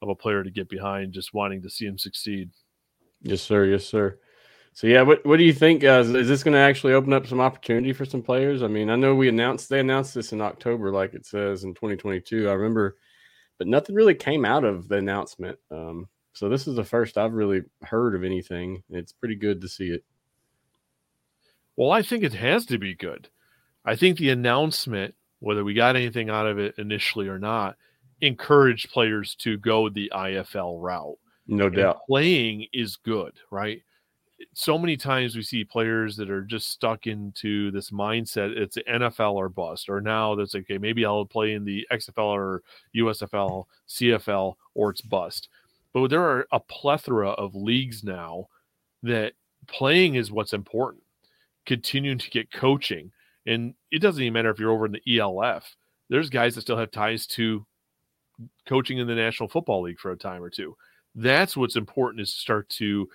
of 0.01 0.09
a 0.09 0.15
player 0.15 0.43
to 0.43 0.51
get 0.51 0.69
behind, 0.69 1.13
just 1.13 1.33
wanting 1.33 1.61
to 1.61 1.69
see 1.69 1.85
him 1.85 1.97
succeed. 1.97 2.49
Yes, 3.21 3.41
sir. 3.41 3.65
Yes, 3.65 3.85
sir. 3.85 4.17
So 4.73 4.87
yeah, 4.87 5.01
what 5.01 5.25
what 5.25 5.37
do 5.37 5.43
you 5.43 5.53
think, 5.53 5.81
guys? 5.81 6.09
Is 6.09 6.27
this 6.27 6.43
going 6.43 6.53
to 6.53 6.59
actually 6.59 6.93
open 6.93 7.11
up 7.11 7.27
some 7.27 7.41
opportunity 7.41 7.91
for 7.91 8.05
some 8.05 8.21
players? 8.21 8.63
I 8.63 8.67
mean, 8.67 8.89
I 8.89 8.95
know 8.95 9.13
we 9.13 9.27
announced 9.27 9.69
they 9.69 9.81
announced 9.81 10.13
this 10.15 10.31
in 10.31 10.41
October, 10.41 10.91
like 10.91 11.13
it 11.13 11.25
says 11.25 11.63
in 11.65 11.73
2022. 11.73 12.49
I 12.49 12.53
remember, 12.53 12.95
but 13.57 13.67
nothing 13.67 13.95
really 13.95 14.15
came 14.15 14.45
out 14.45 14.63
of 14.63 14.87
the 14.87 14.95
announcement. 14.95 15.59
Um, 15.69 16.07
so 16.33 16.47
this 16.47 16.67
is 16.67 16.75
the 16.75 16.85
first 16.85 17.17
I've 17.17 17.33
really 17.33 17.63
heard 17.83 18.15
of 18.15 18.23
anything. 18.23 18.83
It's 18.89 19.11
pretty 19.11 19.35
good 19.35 19.59
to 19.61 19.67
see 19.67 19.89
it. 19.89 20.05
Well, 21.75 21.91
I 21.91 22.01
think 22.01 22.23
it 22.23 22.33
has 22.33 22.65
to 22.67 22.77
be 22.77 22.95
good. 22.95 23.27
I 23.83 23.95
think 23.95 24.17
the 24.17 24.29
announcement, 24.29 25.15
whether 25.39 25.63
we 25.63 25.73
got 25.73 25.95
anything 25.95 26.29
out 26.29 26.47
of 26.47 26.59
it 26.59 26.75
initially 26.77 27.27
or 27.27 27.39
not, 27.39 27.75
encourage 28.21 28.89
players 28.89 29.35
to 29.35 29.57
go 29.57 29.89
the 29.89 30.11
IFL 30.13 30.81
route. 30.81 31.17
No 31.47 31.67
and 31.67 31.75
doubt. 31.75 31.99
Playing 32.07 32.67
is 32.71 32.95
good, 32.95 33.33
right? 33.49 33.81
So 34.53 34.77
many 34.77 34.97
times 34.97 35.35
we 35.35 35.43
see 35.43 35.63
players 35.63 36.15
that 36.15 36.29
are 36.31 36.43
just 36.43 36.69
stuck 36.69 37.05
into 37.05 37.69
this 37.71 37.91
mindset 37.91 38.57
it's 38.57 38.77
NFL 38.77 39.33
or 39.33 39.49
bust, 39.49 39.89
or 39.89 40.01
now 40.01 40.33
that's 40.33 40.55
okay, 40.55 40.77
maybe 40.77 41.05
I'll 41.05 41.25
play 41.25 41.53
in 41.53 41.63
the 41.63 41.85
XFL 41.91 42.17
or 42.17 42.63
USFL, 42.95 43.65
CFL, 43.87 44.55
or 44.73 44.89
it's 44.89 45.01
bust. 45.01 45.49
But 45.93 46.07
there 46.09 46.23
are 46.23 46.47
a 46.51 46.59
plethora 46.59 47.29
of 47.31 47.53
leagues 47.53 48.03
now 48.03 48.47
that 49.03 49.33
playing 49.67 50.15
is 50.15 50.31
what's 50.31 50.53
important. 50.53 51.03
Continuing 51.65 52.17
to 52.17 52.29
get 52.29 52.51
coaching. 52.51 53.11
And 53.45 53.73
it 53.91 53.99
doesn't 53.99 54.21
even 54.21 54.33
matter 54.33 54.49
if 54.49 54.59
you're 54.59 54.71
over 54.71 54.85
in 54.85 54.93
the 54.93 55.19
ELF. 55.19 55.75
There's 56.09 56.29
guys 56.29 56.55
that 56.55 56.61
still 56.61 56.77
have 56.77 56.91
ties 56.91 57.27
to 57.27 57.65
coaching 58.65 58.97
in 58.97 59.07
the 59.07 59.15
National 59.15 59.49
Football 59.49 59.83
League 59.83 59.99
for 59.99 60.11
a 60.11 60.17
time 60.17 60.43
or 60.43 60.49
two. 60.49 60.75
That's 61.15 61.57
what's 61.57 61.75
important 61.75 62.21
is 62.21 62.33
to 62.33 62.39
start 62.39 62.69
to 62.69 63.09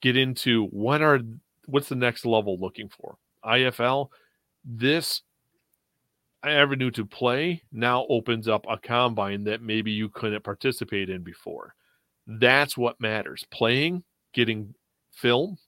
get 0.00 0.16
into 0.16 0.66
what 0.66 1.02
are 1.02 1.20
what's 1.66 1.88
the 1.88 1.94
next 1.94 2.24
level 2.24 2.58
looking 2.58 2.88
for. 2.88 3.16
IFL, 3.44 4.08
this 4.64 5.22
avenue 6.42 6.90
to 6.92 7.04
play 7.04 7.62
now 7.72 8.06
opens 8.08 8.48
up 8.48 8.64
a 8.68 8.78
combine 8.78 9.44
that 9.44 9.62
maybe 9.62 9.90
you 9.90 10.08
couldn't 10.08 10.44
participate 10.44 11.10
in 11.10 11.22
before. 11.22 11.74
That's 12.26 12.76
what 12.76 13.00
matters. 13.00 13.44
Playing, 13.50 14.02
getting 14.32 14.74
film, 15.12 15.58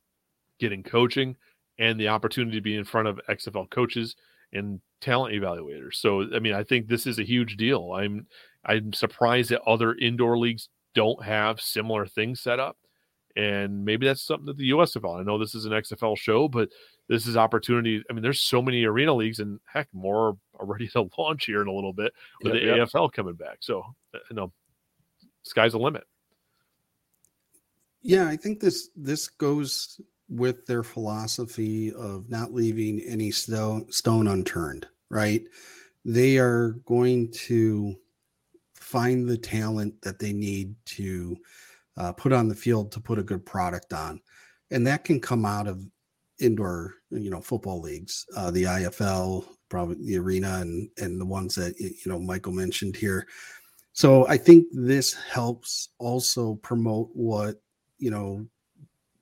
getting 0.59 0.83
coaching, 0.83 1.37
and 1.79 1.99
the 1.99 2.09
opportunity 2.09 2.57
to 2.57 2.63
be 2.63 2.77
in 2.77 2.85
front 2.85 3.09
of 3.09 3.21
XFL 3.29 3.71
coaches 3.71 4.17
and 4.53 4.81
talent 5.01 5.35
evaluators. 5.35 5.95
So 5.95 6.27
I 6.35 6.39
mean, 6.39 6.55
I 6.55 6.65
think 6.65 6.89
this 6.89 7.07
is 7.07 7.19
a 7.19 7.25
huge 7.25 7.57
deal. 7.57 7.93
I'm 7.93 8.27
I'm 8.65 8.93
surprised 8.93 9.51
that 9.51 9.63
other 9.63 9.95
indoor 9.95 10.39
leagues 10.39 10.69
don't 10.95 11.25
have 11.25 11.61
similar 11.61 12.07
things 12.07 12.41
set 12.41 12.61
up. 12.61 12.77
And 13.37 13.85
maybe 13.85 14.05
that's 14.05 14.23
something 14.23 14.47
that 14.47 14.57
the 14.57 14.71
USFL. 14.71 15.21
I 15.21 15.23
know 15.23 15.39
this 15.39 15.55
is 15.55 15.65
an 15.65 15.71
XFL 15.71 16.19
show, 16.19 16.49
but 16.49 16.71
this 17.09 17.27
is 17.27 17.37
opportunity. 17.37 18.03
I 18.11 18.13
mean, 18.13 18.23
there's 18.23 18.41
so 18.41 18.61
many 18.61 18.85
arena 18.85 19.15
leagues, 19.15 19.39
and 19.39 19.61
heck, 19.65 19.87
more 19.93 20.37
are 20.59 20.67
ready 20.67 20.89
to 20.89 21.09
launch 21.17 21.45
here 21.47 21.63
in 21.63 21.69
a 21.69 21.73
little 21.73 21.93
bit 21.93 22.13
with 22.43 22.55
yep, 22.55 22.63
the 22.63 22.77
yep. 22.77 22.89
AFL 22.89 23.13
coming 23.13 23.35
back. 23.35 23.59
So, 23.61 23.85
uh, 24.13 24.19
you 24.29 24.35
know, 24.35 24.53
sky's 25.45 25.73
the 25.73 25.79
limit. 25.79 26.05
Yeah, 28.03 28.27
I 28.29 28.37
think 28.37 28.59
this 28.59 28.91
this 28.97 29.29
goes 29.29 30.01
with 30.29 30.67
their 30.67 30.83
philosophy 30.83 31.93
of 31.93 32.29
not 32.29 32.53
leaving 32.53 33.01
any 33.01 33.31
stone 33.31 33.91
stone 33.93 34.27
unturned. 34.27 34.87
Right? 35.11 35.45
They 36.05 36.39
are 36.39 36.71
going 36.87 37.31
to 37.33 37.97
find 38.89 39.29
the 39.29 39.37
talent 39.37 40.01
that 40.01 40.19
they 40.19 40.33
need 40.33 40.75
to 40.87 41.37
uh, 41.99 42.11
put 42.13 42.33
on 42.33 42.49
the 42.49 42.55
field 42.55 42.91
to 42.91 43.01
put 43.01 43.19
a 43.19 43.23
good 43.23 43.45
product 43.45 43.93
on, 43.93 44.19
and 44.71 44.87
that 44.87 45.05
can 45.05 45.21
come 45.21 45.45
out 45.45 45.67
of 45.67 45.85
indoor, 46.41 46.95
you 47.11 47.29
know, 47.29 47.41
football 47.41 47.83
leagues, 47.83 48.25
uh, 48.35 48.51
the 48.51 48.63
IFL, 48.63 49.45
probably 49.69 49.97
the 50.07 50.17
arena, 50.17 50.61
and 50.63 50.89
and 50.97 51.21
the 51.21 51.27
ones 51.27 51.55
that 51.57 51.79
you 51.79 51.95
know 52.07 52.19
Michael 52.19 52.53
mentioned 52.53 52.97
here. 52.97 53.27
So 53.93 54.27
I 54.27 54.39
think 54.39 54.67
this 54.73 55.13
helps 55.13 55.91
also 55.99 56.55
promote 56.63 57.11
what 57.13 57.57
you 57.99 58.11
know 58.11 58.47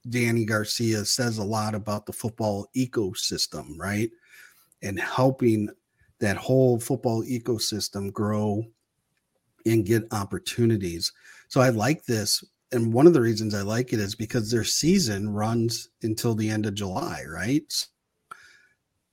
Dany 0.09 0.46
Garcia 0.46 1.05
says 1.05 1.38
a 1.38 1.44
lot 1.44 1.74
about 1.74 2.07
the 2.07 2.12
football 2.12 2.68
ecosystem, 2.76 3.70
right? 3.76 4.11
And 4.83 5.00
helping 5.00 5.70
that 6.20 6.37
whole 6.37 6.79
football 6.79 7.24
ecosystem 7.24 8.12
grow 8.12 8.64
and 9.66 9.85
get 9.85 10.07
opportunities. 10.12 11.12
So 11.48 11.61
I 11.61 11.68
like 11.68 12.05
this. 12.05 12.42
And 12.72 12.92
one 12.92 13.07
of 13.07 13.12
the 13.12 13.20
reasons 13.20 13.55
I 13.55 13.62
like 13.62 13.92
it 13.92 14.00
is 14.00 14.14
because 14.14 14.50
their 14.50 14.64
season 14.64 15.29
runs 15.29 15.90
until 16.02 16.35
the 16.35 16.48
end 16.48 16.66
of 16.66 16.74
July, 16.74 17.22
right? 17.29 17.72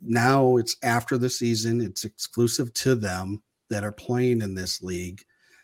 Now 0.01 0.57
it's 0.57 0.75
after 0.83 1.17
the 1.17 1.29
season, 1.29 1.81
it's 1.81 2.03
exclusive 2.03 2.73
to 2.75 2.95
them 2.95 3.41
that 3.69 3.83
are 3.83 3.91
playing 3.91 4.41
in 4.41 4.55
this 4.55 4.81
league. 4.81 5.23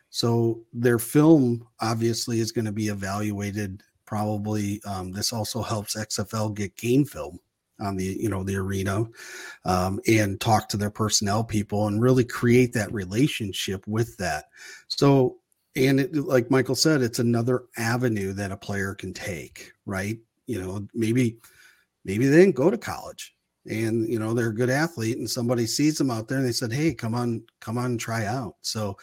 So 0.10 0.62
their 0.74 1.00
film 1.00 1.68
obviously 1.82 2.40
is 2.40 2.52
going 2.52 2.66
to 2.66 2.72
be 2.72 2.88
evaluated. 2.88 3.84
Probably 4.06 4.82
um, 4.86 5.12
this 5.12 5.34
also 5.34 5.62
helps 5.62 5.96
XFL 5.96 6.56
get 6.56 6.76
game 6.76 7.06
film 7.06 7.40
on 7.80 7.96
the 7.96 8.18
you 8.20 8.30
know 8.30 8.44
the 8.44 8.56
arena 8.56 9.06
um, 9.66 10.00
and 10.08 10.40
talk 10.40 10.70
to 10.70 10.78
their 10.78 10.90
personnel 10.90 11.44
people 11.44 11.88
and 11.88 12.02
really 12.02 12.24
create 12.24 12.74
that 12.74 12.92
relationship 12.94 13.86
with 13.88 14.16
that. 14.18 14.46
So 14.88 15.38
and 15.76 16.00
it, 16.00 16.16
like 16.16 16.50
michael 16.50 16.74
said 16.76 17.02
it's 17.02 17.20
another 17.20 17.66
avenue 17.78 18.34
that 18.34 18.52
a 18.52 18.58
player 18.58 18.96
can 18.96 19.14
take 19.14 19.72
right? 19.86 20.18
You 20.48 20.62
know 20.62 20.88
maybe 20.94 21.38
maybe 22.06 22.28
they 22.28 22.38
didn't 22.38 22.56
go 22.56 22.72
to 22.72 22.78
college 22.78 23.36
and 23.70 24.08
you 24.08 24.20
know 24.20 24.34
they're 24.34 24.50
a 24.50 24.56
good 24.56 24.70
athlete 24.70 25.18
and 25.18 25.30
somebody 25.30 25.66
sees 25.66 25.98
them 25.98 26.10
out 26.10 26.28
there 26.28 26.40
and 26.40 26.48
they 26.48 26.52
said 26.52 26.72
hey 26.72 26.94
come 26.94 27.14
on 27.14 27.44
come 27.60 27.78
on 27.78 27.98
try 27.98 28.26
out. 28.26 28.56
So 28.62 28.98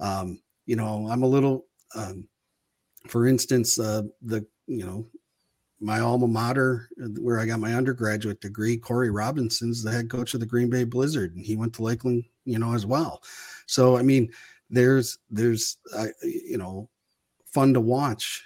um 0.00 0.40
you 0.66 0.76
know 0.76 1.08
i'm 1.10 1.22
a 1.22 1.26
little 1.26 1.66
um 1.94 2.28
for 3.08 3.26
instance 3.26 3.78
uh 3.78 4.02
the 4.22 4.46
you 4.66 4.84
know 4.86 5.06
my 5.82 6.00
alma 6.00 6.28
mater, 6.28 6.88
uh, 7.02 7.08
where 7.20 7.38
I 7.38 7.46
got 7.46 7.60
my 7.60 7.74
undergraduate 7.74 8.40
degree, 8.40 8.76
Corey 8.76 9.10
Roberson's 9.10 9.82
the 9.82 9.90
head 9.90 10.08
coach 10.08 10.34
of 10.34 10.40
the 10.40 10.46
Green 10.46 10.70
Bay 10.70 10.84
Blizzard, 10.84 11.34
and 11.34 11.44
he 11.44 11.56
went 11.56 11.74
to 11.74 11.82
Lakeland, 11.82 12.24
you 12.44 12.58
know, 12.58 12.74
as 12.74 12.86
well. 12.86 13.22
So, 13.66 13.96
I 13.96 14.02
mean, 14.02 14.30
there's, 14.70 15.18
there's, 15.28 15.76
uh, 15.94 16.06
you 16.22 16.56
know, 16.56 16.88
fun 17.52 17.74
to 17.74 17.80
watch 17.80 18.42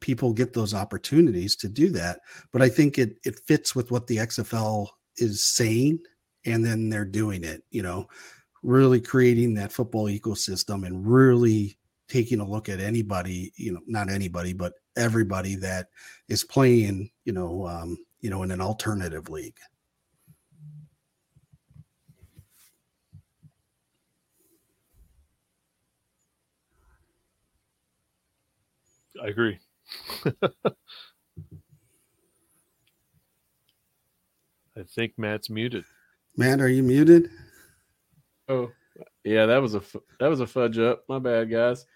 people 0.00 0.32
get 0.32 0.52
those 0.52 0.74
opportunities 0.74 1.56
to 1.56 1.68
do 1.68 1.90
that. 1.90 2.20
But 2.52 2.62
I 2.62 2.68
think 2.68 2.98
it 2.98 3.16
it 3.24 3.38
fits 3.40 3.74
with 3.74 3.90
what 3.90 4.06
the 4.06 4.16
XFL 4.16 4.88
is 5.16 5.42
saying, 5.42 6.00
and 6.44 6.64
then 6.64 6.90
they're 6.90 7.04
doing 7.04 7.44
it. 7.44 7.62
You 7.70 7.82
know, 7.82 8.08
really 8.62 9.00
creating 9.00 9.54
that 9.54 9.72
football 9.72 10.06
ecosystem 10.06 10.86
and 10.86 11.06
really 11.06 11.78
taking 12.08 12.40
a 12.40 12.48
look 12.48 12.68
at 12.68 12.80
anybody, 12.80 13.52
you 13.56 13.72
know, 13.72 13.80
not 13.86 14.10
anybody, 14.10 14.52
but 14.52 14.74
everybody 14.96 15.56
that 15.56 15.88
is 16.28 16.44
playing, 16.44 17.10
you 17.24 17.32
know, 17.32 17.66
um, 17.66 17.98
you 18.20 18.30
know, 18.30 18.42
in 18.42 18.50
an 18.50 18.60
alternative 18.60 19.28
league. 19.28 19.58
I 29.22 29.26
agree. 29.28 29.58
I 34.76 34.82
think 34.94 35.12
Matt's 35.18 35.50
muted. 35.50 35.84
Matt, 36.36 36.60
are 36.60 36.68
you 36.68 36.82
muted? 36.82 37.30
Oh, 38.48 38.70
yeah, 39.24 39.46
that 39.46 39.60
was 39.60 39.74
a 39.74 39.82
that 40.18 40.28
was 40.28 40.40
a 40.40 40.46
fudge 40.46 40.78
up. 40.78 41.04
My 41.08 41.18
bad, 41.18 41.50
guys. 41.50 41.86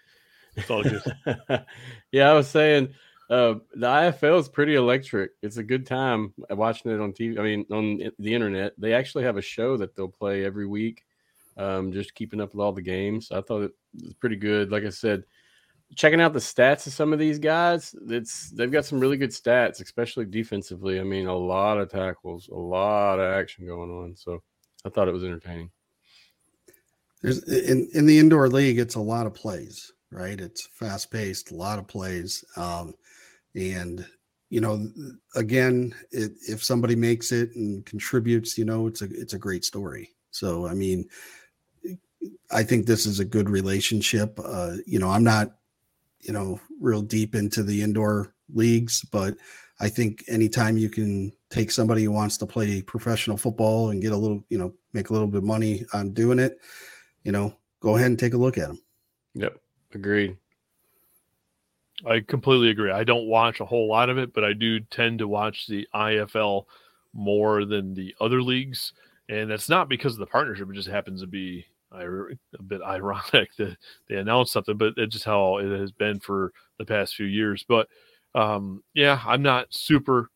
It's 0.57 0.71
all 0.71 0.83
good. 0.83 1.03
yeah, 2.13 2.31
I 2.31 2.35
was 2.35 2.49
saying 2.49 2.95
uh, 3.29 3.55
the 3.75 3.87
IFL 3.87 4.39
is 4.39 4.49
pretty 4.49 4.75
electric. 4.75 5.33
It's 5.43 5.57
a 5.57 5.63
good 5.63 5.87
time 5.87 6.33
watching 6.51 6.93
it 6.93 7.01
on 7.01 7.13
TV. 7.13 7.39
I 7.39 7.43
mean, 7.43 7.67
on 7.71 8.11
the 8.19 8.35
internet. 8.35 8.73
They 8.79 8.95
actually 8.95 9.25
have 9.25 9.37
a 9.37 9.43
show 9.43 9.77
that 9.77 9.97
they'll 9.97 10.09
play 10.09 10.45
every 10.45 10.67
week, 10.67 11.05
um, 11.57 11.93
just 11.93 12.15
keeping 12.15 12.41
up 12.41 12.55
with 12.55 12.61
all 12.63 12.73
the 12.73 12.83
games. 12.83 13.31
I 13.33 13.41
thought 13.41 13.63
it 13.63 13.73
was 14.03 14.15
pretty 14.15 14.37
good. 14.37 14.71
Like 14.71 14.85
I 14.85 14.91
said, 14.91 15.25
checking 15.95 16.21
out 16.21 16.33
the 16.33 16.39
stats 16.39 16.87
of 16.87 16.93
some 16.93 17.13
of 17.13 17.19
these 17.19 17.39
guys, 17.39 17.95
it's 18.09 18.51
they've 18.51 18.71
got 18.71 18.85
some 18.85 19.01
really 19.01 19.17
good 19.17 19.31
stats, 19.31 19.81
especially 19.81 20.25
defensively. 20.25 21.01
I 21.01 21.05
mean, 21.05 21.27
a 21.27 21.37
lot 21.37 21.79
of 21.79 21.91
tackles, 21.91 22.49
a 22.49 22.55
lot 22.55 23.19
of 23.19 23.33
action 23.33 23.67
going 23.67 23.91
on. 23.91 24.17
So 24.17 24.43
I 24.85 24.89
thought 24.89 25.09
it 25.09 25.15
was 25.15 25.25
entertaining. 25.25 25.71
There's 27.23 27.43
in 27.45 27.89
in 27.95 28.07
the 28.07 28.19
indoor 28.19 28.49
league, 28.49 28.79
it's 28.79 28.95
a 28.95 29.01
lot 29.01 29.27
of 29.27 29.35
plays, 29.35 29.93
right? 30.11 30.41
It's 30.41 30.67
fast 30.67 31.11
paced, 31.11 31.51
a 31.51 31.57
lot 31.57 31.79
of 31.79 31.87
plays, 31.87 32.45
um, 32.57 32.95
and 33.55 34.07
you 34.49 34.61
know, 34.61 34.89
again, 35.35 35.93
it, 36.13 36.33
if 36.49 36.63
somebody 36.63 36.95
makes 36.95 37.33
it 37.33 37.55
and 37.57 37.85
contributes, 37.85 38.57
you 38.57 38.65
know, 38.65 38.87
it's 38.87 39.03
a 39.03 39.07
it's 39.11 39.35
a 39.35 39.39
great 39.39 39.65
story. 39.65 40.11
So, 40.31 40.69
I 40.69 40.75
mean, 40.75 41.09
I 42.51 42.63
think 42.63 42.87
this 42.87 43.07
is 43.07 43.19
a 43.19 43.25
good 43.25 43.51
relationship. 43.51 44.39
Uh, 44.43 44.77
you 44.87 44.99
know, 44.99 45.11
I'm 45.11 45.25
not 45.25 45.57
you 46.27 46.33
know, 46.33 46.61
real 46.81 47.03
deep 47.03 47.35
into 47.35 47.63
the 47.63 47.83
indoor 47.83 48.35
leagues, 48.53 49.03
but 49.13 49.37
I 49.81 49.89
think 49.89 50.25
anytime 50.29 50.77
you 50.77 50.89
can 50.91 51.33
take 51.51 51.71
somebody 51.71 52.05
who 52.05 52.11
wants 52.11 52.37
to 52.39 52.47
play 52.47 52.83
professional 52.83 53.37
football 53.37 53.91
and 53.91 54.03
get 54.03 54.13
a 54.13 54.17
little, 54.17 54.45
you 54.49 54.59
know, 54.59 54.75
make 54.93 55.11
a 55.11 55.13
little 55.13 55.29
bit 55.29 55.39
of 55.39 55.45
money 55.45 55.85
on 55.93 56.13
doing 56.13 56.39
it, 56.39 56.59
you 57.23 57.33
know, 57.33 57.55
go 57.81 57.97
ahead 57.97 58.09
and 58.09 58.19
take 58.19 58.35
a 58.35 58.39
look 58.39 58.59
at 58.59 58.69
them. 58.69 58.81
Yep. 59.35 59.59
Agreed. 59.97 60.37
I 62.05 62.21
completely 62.21 62.69
agree. 62.69 62.91
I 62.91 63.03
don't 63.03 63.29
watch 63.29 63.61
a 63.61 63.65
whole 63.65 63.89
lot 63.89 64.11
of 64.11 64.19
it, 64.19 64.35
but 64.35 64.45
I 64.45 64.53
do 64.53 64.79
tend 64.79 65.21
to 65.21 65.29
watch 65.29 65.67
the 65.67 65.89
IFL 65.95 66.65
more 67.15 67.65
than 67.65 67.95
the 67.95 68.15
other 68.21 68.43
leagues. 68.43 68.93
And 69.31 69.51
that's 69.51 69.71
not 69.71 69.89
because 69.89 70.13
of 70.13 70.19
the 70.19 70.27
partnership. 70.27 70.69
It 70.69 70.75
just 70.75 70.89
happens 70.89 71.23
to 71.23 71.27
be 71.27 71.65
a 71.93 72.63
bit 72.63 72.83
ironic 72.83 73.49
that 73.57 73.79
they 74.07 74.17
announced 74.17 74.53
something, 74.53 74.77
but 74.77 74.93
it's 74.99 75.15
just 75.15 75.25
how 75.25 75.57
it 75.57 75.81
has 75.81 75.93
been 75.93 76.21
for 76.21 76.53
the 76.79 76.85
past 76.85 77.15
few 77.15 77.25
years. 77.25 77.65
But 77.67 77.89
um, 78.35 78.85
yeah, 78.93 79.23
I'm 79.27 79.41
not 79.41 79.73
super, 79.73 80.29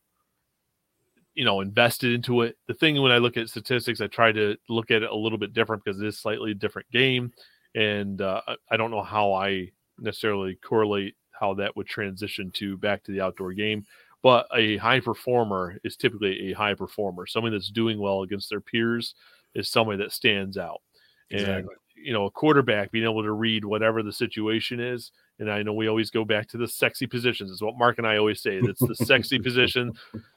you 1.35 1.45
know, 1.45 1.61
invested 1.61 2.15
into 2.15 2.41
it. 2.41 2.57
The 2.67 2.73
thing 2.73 3.01
when 3.03 3.13
I 3.13 3.19
look 3.19 3.37
at 3.37 3.51
statistics, 3.51 4.01
I 4.01 4.07
try 4.07 4.33
to 4.33 4.57
look 4.71 4.91
at 4.91 5.03
it 5.03 5.11
a 5.11 5.15
little 5.15 5.37
bit 5.37 5.53
different 5.53 5.85
because 5.85 6.01
it 6.01 6.07
is 6.07 6.19
slightly 6.19 6.55
different 6.55 6.91
game, 6.91 7.31
and 7.75 8.21
uh, 8.21 8.41
I 8.71 8.77
don't 8.77 8.91
know 8.91 9.03
how 9.03 9.33
I 9.33 9.71
necessarily 9.99 10.57
correlate 10.57 11.15
how 11.33 11.55
that 11.55 11.77
would 11.77 11.87
transition 11.87 12.51
to 12.53 12.77
back 12.77 13.03
to 13.05 13.13
the 13.13 13.21
outdoor 13.21 13.53
game. 13.53 13.87
But 14.23 14.47
a 14.55 14.77
high 14.77 15.01
performer 15.01 15.79
is 15.83 15.97
typically 15.97 16.51
a 16.51 16.57
high 16.57 16.75
performer. 16.75 17.27
Someone 17.27 17.53
that's 17.53 17.71
doing 17.71 17.99
well 17.99 18.23
against 18.23 18.51
their 18.51 18.61
peers 18.61 19.15
is 19.55 19.71
somebody 19.71 19.99
that 19.99 20.13
stands 20.13 20.59
out. 20.59 20.83
Exactly. 21.31 21.55
And 21.55 21.69
you 22.03 22.13
know, 22.13 22.27
a 22.27 22.31
quarterback 22.31 22.91
being 22.91 23.05
able 23.05 23.23
to 23.23 23.33
read 23.33 23.65
whatever 23.65 24.03
the 24.03 24.13
situation 24.13 24.81
is. 24.81 25.13
And 25.39 25.51
I 25.51 25.63
know 25.63 25.73
we 25.73 25.89
always 25.89 26.11
go 26.11 26.25
back 26.25 26.49
to 26.49 26.59
the 26.59 26.69
sexy 26.69 27.07
positions. 27.07 27.51
Is 27.51 27.63
what 27.63 27.79
Mark 27.79 27.99
and 27.99 28.07
I 28.07 28.17
always 28.17 28.43
say. 28.43 28.59
It's 28.63 28.81
the 28.81 28.95
sexy 28.95 29.39
position. 29.39 29.93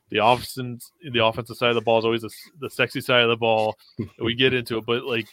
The 0.10 0.24
offense, 0.24 0.91
the 1.12 1.26
offensive 1.26 1.58
side 1.58 1.69
of 1.69 1.76
the 1.76 1.82
ball 1.82 2.00
is 2.00 2.06
always 2.06 2.22
the, 2.22 2.30
the 2.60 2.69
sexy 2.69 3.02
side 3.02 3.24
of 3.24 3.30
the 3.30 3.38
ball. 3.38 3.76
We 4.19 4.36
get 4.36 4.54
into 4.54 4.78
it, 4.78 4.86
but 4.86 5.04
like 5.04 5.28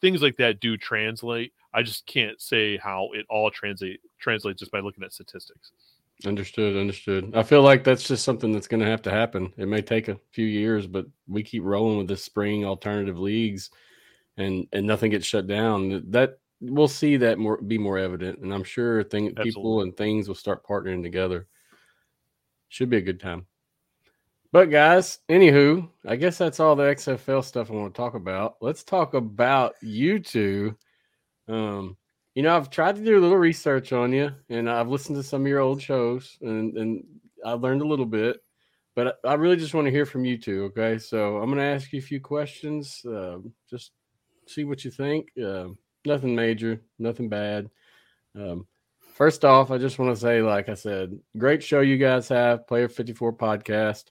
things 0.00 0.22
like 0.22 0.36
that 0.36 0.60
do 0.60 0.76
translate. 0.76 1.52
I 1.74 1.82
just 1.82 2.06
can't 2.06 2.40
say 2.40 2.76
how 2.76 3.10
it 3.12 3.26
all 3.28 3.50
translate 3.50 4.00
translates 4.18 4.60
just 4.60 4.72
by 4.72 4.80
looking 4.80 5.04
at 5.04 5.12
statistics. 5.12 5.72
Understood, 6.24 6.76
understood. 6.76 7.32
I 7.34 7.42
feel 7.42 7.60
like 7.60 7.84
that's 7.84 8.08
just 8.08 8.24
something 8.24 8.50
that's 8.50 8.68
going 8.68 8.80
to 8.80 8.90
have 8.90 9.02
to 9.02 9.10
happen. 9.10 9.52
It 9.58 9.68
may 9.68 9.82
take 9.82 10.08
a 10.08 10.18
few 10.32 10.46
years, 10.46 10.86
but 10.86 11.06
we 11.28 11.42
keep 11.42 11.62
rolling 11.62 11.98
with 11.98 12.08
the 12.08 12.16
spring 12.16 12.64
alternative 12.64 13.18
leagues 13.18 13.70
and 14.38 14.66
and 14.72 14.86
nothing 14.86 15.10
gets 15.10 15.26
shut 15.26 15.46
down, 15.46 16.04
that 16.10 16.38
we'll 16.60 16.88
see 16.88 17.16
that 17.18 17.38
more 17.38 17.60
be 17.60 17.78
more 17.78 17.98
evident. 17.98 18.38
And 18.40 18.52
I'm 18.52 18.64
sure 18.64 19.02
thing, 19.02 19.34
people 19.34 19.82
and 19.82 19.96
things 19.96 20.28
will 20.28 20.34
start 20.34 20.66
partnering 20.66 21.02
together. 21.02 21.46
Should 22.68 22.90
be 22.90 22.96
a 22.96 23.02
good 23.02 23.20
time. 23.20 23.46
But 24.52 24.70
guys, 24.70 25.18
anywho, 25.28 25.88
I 26.06 26.16
guess 26.16 26.38
that's 26.38 26.60
all 26.60 26.76
the 26.76 26.84
XFL 26.84 27.44
stuff 27.44 27.70
I 27.70 27.74
want 27.74 27.94
to 27.94 27.96
talk 27.96 28.14
about. 28.14 28.56
Let's 28.60 28.84
talk 28.84 29.14
about 29.14 29.74
you 29.82 30.18
two. 30.18 30.76
Um, 31.48 31.96
you 32.34 32.42
know, 32.42 32.56
I've 32.56 32.70
tried 32.70 32.96
to 32.96 33.04
do 33.04 33.18
a 33.18 33.20
little 33.20 33.36
research 33.36 33.92
on 33.92 34.12
you, 34.12 34.30
and 34.48 34.70
I've 34.70 34.88
listened 34.88 35.16
to 35.16 35.22
some 35.22 35.42
of 35.42 35.48
your 35.48 35.60
old 35.60 35.82
shows, 35.82 36.38
and 36.42 36.76
and 36.76 37.04
I've 37.44 37.62
learned 37.62 37.82
a 37.82 37.86
little 37.86 38.06
bit. 38.06 38.42
But 38.94 39.18
I 39.24 39.34
really 39.34 39.56
just 39.56 39.74
want 39.74 39.86
to 39.86 39.90
hear 39.90 40.06
from 40.06 40.24
you 40.24 40.38
two. 40.38 40.64
Okay, 40.64 40.98
so 40.98 41.36
I'm 41.36 41.46
going 41.46 41.58
to 41.58 41.64
ask 41.64 41.92
you 41.92 41.98
a 41.98 42.02
few 42.02 42.20
questions. 42.20 43.04
Uh, 43.04 43.38
just 43.68 43.92
see 44.46 44.64
what 44.64 44.84
you 44.84 44.90
think. 44.90 45.28
Uh, 45.42 45.68
nothing 46.06 46.34
major, 46.34 46.80
nothing 46.98 47.28
bad. 47.28 47.68
Um, 48.34 48.66
first 49.00 49.44
off, 49.44 49.70
I 49.70 49.78
just 49.78 49.98
want 49.98 50.14
to 50.14 50.20
say, 50.20 50.40
like 50.40 50.68
I 50.68 50.74
said, 50.74 51.18
great 51.36 51.62
show 51.62 51.80
you 51.80 51.98
guys 51.98 52.28
have, 52.28 52.66
Player 52.66 52.88
54 52.88 53.34
podcast. 53.34 54.04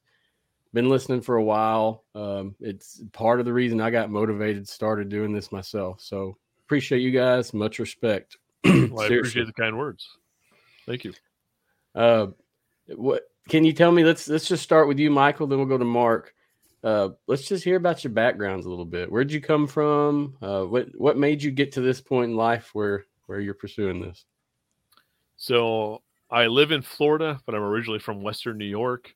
Been 0.75 0.89
listening 0.89 1.21
for 1.21 1.37
a 1.37 1.43
while. 1.43 2.03
Um, 2.15 2.53
it's 2.59 3.01
part 3.13 3.39
of 3.39 3.45
the 3.45 3.53
reason 3.53 3.79
I 3.79 3.89
got 3.91 4.09
motivated, 4.09 4.67
started 4.67 5.07
doing 5.07 5.31
this 5.31 5.49
myself. 5.49 6.01
So 6.01 6.35
appreciate 6.65 6.99
you 6.99 7.11
guys. 7.11 7.53
Much 7.53 7.79
respect. 7.79 8.35
well, 8.65 8.99
I 8.99 9.05
appreciate 9.05 9.47
the 9.47 9.53
kind 9.53 9.77
words. 9.77 10.05
Thank 10.85 11.05
you. 11.05 11.13
Uh, 11.95 12.27
what 12.93 13.23
can 13.47 13.63
you 13.63 13.71
tell 13.71 13.89
me? 13.89 14.03
Let's 14.03 14.27
let's 14.27 14.49
just 14.49 14.63
start 14.63 14.89
with 14.89 14.99
you, 14.99 15.09
Michael. 15.09 15.47
Then 15.47 15.59
we'll 15.59 15.67
go 15.69 15.77
to 15.77 15.85
Mark. 15.85 16.33
Uh, 16.83 17.11
let's 17.25 17.47
just 17.47 17.63
hear 17.63 17.77
about 17.77 18.03
your 18.03 18.11
backgrounds 18.11 18.65
a 18.65 18.69
little 18.69 18.83
bit. 18.83 19.09
Where'd 19.09 19.31
you 19.31 19.39
come 19.39 19.67
from? 19.67 20.35
Uh, 20.41 20.63
what 20.63 20.89
what 20.97 21.17
made 21.17 21.41
you 21.41 21.51
get 21.51 21.71
to 21.71 21.81
this 21.81 22.01
point 22.01 22.31
in 22.31 22.35
life 22.35 22.71
where 22.73 23.05
where 23.27 23.39
you're 23.39 23.53
pursuing 23.53 24.01
this? 24.01 24.25
So 25.37 26.01
I 26.29 26.47
live 26.47 26.73
in 26.73 26.81
Florida, 26.81 27.39
but 27.45 27.55
I'm 27.55 27.63
originally 27.63 27.99
from 27.99 28.21
Western 28.21 28.57
New 28.57 28.65
York. 28.65 29.15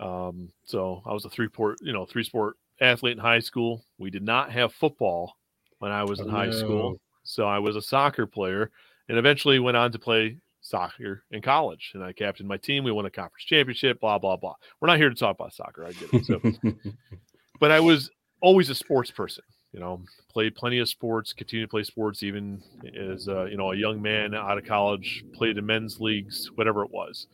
Um, 0.00 0.50
so 0.64 1.02
I 1.06 1.12
was 1.12 1.24
a 1.24 1.30
three 1.30 1.48
port, 1.48 1.78
you 1.80 1.92
know, 1.92 2.04
three 2.04 2.24
sport 2.24 2.56
athlete 2.80 3.12
in 3.12 3.18
high 3.18 3.40
school. 3.40 3.84
We 3.98 4.10
did 4.10 4.22
not 4.22 4.50
have 4.52 4.72
football 4.72 5.34
when 5.78 5.92
I 5.92 6.04
was 6.04 6.20
in 6.20 6.28
oh, 6.28 6.30
high 6.30 6.50
school, 6.50 7.00
so 7.22 7.46
I 7.46 7.58
was 7.58 7.76
a 7.76 7.82
soccer 7.82 8.26
player, 8.26 8.70
and 9.08 9.18
eventually 9.18 9.58
went 9.58 9.76
on 9.76 9.92
to 9.92 9.98
play 9.98 10.38
soccer 10.66 11.22
in 11.30 11.40
college 11.40 11.92
and 11.94 12.02
I 12.02 12.12
captained 12.12 12.48
my 12.48 12.56
team. 12.56 12.84
We 12.84 12.92
won 12.92 13.06
a 13.06 13.10
conference 13.10 13.44
championship, 13.44 14.00
blah, 14.00 14.18
blah, 14.18 14.36
blah. 14.36 14.54
We're 14.80 14.88
not 14.88 14.98
here 14.98 15.08
to 15.08 15.14
talk 15.14 15.36
about 15.38 15.54
soccer. 15.54 15.84
I 15.84 15.92
get 15.92 16.12
it. 16.12 16.24
So, 16.24 16.40
but 17.60 17.70
I 17.70 17.80
was 17.80 18.10
always 18.40 18.68
a 18.68 18.74
sports 18.74 19.10
person, 19.10 19.44
you 19.72 19.80
know, 19.80 20.02
played 20.28 20.54
plenty 20.54 20.78
of 20.78 20.88
sports, 20.88 21.32
continued 21.32 21.66
to 21.66 21.70
play 21.70 21.84
sports 21.84 22.22
even 22.22 22.62
as, 22.96 23.28
uh, 23.28 23.44
you 23.44 23.56
know, 23.56 23.72
a 23.72 23.76
young 23.76 24.02
man 24.02 24.34
out 24.34 24.58
of 24.58 24.64
college, 24.64 25.24
played 25.32 25.56
in 25.56 25.64
men's 25.64 26.00
leagues, 26.00 26.50
whatever 26.56 26.82
it 26.82 26.90
was. 26.90 27.28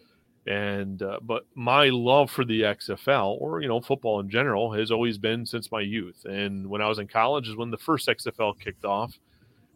And, 0.46 1.02
uh, 1.02 1.20
but 1.22 1.44
my 1.54 1.88
love 1.90 2.30
for 2.30 2.44
the 2.44 2.62
XFL 2.62 3.40
or, 3.40 3.60
you 3.60 3.68
know, 3.68 3.80
football 3.80 4.18
in 4.20 4.28
general 4.28 4.72
has 4.72 4.90
always 4.90 5.16
been 5.16 5.46
since 5.46 5.70
my 5.70 5.80
youth. 5.80 6.24
And 6.24 6.66
when 6.68 6.82
I 6.82 6.88
was 6.88 6.98
in 6.98 7.06
college 7.06 7.48
is 7.48 7.56
when 7.56 7.70
the 7.70 7.78
first 7.78 8.08
XFL 8.08 8.58
kicked 8.58 8.84
off 8.84 9.16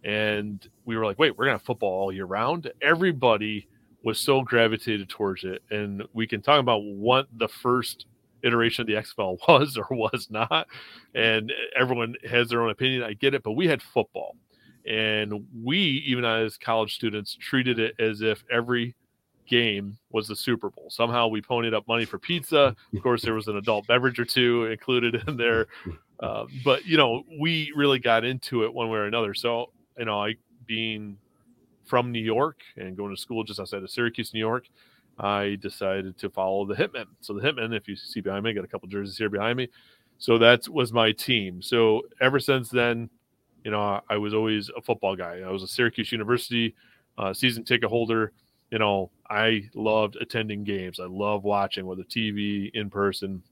and 0.07 0.68
we 0.85 0.96
were 0.96 1.05
like, 1.05 1.18
wait, 1.18 1.37
we're 1.37 1.46
gonna 1.46 1.59
have 1.59 1.62
football 1.62 1.90
all 1.90 2.12
year 2.12 2.24
round. 2.26 2.70
Everybody 2.81 3.66
was 4.05 4.20
so 4.20 4.40
gravitated 4.40 5.09
towards 5.09 5.42
it, 5.42 5.62
and 5.70 6.05
we 6.12 6.29
can 6.29 6.40
talk 6.40 6.61
about 6.61 6.85
what 6.85 7.26
the 7.38 7.48
first 7.48 8.07
iteration 8.44 8.83
of 8.83 8.87
the 8.87 8.94
XFL 8.94 9.37
was 9.48 9.76
or 9.76 9.88
was 9.90 10.29
not, 10.31 10.68
and 11.14 11.52
everyone 11.79 12.14
has 12.31 12.48
their 12.48 12.62
own 12.62 12.70
opinion. 12.70 13.02
I 13.02 13.14
get 13.14 13.35
it, 13.35 13.42
but 13.42 13.52
we 13.52 13.66
had 13.66 13.83
football, 13.83 14.37
and 14.88 15.44
we 15.62 15.79
even 16.07 16.24
as 16.24 16.57
college 16.57 16.94
students 16.94 17.35
treated 17.35 17.81
it 17.81 17.96
as 17.98 18.22
if 18.22 18.44
every 18.50 18.94
game 19.47 19.97
was 20.11 20.29
the 20.29 20.37
Super 20.37 20.71
Bowl. 20.71 20.89
Somehow 20.91 21.29
we 21.29 21.41
ponied 21.41 21.75
up 21.75 21.87
money 21.89 22.05
for 22.05 22.19
pizza. 22.19 22.75
Of 22.95 23.03
course, 23.03 23.23
there 23.23 23.35
was 23.35 23.49
an 23.49 23.57
adult 23.57 23.87
beverage 23.89 24.19
or 24.19 24.25
two 24.25 24.67
included 24.67 25.23
in 25.27 25.37
there. 25.37 25.67
Uh, 26.21 26.47
but, 26.65 26.87
you 26.87 26.97
know, 26.97 27.25
we 27.41 27.73
really 27.77 27.99
got 27.99 28.25
into 28.25 28.65
it 28.65 28.73
one 28.73 28.89
way 28.89 28.99
or 28.99 29.05
another. 29.05 29.35
So 29.35 29.71
you 29.99 30.05
know, 30.05 30.23
I 30.23 30.35
being 30.67 31.17
from 31.85 32.13
New 32.13 32.23
York 32.23 32.61
and 32.77 32.97
going 32.97 33.15
to 33.15 33.21
school 33.21 33.45
just 33.45 33.61
outside 33.61 33.83
of 33.83 33.91
Syracuse, 33.91 34.35
New 34.35 34.41
York, 34.41 34.69
I 35.19 35.57
decided 35.61 36.19
to 36.19 36.31
follow 36.31 36.67
the 36.67 36.75
Hitmen. 36.75 37.07
So 37.21 37.33
the 37.33 37.41
Hitmen, 37.41 37.75
if 37.75 37.89
you 37.89 37.97
see 37.97 38.21
behind 38.21 38.45
me, 38.45 38.51
I 38.51 38.53
got 38.53 38.65
a 38.65 38.69
couple 38.69 38.89
jerseys 38.89 39.17
here 39.17 39.31
behind 39.31 39.57
me. 39.57 39.69
So 40.19 40.39
that 40.39 40.69
was 40.69 40.93
my 40.93 41.13
team. 41.13 41.63
So 41.63 42.03
ever 42.21 42.41
since 42.41 42.71
then, 42.71 43.09
you 43.65 43.71
know, 43.71 44.01
I 44.09 44.17
was 44.17 44.35
always 44.35 44.71
a 44.77 44.83
football 44.83 45.17
guy. 45.17 45.41
I 45.47 45.51
was 45.51 45.63
a 45.63 45.69
Syracuse 45.69 46.13
University 46.13 46.75
uh, 47.19 47.33
season 47.33 47.65
ticket 47.65 47.89
holder. 47.89 48.33
You 48.70 48.79
know, 48.79 49.11
I 49.29 49.68
loved 49.74 50.16
attending 50.16 50.64
games. 50.64 50.98
I 51.00 51.07
love 51.07 51.44
watching, 51.44 51.87
whether 51.87 52.02
TV, 52.02 52.70
in 52.74 52.90
person, 52.90 53.42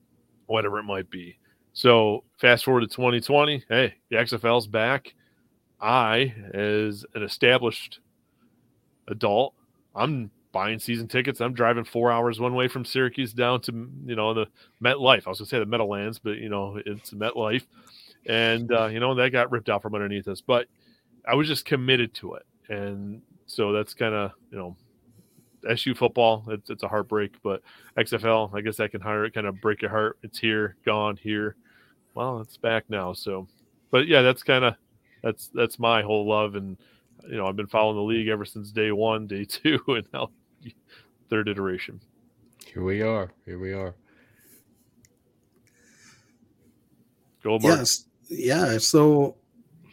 whatever 0.47 0.79
it 0.79 0.85
might 0.85 1.11
be. 1.11 1.39
So 1.73 2.25
fast 2.39 2.65
forward 2.65 2.81
to 2.83 2.87
2020. 2.87 3.65
Hey, 3.69 3.95
the 4.11 4.17
XFL's 4.17 4.67
back. 4.67 5.15
I, 5.81 6.35
as 6.53 7.05
an 7.15 7.23
established 7.23 8.01
adult, 9.09 9.55
I'm 9.95 10.31
buying 10.53 10.79
season 10.79 11.09
tickets. 11.09 11.41
I'm 11.41 11.53
driving 11.53 11.85
four 11.85 12.11
hours 12.11 12.41
one 12.41 12.55
way 12.55 12.69
from 12.69 12.85
Syracuse 12.85 13.33
down 13.33 13.61
to 13.63 13.73
you 14.07 14.17
know 14.17 14.33
the 14.33 14.47
MetLife. 14.83 15.27
I 15.27 15.31
was 15.31 15.41
gonna 15.41 15.49
say 15.49 15.59
the 15.59 15.67
Meadowlands, 15.67 16.19
but 16.19 16.39
you 16.39 16.49
know 16.49 16.81
it's 16.87 17.11
MetLife, 17.11 17.65
and 18.27 18.73
uh, 18.73 18.87
you 18.87 19.01
know 19.01 19.15
that 19.17 19.31
got 19.31 19.51
ripped 19.51 19.69
out 19.69 19.83
from 19.83 19.95
underneath 19.95 20.29
us. 20.29 20.41
But 20.41 20.69
I 21.27 21.35
was 21.35 21.49
just 21.49 21.65
committed 21.67 22.15
to 22.15 22.35
it, 22.35 22.47
and 22.69 23.21
so 23.47 23.73
that's 23.73 23.93
kind 23.93 24.15
of 24.15 24.31
you 24.51 24.57
know 24.57 24.77
SU 25.69 25.95
football. 25.95 26.45
It's 26.49 26.71
it's 26.71 26.83
a 26.83 26.89
heartbreak, 26.89 27.37
but 27.43 27.63
XFL, 27.99 28.55
I 28.55 28.61
guess 28.61 28.77
that 28.77 28.91
can 28.91 29.01
hire, 29.01 29.29
kind 29.31 29.47
of 29.47 29.61
break 29.61 29.83
your 29.83 29.91
heart. 29.91 30.19
It's 30.23 30.39
here, 30.39 30.77
gone 30.85 31.17
here. 31.17 31.57
Well, 32.15 32.41
it's 32.41 32.57
back 32.57 32.85
now. 32.89 33.13
So, 33.13 33.49
but 33.91 34.07
yeah, 34.07 34.23
that's 34.23 34.43
kind 34.43 34.65
of 34.65 34.75
that's 35.23 35.49
that's 35.49 35.79
my 35.79 36.03
whole 36.03 36.27
love, 36.27 36.55
and 36.55 36.77
you 37.29 37.37
know 37.37 37.47
I've 37.47 37.57
been 37.57 37.67
following 37.67 37.97
the 37.97 38.03
league 38.03 38.29
ever 38.29 38.45
since 38.45 38.71
day 38.71 38.93
one, 38.93 39.27
day 39.27 39.45
two, 39.49 39.81
and 39.89 40.07
now 40.13 40.31
third 41.31 41.49
iteration. 41.49 42.01
Here 42.67 42.83
we 42.83 43.03
are. 43.03 43.33
Here 43.45 43.59
we 43.59 43.73
are. 43.73 43.95
Go, 47.43 47.59
Mark. 47.59 47.79
Yes. 47.79 48.07
Yeah. 48.29 48.79
So 48.79 49.37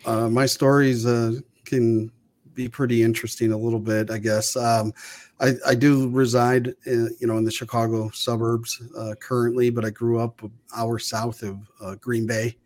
uh, 0.05 0.29
my 0.29 0.45
stories 0.45 1.05
uh, 1.05 1.34
can 1.65 2.12
be 2.53 2.67
pretty 2.67 3.03
interesting 3.03 3.51
a 3.51 3.57
little 3.57 3.79
bit, 3.79 4.10
I 4.10 4.17
guess. 4.17 4.55
Um, 4.55 4.93
I, 5.41 5.54
I 5.67 5.75
do 5.75 6.08
reside, 6.10 6.75
in, 6.86 7.15
you 7.19 7.25
know, 7.25 7.38
in 7.38 7.43
the 7.43 7.51
Chicago 7.51 8.10
suburbs 8.12 8.82
uh, 8.97 9.15
currently, 9.19 9.71
but 9.71 9.84
I 9.84 9.89
grew 9.89 10.19
up 10.19 10.43
an 10.43 10.51
hour 10.77 10.99
south 10.99 11.41
of 11.41 11.60
uh, 11.82 11.95
Green 11.95 12.27
Bay, 12.27 12.58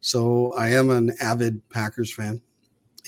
so 0.00 0.52
I 0.52 0.68
am 0.68 0.90
an 0.90 1.12
avid 1.20 1.60
Packers 1.68 2.12
fan. 2.12 2.40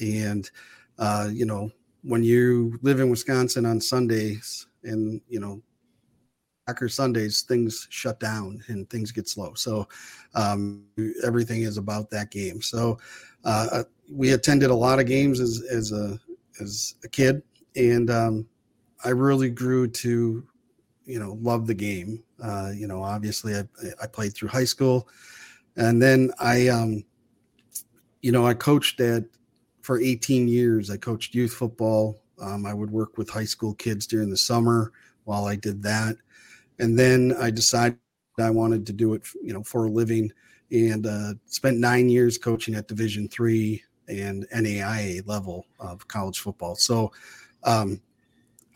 And 0.00 0.50
uh, 0.98 1.28
you 1.32 1.46
know, 1.46 1.70
when 2.02 2.24
you 2.24 2.78
live 2.82 2.98
in 2.98 3.08
Wisconsin 3.08 3.66
on 3.66 3.80
Sundays, 3.80 4.66
and 4.82 5.20
you 5.28 5.38
know, 5.38 5.62
Packers 6.66 6.94
Sundays, 6.94 7.42
things 7.42 7.86
shut 7.90 8.18
down 8.18 8.62
and 8.68 8.88
things 8.90 9.12
get 9.12 9.28
slow. 9.28 9.54
So 9.54 9.86
um, 10.34 10.84
everything 11.24 11.62
is 11.62 11.76
about 11.76 12.10
that 12.10 12.30
game. 12.30 12.60
So 12.60 12.98
uh, 13.44 13.84
we 14.10 14.32
attended 14.32 14.70
a 14.70 14.74
lot 14.74 14.98
of 14.98 15.06
games 15.06 15.38
as 15.38 15.62
as 15.70 15.92
a 15.92 16.18
as 16.60 16.96
a 17.04 17.08
kid, 17.08 17.42
and 17.76 18.10
um, 18.10 18.46
I 19.04 19.10
really 19.10 19.50
grew 19.50 19.86
to 19.88 20.46
you 21.04 21.18
know 21.18 21.38
love 21.40 21.66
the 21.66 21.74
game. 21.74 22.22
Uh, 22.42 22.72
you 22.74 22.86
know, 22.86 23.02
obviously 23.02 23.54
I 23.54 23.64
I 24.02 24.06
played 24.06 24.34
through 24.34 24.48
high 24.48 24.64
school, 24.64 25.08
and 25.76 26.00
then 26.00 26.32
I 26.38 26.68
um, 26.68 27.04
you 28.22 28.32
know 28.32 28.46
I 28.46 28.54
coached 28.54 29.00
at 29.00 29.24
for 29.82 30.00
18 30.00 30.48
years. 30.48 30.90
I 30.90 30.96
coached 30.96 31.34
youth 31.34 31.52
football. 31.52 32.20
Um, 32.40 32.66
I 32.66 32.74
would 32.74 32.90
work 32.90 33.16
with 33.16 33.30
high 33.30 33.44
school 33.44 33.74
kids 33.74 34.06
during 34.06 34.30
the 34.30 34.36
summer 34.36 34.92
while 35.24 35.44
I 35.44 35.56
did 35.56 35.82
that, 35.82 36.16
and 36.78 36.98
then 36.98 37.34
I 37.38 37.50
decided 37.50 37.98
I 38.40 38.50
wanted 38.50 38.86
to 38.86 38.92
do 38.92 39.14
it 39.14 39.22
you 39.42 39.52
know 39.52 39.62
for 39.62 39.86
a 39.86 39.90
living 39.90 40.32
and 40.70 41.06
uh, 41.06 41.34
spent 41.46 41.78
nine 41.78 42.08
years 42.08 42.38
coaching 42.38 42.74
at 42.74 42.88
Division 42.88 43.28
three 43.28 43.82
and 44.08 44.46
NAIA 44.54 45.26
level 45.26 45.66
of 45.78 46.06
college 46.08 46.38
football. 46.38 46.74
So 46.74 47.12
um, 47.62 48.00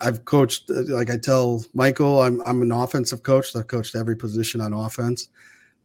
I've 0.01 0.25
coached, 0.25 0.71
uh, 0.71 0.83
like 0.89 1.11
I 1.11 1.17
tell 1.17 1.65
Michael, 1.75 2.23
I'm, 2.23 2.41
I'm 2.47 2.63
an 2.63 2.73
offensive 2.73 3.23
coach. 3.23 3.55
I've 3.57 3.67
coached 3.67 3.97
every 3.97 4.17
position 4.17 4.61
on 4.61 4.73
offense. 4.73 5.29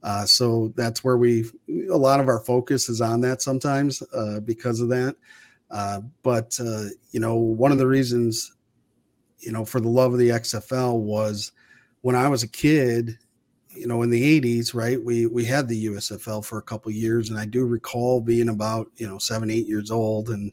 Uh, 0.04 0.26
so 0.26 0.74
that's 0.76 1.04
where 1.04 1.18
we, 1.18 1.46
a 1.90 1.98
lot 1.98 2.20
of 2.20 2.28
our 2.28 2.40
focus 2.40 2.90
is 2.90 3.02
on 3.02 3.22
that 3.22 3.42
sometimes 3.42 4.04
uh, 4.14 4.40
because 4.42 4.82
of 4.82 4.90
that. 4.90 5.16
Uh, 5.72 6.02
but, 6.22 6.58
uh, 6.60 6.86
you 7.12 7.20
know, 7.20 7.36
one 7.36 7.72
of 7.72 7.78
the 7.78 7.88
reasons, 7.88 8.54
you 9.40 9.52
know, 9.52 9.66
for 9.66 9.80
the 9.80 9.90
love 9.90 10.14
of 10.14 10.20
the 10.20 10.30
XFL 10.30 11.00
was 11.00 11.52
when 12.02 12.16
I 12.16 12.28
was 12.28 12.44
a 12.44 12.48
kid, 12.48 13.18
you 13.76 13.88
know 13.88 14.02
in 14.04 14.10
the 14.10 14.40
80s 14.40 14.74
right 14.74 15.04
we 15.04 15.26
we 15.26 15.44
had 15.44 15.68
the 15.68 15.88
usfl 15.88 16.46
for 16.46 16.58
a 16.58 16.64
couple 16.64 16.92
years 16.92 17.30
and 17.30 17.40
i 17.40 17.46
do 17.46 17.66
recall 17.66 18.22
being 18.22 18.50
about 18.50 18.90
you 18.98 19.08
know 19.08 19.18
seven 19.18 19.50
eight 19.50 19.68
years 19.68 19.92
old 19.92 20.30
and 20.30 20.52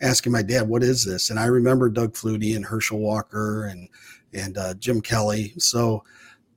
asking 0.00 0.32
my 0.32 0.42
dad 0.42 0.68
what 0.68 0.82
is 0.82 1.04
this? 1.04 1.30
And 1.30 1.38
i 1.38 1.46
remember 1.46 1.88
doug 1.88 2.14
flutie 2.14 2.56
and 2.56 2.64
herschel 2.64 2.98
walker 2.98 3.66
and 3.66 3.88
and 4.32 4.58
uh, 4.58 4.74
jim 4.74 5.00
kelly. 5.00 5.54
So 5.58 6.04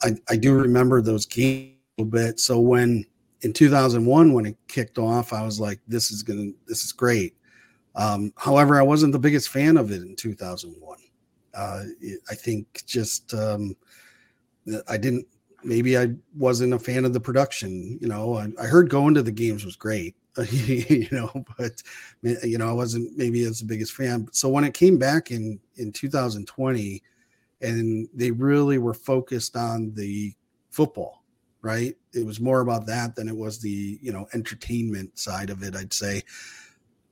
I, 0.01 0.15
I 0.29 0.35
do 0.35 0.53
remember 0.53 1.01
those 1.01 1.25
games 1.25 1.75
a 1.97 2.01
little 2.01 2.11
bit. 2.11 2.39
So 2.39 2.59
when 2.59 3.05
in 3.41 3.53
2001 3.53 4.33
when 4.33 4.45
it 4.45 4.57
kicked 4.67 4.97
off 4.97 5.33
i 5.33 5.43
was 5.43 5.59
like 5.59 5.79
this 5.87 6.11
is 6.11 6.23
gonna 6.23 6.51
this 6.67 6.83
is 6.83 6.91
great. 6.91 7.35
Um, 7.95 8.33
however 8.37 8.79
i 8.79 8.83
wasn't 8.83 9.13
the 9.13 9.19
biggest 9.19 9.49
fan 9.49 9.77
of 9.77 9.91
it 9.91 10.01
in 10.01 10.15
2001 10.15 10.97
uh, 11.53 11.83
i 12.29 12.33
think 12.33 12.83
just 12.87 13.33
um, 13.35 13.75
i 14.87 14.97
didn't 14.97 15.27
maybe 15.63 15.97
I 15.97 16.09
wasn't 16.35 16.73
a 16.73 16.79
fan 16.79 17.05
of 17.05 17.13
the 17.13 17.19
production. 17.19 17.97
You 18.01 18.07
know, 18.07 18.35
I, 18.35 18.47
I 18.61 18.65
heard 18.65 18.89
going 18.89 19.13
to 19.15 19.23
the 19.23 19.31
games 19.31 19.65
was 19.65 19.75
great, 19.75 20.15
you 20.51 21.07
know, 21.11 21.45
but 21.57 21.81
you 22.21 22.57
know, 22.57 22.69
I 22.69 22.73
wasn't 22.73 23.17
maybe 23.17 23.43
as 23.43 23.59
the 23.59 23.65
biggest 23.65 23.93
fan. 23.93 24.27
So 24.31 24.49
when 24.49 24.63
it 24.63 24.73
came 24.73 24.97
back 24.97 25.31
in 25.31 25.59
in 25.75 25.91
2020, 25.91 27.03
and 27.61 28.09
they 28.13 28.31
really 28.31 28.77
were 28.77 28.93
focused 28.93 29.55
on 29.55 29.93
the 29.93 30.33
football, 30.71 31.23
right? 31.61 31.95
It 32.13 32.25
was 32.25 32.39
more 32.39 32.61
about 32.61 32.85
that 32.87 33.15
than 33.15 33.27
it 33.27 33.35
was 33.35 33.59
the 33.59 33.99
you 34.01 34.11
know 34.11 34.27
entertainment 34.33 35.17
side 35.17 35.49
of 35.49 35.63
it. 35.63 35.75
I'd 35.75 35.93
say. 35.93 36.23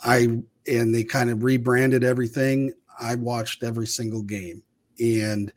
I 0.04 0.41
and 0.68 0.95
they 0.95 1.04
kind 1.04 1.30
of 1.30 1.43
rebranded 1.43 2.04
everything. 2.04 2.74
I 3.00 3.16
watched 3.16 3.62
every 3.62 3.86
single 3.86 4.24
game 4.24 4.64
and 5.00 5.52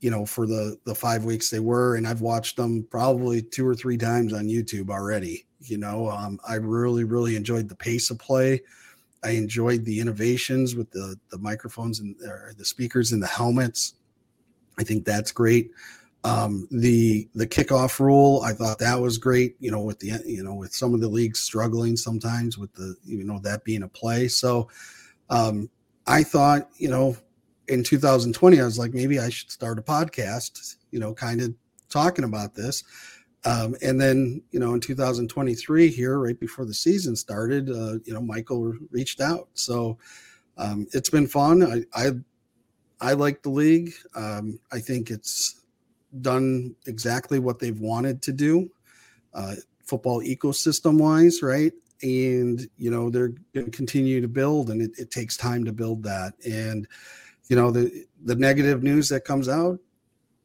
you 0.00 0.10
know, 0.10 0.24
for 0.24 0.46
the 0.46 0.78
the 0.84 0.94
five 0.94 1.24
weeks 1.24 1.50
they 1.50 1.60
were, 1.60 1.96
and 1.96 2.06
I've 2.06 2.22
watched 2.22 2.56
them 2.56 2.86
probably 2.90 3.42
two 3.42 3.66
or 3.66 3.74
three 3.74 3.98
times 3.98 4.32
on 4.32 4.46
YouTube 4.46 4.90
already. 4.90 5.46
You 5.60 5.78
know, 5.78 6.08
um, 6.08 6.40
I 6.46 6.54
really 6.54 7.04
really 7.04 7.36
enjoyed 7.36 7.68
the 7.68 7.76
pace 7.76 8.10
of 8.10 8.18
play. 8.18 8.62
I 9.22 9.30
enjoyed 9.30 9.84
the 9.84 10.00
innovations 10.00 10.74
with 10.74 10.90
the 10.90 11.16
the 11.30 11.38
microphones 11.38 12.00
and 12.00 12.16
the 12.56 12.64
speakers 12.64 13.12
and 13.12 13.22
the 13.22 13.26
helmets. 13.26 13.94
I 14.78 14.84
think 14.84 15.04
that's 15.04 15.32
great. 15.32 15.70
Um, 16.24 16.68
the 16.70 17.28
the 17.34 17.46
kickoff 17.46 17.98
rule, 18.00 18.42
I 18.44 18.52
thought 18.52 18.78
that 18.78 19.00
was 19.00 19.18
great. 19.18 19.56
You 19.58 19.70
know, 19.70 19.80
with 19.80 19.98
the 19.98 20.20
you 20.26 20.42
know 20.42 20.54
with 20.54 20.74
some 20.74 20.94
of 20.94 21.00
the 21.00 21.08
leagues 21.08 21.40
struggling 21.40 21.96
sometimes 21.96 22.58
with 22.58 22.72
the 22.74 22.94
you 23.04 23.24
know 23.24 23.38
that 23.40 23.64
being 23.64 23.82
a 23.82 23.88
play. 23.88 24.28
So 24.28 24.68
um, 25.28 25.70
I 26.06 26.22
thought 26.22 26.68
you 26.76 26.88
know 26.88 27.16
in 27.70 27.84
2020, 27.84 28.60
I 28.60 28.64
was 28.64 28.78
like, 28.78 28.92
maybe 28.92 29.18
I 29.18 29.28
should 29.28 29.50
start 29.50 29.78
a 29.78 29.82
podcast, 29.82 30.76
you 30.90 30.98
know, 30.98 31.14
kind 31.14 31.40
of 31.40 31.54
talking 31.88 32.24
about 32.24 32.54
this. 32.54 32.82
Um, 33.44 33.74
and 33.82 34.00
then, 34.00 34.42
you 34.50 34.60
know, 34.60 34.74
in 34.74 34.80
2023 34.80 35.88
here, 35.88 36.18
right 36.18 36.38
before 36.38 36.64
the 36.64 36.74
season 36.74 37.16
started, 37.16 37.70
uh, 37.70 37.98
you 38.04 38.12
know, 38.12 38.20
Michael 38.20 38.74
reached 38.90 39.20
out. 39.20 39.48
So 39.54 39.98
um, 40.58 40.86
it's 40.92 41.08
been 41.08 41.26
fun. 41.26 41.62
I, 41.62 41.84
I, 41.98 42.10
I 43.00 43.12
like 43.14 43.42
the 43.42 43.50
league. 43.50 43.94
Um, 44.14 44.58
I 44.72 44.78
think 44.78 45.10
it's 45.10 45.62
done 46.20 46.74
exactly 46.86 47.38
what 47.38 47.58
they've 47.58 47.80
wanted 47.80 48.20
to 48.22 48.32
do, 48.32 48.70
uh, 49.32 49.54
football 49.84 50.20
ecosystem 50.22 50.98
wise, 50.98 51.42
right? 51.42 51.72
And, 52.02 52.68
you 52.76 52.90
know, 52.90 53.08
they're 53.08 53.32
going 53.54 53.66
to 53.66 53.70
continue 53.70 54.20
to 54.20 54.28
build 54.28 54.70
and 54.70 54.82
it, 54.82 54.90
it 54.98 55.10
takes 55.10 55.36
time 55.36 55.64
to 55.64 55.72
build 55.72 56.02
that. 56.02 56.34
And, 56.44 56.86
you 57.50 57.56
know 57.56 57.70
the 57.70 58.06
the 58.24 58.36
negative 58.36 58.82
news 58.82 59.10
that 59.10 59.26
comes 59.26 59.48
out 59.48 59.78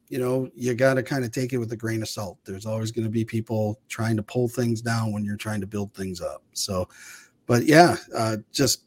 you 0.08 0.18
know 0.18 0.48
you 0.54 0.74
got 0.74 0.94
to 0.94 1.02
kind 1.02 1.24
of 1.24 1.32
take 1.32 1.52
it 1.52 1.58
with 1.58 1.72
a 1.72 1.76
grain 1.76 2.02
of 2.02 2.08
salt. 2.08 2.38
There's 2.44 2.66
always 2.66 2.92
going 2.92 3.04
to 3.04 3.10
be 3.10 3.24
people 3.24 3.80
trying 3.88 4.16
to 4.16 4.22
pull 4.22 4.48
things 4.48 4.80
down 4.80 5.12
when 5.12 5.24
you're 5.24 5.36
trying 5.36 5.60
to 5.60 5.66
build 5.66 5.92
things 5.94 6.20
up. 6.20 6.42
So 6.52 6.88
but 7.46 7.64
yeah 7.64 7.96
uh, 8.14 8.36
just 8.52 8.82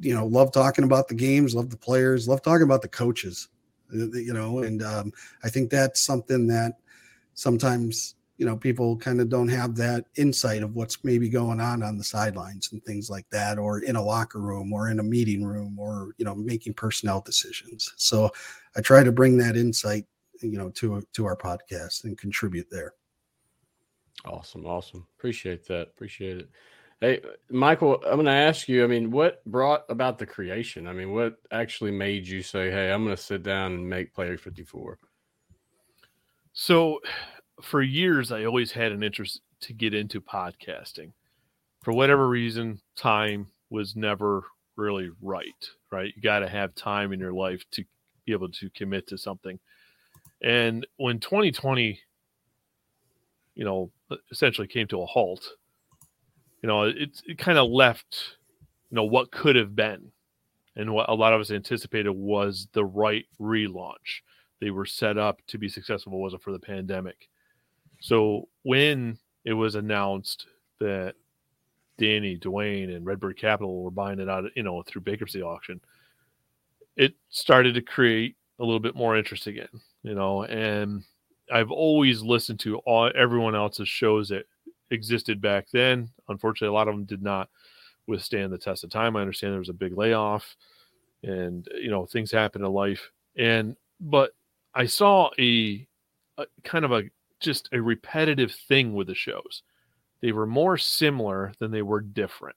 you 0.00 0.14
know 0.14 0.26
love 0.26 0.52
talking 0.52 0.84
about 0.84 1.08
the 1.08 1.14
games 1.14 1.54
love 1.54 1.70
the 1.70 1.76
players 1.76 2.26
love 2.26 2.42
talking 2.42 2.64
about 2.64 2.82
the 2.82 2.88
coaches 2.88 3.48
uh, 3.94 4.10
you 4.12 4.32
know 4.32 4.60
and 4.60 4.82
um, 4.82 5.12
i 5.44 5.48
think 5.48 5.70
that's 5.70 6.00
something 6.00 6.46
that 6.46 6.78
sometimes 7.34 8.16
you 8.38 8.46
know 8.46 8.56
people 8.56 8.96
kind 8.96 9.20
of 9.20 9.28
don't 9.28 9.48
have 9.48 9.76
that 9.76 10.06
insight 10.16 10.62
of 10.62 10.74
what's 10.74 11.04
maybe 11.04 11.28
going 11.28 11.60
on 11.60 11.82
on 11.82 11.96
the 11.96 12.02
sidelines 12.02 12.72
and 12.72 12.82
things 12.84 13.08
like 13.08 13.28
that 13.30 13.58
or 13.58 13.80
in 13.80 13.94
a 13.94 14.02
locker 14.02 14.40
room 14.40 14.72
or 14.72 14.90
in 14.90 14.98
a 14.98 15.02
meeting 15.02 15.44
room 15.44 15.78
or 15.78 16.14
you 16.18 16.24
know 16.24 16.34
making 16.34 16.74
personnel 16.74 17.20
decisions. 17.20 17.92
So 17.96 18.30
i 18.76 18.80
try 18.80 19.04
to 19.04 19.12
bring 19.12 19.36
that 19.36 19.56
insight 19.56 20.06
you 20.42 20.58
know 20.58 20.70
to 20.70 21.02
to 21.12 21.24
our 21.24 21.36
podcast 21.36 22.04
and 22.04 22.18
contribute 22.18 22.66
there 22.70 22.94
awesome 24.24 24.66
awesome 24.66 25.06
appreciate 25.18 25.66
that 25.66 25.88
appreciate 25.88 26.38
it 26.38 26.50
hey 27.00 27.20
michael 27.50 27.96
i'm 28.06 28.14
going 28.14 28.26
to 28.26 28.32
ask 28.32 28.68
you 28.68 28.84
i 28.84 28.86
mean 28.86 29.10
what 29.10 29.44
brought 29.46 29.84
about 29.88 30.18
the 30.18 30.26
creation 30.26 30.86
i 30.86 30.92
mean 30.92 31.12
what 31.12 31.36
actually 31.50 31.90
made 31.90 32.26
you 32.26 32.42
say 32.42 32.70
hey 32.70 32.92
i'm 32.92 33.04
going 33.04 33.16
to 33.16 33.22
sit 33.22 33.42
down 33.42 33.72
and 33.72 33.88
make 33.88 34.14
player 34.14 34.36
54 34.36 34.98
so 36.52 37.00
for 37.62 37.82
years, 37.82 38.32
I 38.32 38.44
always 38.44 38.72
had 38.72 38.92
an 38.92 39.02
interest 39.02 39.40
to 39.62 39.72
get 39.72 39.94
into 39.94 40.20
podcasting. 40.20 41.12
For 41.82 41.92
whatever 41.92 42.28
reason, 42.28 42.80
time 42.96 43.48
was 43.70 43.96
never 43.96 44.44
really 44.76 45.10
right, 45.20 45.68
right? 45.90 46.12
You 46.14 46.22
got 46.22 46.40
to 46.40 46.48
have 46.48 46.74
time 46.74 47.12
in 47.12 47.20
your 47.20 47.32
life 47.32 47.64
to 47.72 47.84
be 48.24 48.32
able 48.32 48.50
to 48.50 48.70
commit 48.70 49.06
to 49.08 49.18
something. 49.18 49.58
And 50.42 50.86
when 50.96 51.20
2020, 51.20 52.00
you 53.54 53.64
know, 53.64 53.90
essentially 54.30 54.66
came 54.66 54.88
to 54.88 55.02
a 55.02 55.06
halt, 55.06 55.46
you 56.62 56.68
know, 56.68 56.84
it, 56.84 57.20
it 57.26 57.38
kind 57.38 57.58
of 57.58 57.70
left, 57.70 58.36
you 58.90 58.96
know, 58.96 59.04
what 59.04 59.30
could 59.30 59.56
have 59.56 59.74
been. 59.74 60.12
And 60.74 60.94
what 60.94 61.10
a 61.10 61.14
lot 61.14 61.34
of 61.34 61.40
us 61.40 61.50
anticipated 61.50 62.12
was 62.12 62.66
the 62.72 62.84
right 62.84 63.26
relaunch. 63.40 64.22
They 64.60 64.70
were 64.70 64.86
set 64.86 65.18
up 65.18 65.40
to 65.48 65.58
be 65.58 65.68
successful, 65.68 66.18
wasn't 66.18 66.42
for 66.42 66.52
the 66.52 66.58
pandemic. 66.58 67.28
So 68.00 68.48
when 68.62 69.18
it 69.44 69.52
was 69.52 69.74
announced 69.74 70.46
that 70.80 71.14
Dany, 71.98 72.40
Dwayne, 72.40 72.94
and 72.94 73.04
Redbird 73.04 73.36
Capital 73.36 73.82
were 73.82 73.90
buying 73.90 74.18
it 74.18 74.28
out, 74.28 74.44
you 74.56 74.62
know, 74.62 74.82
through 74.82 75.02
bankruptcy 75.02 75.42
auction, 75.42 75.80
it 76.96 77.14
started 77.28 77.74
to 77.74 77.82
create 77.82 78.36
a 78.58 78.64
little 78.64 78.80
bit 78.80 78.96
more 78.96 79.16
interest 79.16 79.46
again, 79.46 79.68
you 80.02 80.14
know. 80.14 80.44
And 80.44 81.04
I've 81.52 81.70
always 81.70 82.22
listened 82.22 82.60
to 82.60 82.78
all 82.78 83.10
everyone 83.14 83.54
else's 83.54 83.88
shows 83.88 84.28
that 84.28 84.44
existed 84.90 85.40
back 85.40 85.66
then. 85.72 86.10
Unfortunately, 86.28 86.72
a 86.72 86.78
lot 86.78 86.88
of 86.88 86.94
them 86.94 87.04
did 87.04 87.22
not 87.22 87.48
withstand 88.06 88.52
the 88.52 88.58
test 88.58 88.84
of 88.84 88.90
time. 88.90 89.16
I 89.16 89.20
understand 89.20 89.52
there 89.52 89.58
was 89.58 89.68
a 89.68 89.74
big 89.74 89.96
layoff, 89.96 90.56
and 91.22 91.66
you 91.74 91.90
know 91.90 92.06
things 92.06 92.30
happen 92.30 92.64
in 92.64 92.72
life. 92.72 93.10
And 93.36 93.76
but 94.00 94.32
I 94.74 94.86
saw 94.86 95.30
a, 95.38 95.86
a 96.38 96.46
kind 96.64 96.84
of 96.84 96.92
a 96.92 97.04
just 97.40 97.68
a 97.72 97.80
repetitive 97.80 98.52
thing 98.52 98.94
with 98.94 99.08
the 99.08 99.14
shows. 99.14 99.62
They 100.20 100.32
were 100.32 100.46
more 100.46 100.78
similar 100.78 101.52
than 101.58 101.72
they 101.72 101.82
were 101.82 102.00
different. 102.00 102.56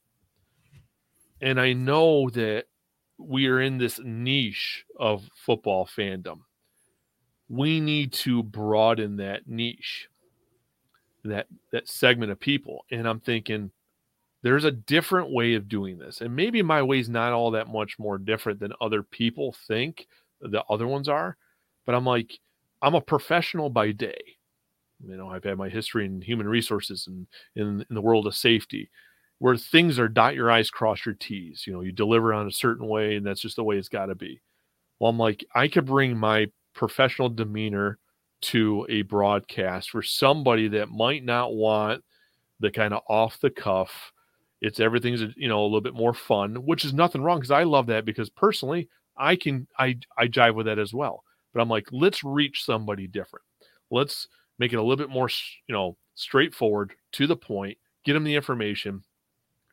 And 1.42 1.60
I 1.60 1.74
know 1.74 2.30
that 2.30 2.66
we 3.18 3.48
are 3.48 3.60
in 3.60 3.78
this 3.78 4.00
niche 4.04 4.86
of 5.00 5.30
football 5.36 5.88
fandom. 5.88 6.42
We 7.50 7.80
need 7.80 8.12
to 8.14 8.44
broaden 8.44 9.18
that 9.18 9.48
niche, 9.48 10.10
that 11.24 11.48
that 11.72 11.88
segment 11.88 12.32
of 12.32 12.40
people. 12.40 12.86
And 12.92 13.08
I'm 13.08 13.20
thinking 13.20 13.72
there's 14.42 14.64
a 14.64 14.72
different 14.72 15.32
way 15.32 15.56
of 15.56 15.68
doing 15.68 15.98
this. 15.98 16.22
And 16.22 16.36
maybe 16.36 16.62
my 16.62 16.82
way 16.82 17.00
is 17.00 17.10
not 17.10 17.34
all 17.34 17.52
that 17.52 17.68
much 17.68 17.98
more 17.98 18.18
different 18.18 18.60
than 18.60 18.74
other 18.80 19.02
people 19.02 19.56
think 19.68 20.08
the 20.40 20.64
other 20.70 20.88
ones 20.88 21.10
are. 21.10 21.38
But 21.86 21.96
I'm 21.96 22.06
like, 22.06 22.40
I'm 22.82 22.96
a 22.96 23.02
professional 23.02 23.70
by 23.70 23.92
day. 23.92 24.22
You 25.04 25.18
know, 25.18 25.30
I've 25.30 25.44
had 25.44 25.58
my 25.58 25.70
history 25.70 26.06
in 26.06 26.22
human 26.22 26.48
resources 26.48 27.08
and 27.08 27.28
in, 27.56 27.86
in 27.90 27.96
the 27.96 28.02
world 28.02 28.28
of 28.28 28.36
safety, 28.36 28.90
where 29.40 29.58
things 29.58 30.00
are 30.00 30.08
dot 30.08 30.36
your 30.36 30.50
I's, 30.52 30.70
cross 30.70 31.06
your 31.06 31.16
T's. 31.16 31.66
You 31.66 31.74
know, 31.74 31.82
you 31.82 31.92
deliver 31.92 32.34
on 32.34 32.48
a 32.48 32.52
certain 32.52 32.88
way, 32.88 33.16
and 33.16 33.26
that's 33.26 33.42
just 33.42 33.56
the 33.56 33.64
way 33.64 33.78
it's 33.78 33.90
got 33.90 34.08
to 34.08 34.16
be. 34.16 34.42
Well, 35.00 35.10
I'm 35.10 35.18
like, 35.18 35.44
I 35.54 35.68
could 35.68 35.86
bring 35.86 36.18
my 36.18 36.48
professional 36.76 37.30
demeanor 37.30 37.98
to 38.42 38.86
a 38.90 39.02
broadcast 39.04 39.90
for 39.90 40.04
somebody 40.04 40.68
that 40.68 40.90
might 40.90 41.24
not 41.24 41.54
want 41.54 42.04
the 42.60 42.70
kind 42.70 42.94
of 42.94 43.02
off 43.10 43.40
the 43.40 43.50
cuff. 43.50 44.12
It's 44.62 44.80
everything's 44.80 45.22
you 45.36 45.48
know 45.48 45.62
a 45.62 45.66
little 45.66 45.82
bit 45.82 45.96
more 45.96 46.14
fun, 46.14 46.56
which 46.66 46.86
is 46.86 46.94
nothing 46.94 47.22
wrong 47.22 47.40
because 47.40 47.52
I 47.52 47.64
love 47.64 47.88
that 47.88 48.06
because 48.06 48.30
personally 48.30 48.90
I 49.18 49.36
can 49.36 49.68
I 49.80 49.98
I 50.18 50.28
jive 50.28 50.56
with 50.56 50.68
that 50.68 50.80
as 50.80 50.94
well. 50.94 51.24
But 51.54 51.62
I'm 51.62 51.70
like, 51.70 51.88
let's 51.92 52.24
reach 52.24 52.66
somebody 52.66 53.08
different. 53.08 53.46
Let's 53.90 54.28
make 54.60 54.74
it 54.74 54.78
a 54.78 54.82
little 54.82 54.98
bit 54.98 55.10
more, 55.10 55.30
you 55.68 55.74
know, 55.74 55.98
straightforward, 56.16 56.94
to 57.14 57.28
the 57.28 57.36
point, 57.36 57.78
get 58.04 58.14
them 58.14 58.24
the 58.24 58.36
information. 58.36 59.04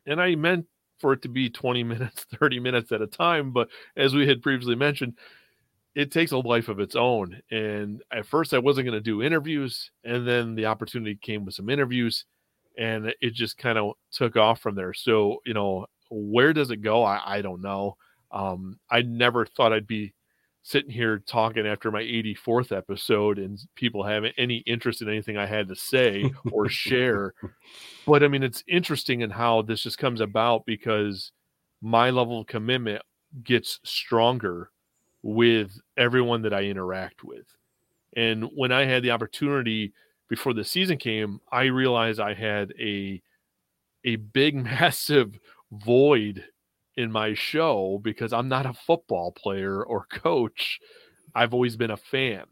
And 0.05 0.21
I 0.21 0.35
meant 0.35 0.65
for 0.99 1.13
it 1.13 1.21
to 1.23 1.29
be 1.29 1.49
20 1.49 1.83
minutes, 1.83 2.25
30 2.39 2.59
minutes 2.59 2.91
at 2.91 3.01
a 3.01 3.07
time. 3.07 3.51
But 3.51 3.69
as 3.97 4.13
we 4.13 4.27
had 4.27 4.41
previously 4.41 4.75
mentioned, 4.75 5.17
it 5.95 6.11
takes 6.11 6.31
a 6.31 6.37
life 6.37 6.69
of 6.69 6.79
its 6.79 6.95
own. 6.95 7.41
And 7.51 8.01
at 8.11 8.25
first, 8.25 8.53
I 8.53 8.59
wasn't 8.59 8.87
going 8.87 8.97
to 8.97 9.01
do 9.01 9.21
interviews. 9.21 9.91
And 10.03 10.27
then 10.27 10.55
the 10.55 10.65
opportunity 10.65 11.15
came 11.15 11.45
with 11.45 11.55
some 11.55 11.69
interviews, 11.69 12.25
and 12.77 13.13
it 13.21 13.33
just 13.33 13.57
kind 13.57 13.77
of 13.77 13.93
took 14.11 14.35
off 14.35 14.59
from 14.59 14.75
there. 14.75 14.93
So, 14.93 15.37
you 15.45 15.53
know, 15.53 15.85
where 16.09 16.53
does 16.53 16.71
it 16.71 16.77
go? 16.81 17.03
I, 17.03 17.37
I 17.37 17.41
don't 17.41 17.61
know. 17.61 17.97
Um, 18.31 18.79
I 18.89 19.01
never 19.03 19.45
thought 19.45 19.73
I'd 19.73 19.87
be 19.87 20.13
sitting 20.63 20.89
here 20.89 21.19
talking 21.19 21.67
after 21.67 21.91
my 21.91 22.01
84th 22.01 22.75
episode 22.75 23.37
and 23.37 23.59
people 23.75 24.03
having 24.03 24.31
any 24.37 24.57
interest 24.59 25.01
in 25.01 25.09
anything 25.09 25.37
I 25.37 25.45
had 25.45 25.67
to 25.67 25.75
say 25.75 26.31
or 26.51 26.69
share. 26.69 27.33
But 28.05 28.21
I 28.21 28.27
mean, 28.27 28.43
it's 28.43 28.65
interesting 28.67 29.21
in 29.21 29.29
how 29.29 29.61
this 29.61 29.83
just 29.83 29.97
comes 29.97 30.19
about 30.19 30.65
because 30.65 31.31
my 31.81 32.09
level 32.09 32.41
of 32.41 32.47
commitment 32.47 33.01
gets 33.41 33.79
stronger 33.85 34.71
with 35.23 35.79
everyone 35.97 36.41
that 36.43 36.53
I 36.53 36.63
interact 36.63 37.23
with. 37.23 37.45
And 38.15 38.49
when 38.55 38.71
I 38.71 38.85
had 38.85 39.03
the 39.03 39.11
opportunity 39.11 39.93
before 40.29 40.53
the 40.53 40.63
season 40.65 40.97
came, 40.97 41.39
I 41.51 41.63
realized 41.63 42.19
I 42.19 42.33
had 42.33 42.73
a 42.79 43.21
a 44.05 44.17
big 44.17 44.55
massive 44.63 45.39
void 45.71 46.43
in 46.95 47.11
my 47.11 47.33
show 47.33 47.99
because 48.03 48.33
I'm 48.33 48.49
not 48.49 48.65
a 48.65 48.73
football 48.73 49.31
player 49.31 49.83
or 49.83 50.05
coach. 50.11 50.79
I've 51.33 51.53
always 51.53 51.75
been 51.75 51.91
a 51.91 51.97
fan. 51.97 52.43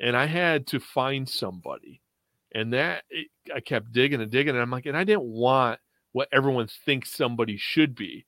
And 0.00 0.16
I 0.16 0.26
had 0.26 0.66
to 0.68 0.80
find 0.80 1.28
somebody. 1.28 2.02
And 2.54 2.72
that 2.72 3.04
eh, 3.14 3.24
I 3.54 3.60
kept 3.60 3.92
digging 3.92 4.20
and 4.20 4.30
digging. 4.30 4.54
And 4.54 4.62
I'm 4.62 4.70
like, 4.70 4.86
and 4.86 4.96
I 4.96 5.04
didn't 5.04 5.24
want 5.24 5.78
what 6.12 6.28
everyone 6.32 6.68
thinks 6.84 7.12
somebody 7.12 7.56
should 7.56 7.94
be 7.94 8.24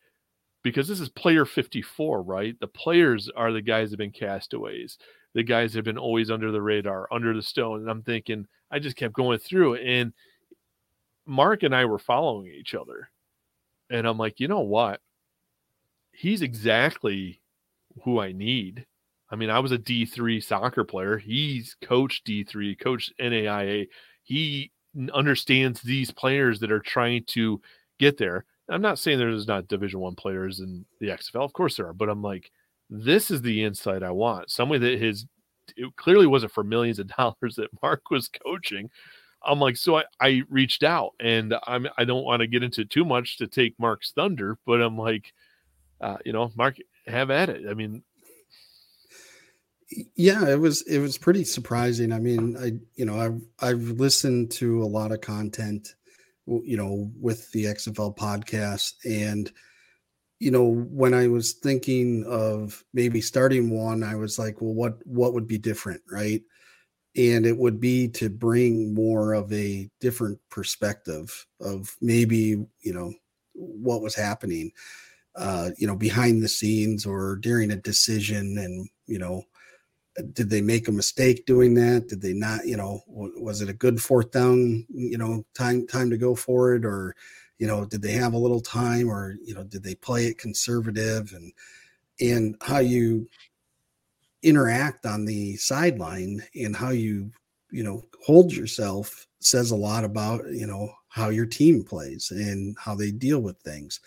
because 0.63 0.89
this 0.89 1.01
is 1.01 1.09
player 1.09 1.45
54, 1.45 2.23
right? 2.23 2.59
The 2.61 2.67
players 2.67 3.31
are 3.37 3.53
the 3.53 3.63
guys 3.63 3.91
that 3.91 3.95
have 3.95 3.99
been 3.99 4.13
castaways, 4.13 4.99
the 5.35 5.43
guys 5.43 5.75
have 5.75 5.85
been 5.85 5.99
always 5.99 6.31
under 6.31 6.51
the 6.51 6.63
radar, 6.63 7.07
under 7.13 7.35
the 7.35 7.43
stone. 7.43 7.81
And 7.81 7.91
I'm 7.91 8.03
thinking, 8.03 8.47
I 8.71 8.79
just 8.79 8.97
kept 8.97 9.15
going 9.15 9.39
through. 9.39 9.77
And 9.77 10.13
Mark 11.27 11.63
and 11.63 11.75
I 11.75 11.85
were 11.85 11.99
following 11.99 12.49
each 12.49 12.75
other. 12.75 13.11
And 13.91 14.07
I'm 14.07 14.19
like, 14.19 14.41
you 14.41 14.49
know 14.49 14.61
what? 14.61 15.01
he's 16.19 16.43
exactly 16.43 17.41
who 18.03 18.21
I 18.21 18.33
need. 18.33 18.85
I 19.31 19.37
mean, 19.37 19.51
I 19.51 19.61
was 19.61 19.71
a 19.71 19.79
D3 19.79 20.43
soccer 20.43 20.83
player. 20.83 21.17
He's 21.17 21.77
coached 21.81 22.27
D3, 22.27 22.79
coached 22.79 23.13
NAIA. 23.21 23.87
He 24.25 24.73
understands 25.13 25.81
these 25.81 26.11
players 26.11 26.59
that 26.61 26.73
are 26.73 26.81
trying 26.81 27.25
to 27.29 27.61
get 28.01 28.19
there. 28.19 28.47
I'm 28.69 28.83
not 28.83 28.99
saying 28.99 29.19
there's 29.19 29.47
not 29.47 29.69
Division 29.69 30.01
One 30.01 30.15
players 30.15 30.61
in 30.61 30.85
the 31.01 31.09
XFL. 31.09 31.45
Of 31.45 31.53
course 31.53 31.77
there 31.77 31.87
are, 31.89 31.95
but 31.95 32.09
I'm 32.09 32.23
like, 32.23 32.51
this 32.91 33.31
is 33.31 33.43
the 33.43 33.65
insight 33.65 34.03
I 34.03 34.11
want. 34.11 34.51
Somebody 34.51 34.81
that 34.81 35.01
his 35.01 35.27
it 35.77 35.95
clearly 35.97 36.27
wasn't 36.27 36.53
for 36.53 36.65
millions 36.65 36.99
of 36.99 37.09
dollars 37.17 37.57
that 37.57 37.71
Mark 37.83 38.11
was 38.11 38.29
coaching. 38.29 38.91
I'm 39.45 39.61
like, 39.61 39.77
so 39.77 39.99
I, 39.99 40.05
I 40.21 40.43
reached 40.49 40.83
out 40.83 41.15
and 41.21 41.55
I'm 41.67 41.87
I 41.97 42.05
don't 42.05 42.25
want 42.25 42.41
to 42.41 42.47
get 42.47 42.63
into 42.63 42.85
too 42.85 43.05
much 43.05 43.39
to 43.39 43.47
take 43.47 43.79
Mark's 43.79 44.13
thunder, 44.13 44.59
but 44.67 44.81
I'm 44.81 44.99
like, 44.99 45.33
uh, 46.01 46.17
you 46.25 46.33
know, 46.33 46.51
Mark, 46.57 46.77
have 47.07 47.31
at 47.31 47.49
it. 47.49 47.69
I 47.69 47.75
mean, 47.75 48.03
yeah, 50.17 50.49
it 50.49 50.59
was 50.59 50.83
it 50.83 50.99
was 50.99 51.17
pretty 51.17 51.45
surprising. 51.45 52.13
I 52.13 52.19
mean, 52.19 52.57
I 52.57 52.73
you 52.97 53.05
know 53.05 53.19
I've 53.19 53.41
I've 53.61 53.83
listened 53.83 54.51
to 54.53 54.83
a 54.83 54.85
lot 54.85 55.13
of 55.13 55.21
content, 55.21 55.95
you 56.65 56.77
know, 56.77 57.11
with 57.21 57.51
the 57.53 57.65
XFL 57.65 58.17
podcast, 58.17 58.95
and 59.05 59.51
you 60.41 60.51
know 60.51 60.65
when 60.91 61.15
I 61.15 61.29
was 61.29 61.55
thinking 61.55 62.25
of 62.27 62.85
maybe 62.93 63.21
starting 63.21 63.71
one, 63.71 64.03
I 64.03 64.15
was 64.15 64.39
like, 64.39 64.61
well, 64.61 64.75
what 64.75 65.07
what 65.07 65.35
would 65.35 65.47
be 65.47 65.59
different, 65.59 66.03
right? 66.11 66.43
And 67.17 67.47
it 67.47 67.57
would 67.57 67.81
be 67.81 68.09
to 68.09 68.31
bring 68.31 68.95
more 68.95 69.33
of 69.35 69.53
a 69.53 69.91
different 70.01 70.39
perspective 70.51 71.47
of 71.61 71.97
maybe 72.01 72.67
you 72.81 72.93
know 72.93 73.13
what 73.55 74.03
was 74.03 74.15
happening 74.15 74.73
uh, 75.39 75.71
you 75.79 75.87
know, 75.87 75.97
behind 75.97 76.43
the 76.43 76.49
scenes 76.49 77.07
or 77.07 77.37
during 77.37 77.71
a 77.71 77.77
decision, 77.77 78.59
and 78.59 78.89
you 79.07 79.19
know, 79.19 79.43
did 80.33 80.51
they 80.51 80.61
make 80.61 80.89
a 80.89 80.93
mistake 80.93 81.47
doing 81.47 81.75
that? 81.75 82.09
Did 82.09 82.21
they 82.21 82.33
not? 82.33 82.67
You 82.67 82.77
know, 82.77 83.03
was 83.07 83.61
it 83.61 83.69
a 83.69 83.75
good 83.75 84.01
fourth 84.01 84.31
down? 84.31 84.87
You 84.89 85.19
know, 85.19 85.45
time 85.55 85.87
time 85.87 86.11
to 86.11 86.17
go 86.17 86.35
for 86.35 86.75
it, 86.75 86.85
or 86.85 87.15
you 87.59 87.67
know, 87.67 87.85
did 87.85 88.03
they 88.03 88.13
have 88.13 88.35
a 88.35 88.39
little 88.39 88.61
time, 88.61 89.09
or 89.09 89.37
you 89.45 89.55
know, 89.55 89.65
did 89.65 89.83
they 89.83 89.95
play 89.95 90.27
it 90.27 90.39
conservative, 90.39 91.33
and 91.35 91.53
and 92.21 92.57
how 92.61 92.79
you 92.79 93.29
interact 94.43 95.05
on 95.07 95.25
the 95.25 95.57
sideline 95.57 96.43
and 96.55 96.77
how 96.77 96.91
you 96.91 97.31
you 97.71 97.83
know 97.83 98.05
hold 98.25 98.53
yourself 98.53 99.27
says 99.41 99.73
a 99.73 99.77
lot 99.77 100.05
about 100.05 100.45
you 100.51 100.67
know 100.67 100.89
how 101.09 101.29
your 101.29 101.47
team 101.47 101.83
plays 101.83 102.31
and 102.31 102.77
how 102.79 102.95
they 102.95 103.11
deal 103.11 103.41
with 103.41 103.59
things 103.59 104.01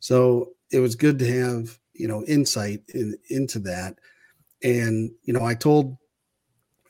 so 0.00 0.50
it 0.70 0.80
was 0.80 0.96
good 0.96 1.18
to 1.18 1.26
have 1.26 1.78
you 1.92 2.08
know 2.08 2.24
insight 2.24 2.82
in, 2.94 3.14
into 3.28 3.58
that 3.58 3.98
and 4.66 5.10
you 5.22 5.32
know 5.32 5.44
i 5.44 5.54
told 5.54 5.96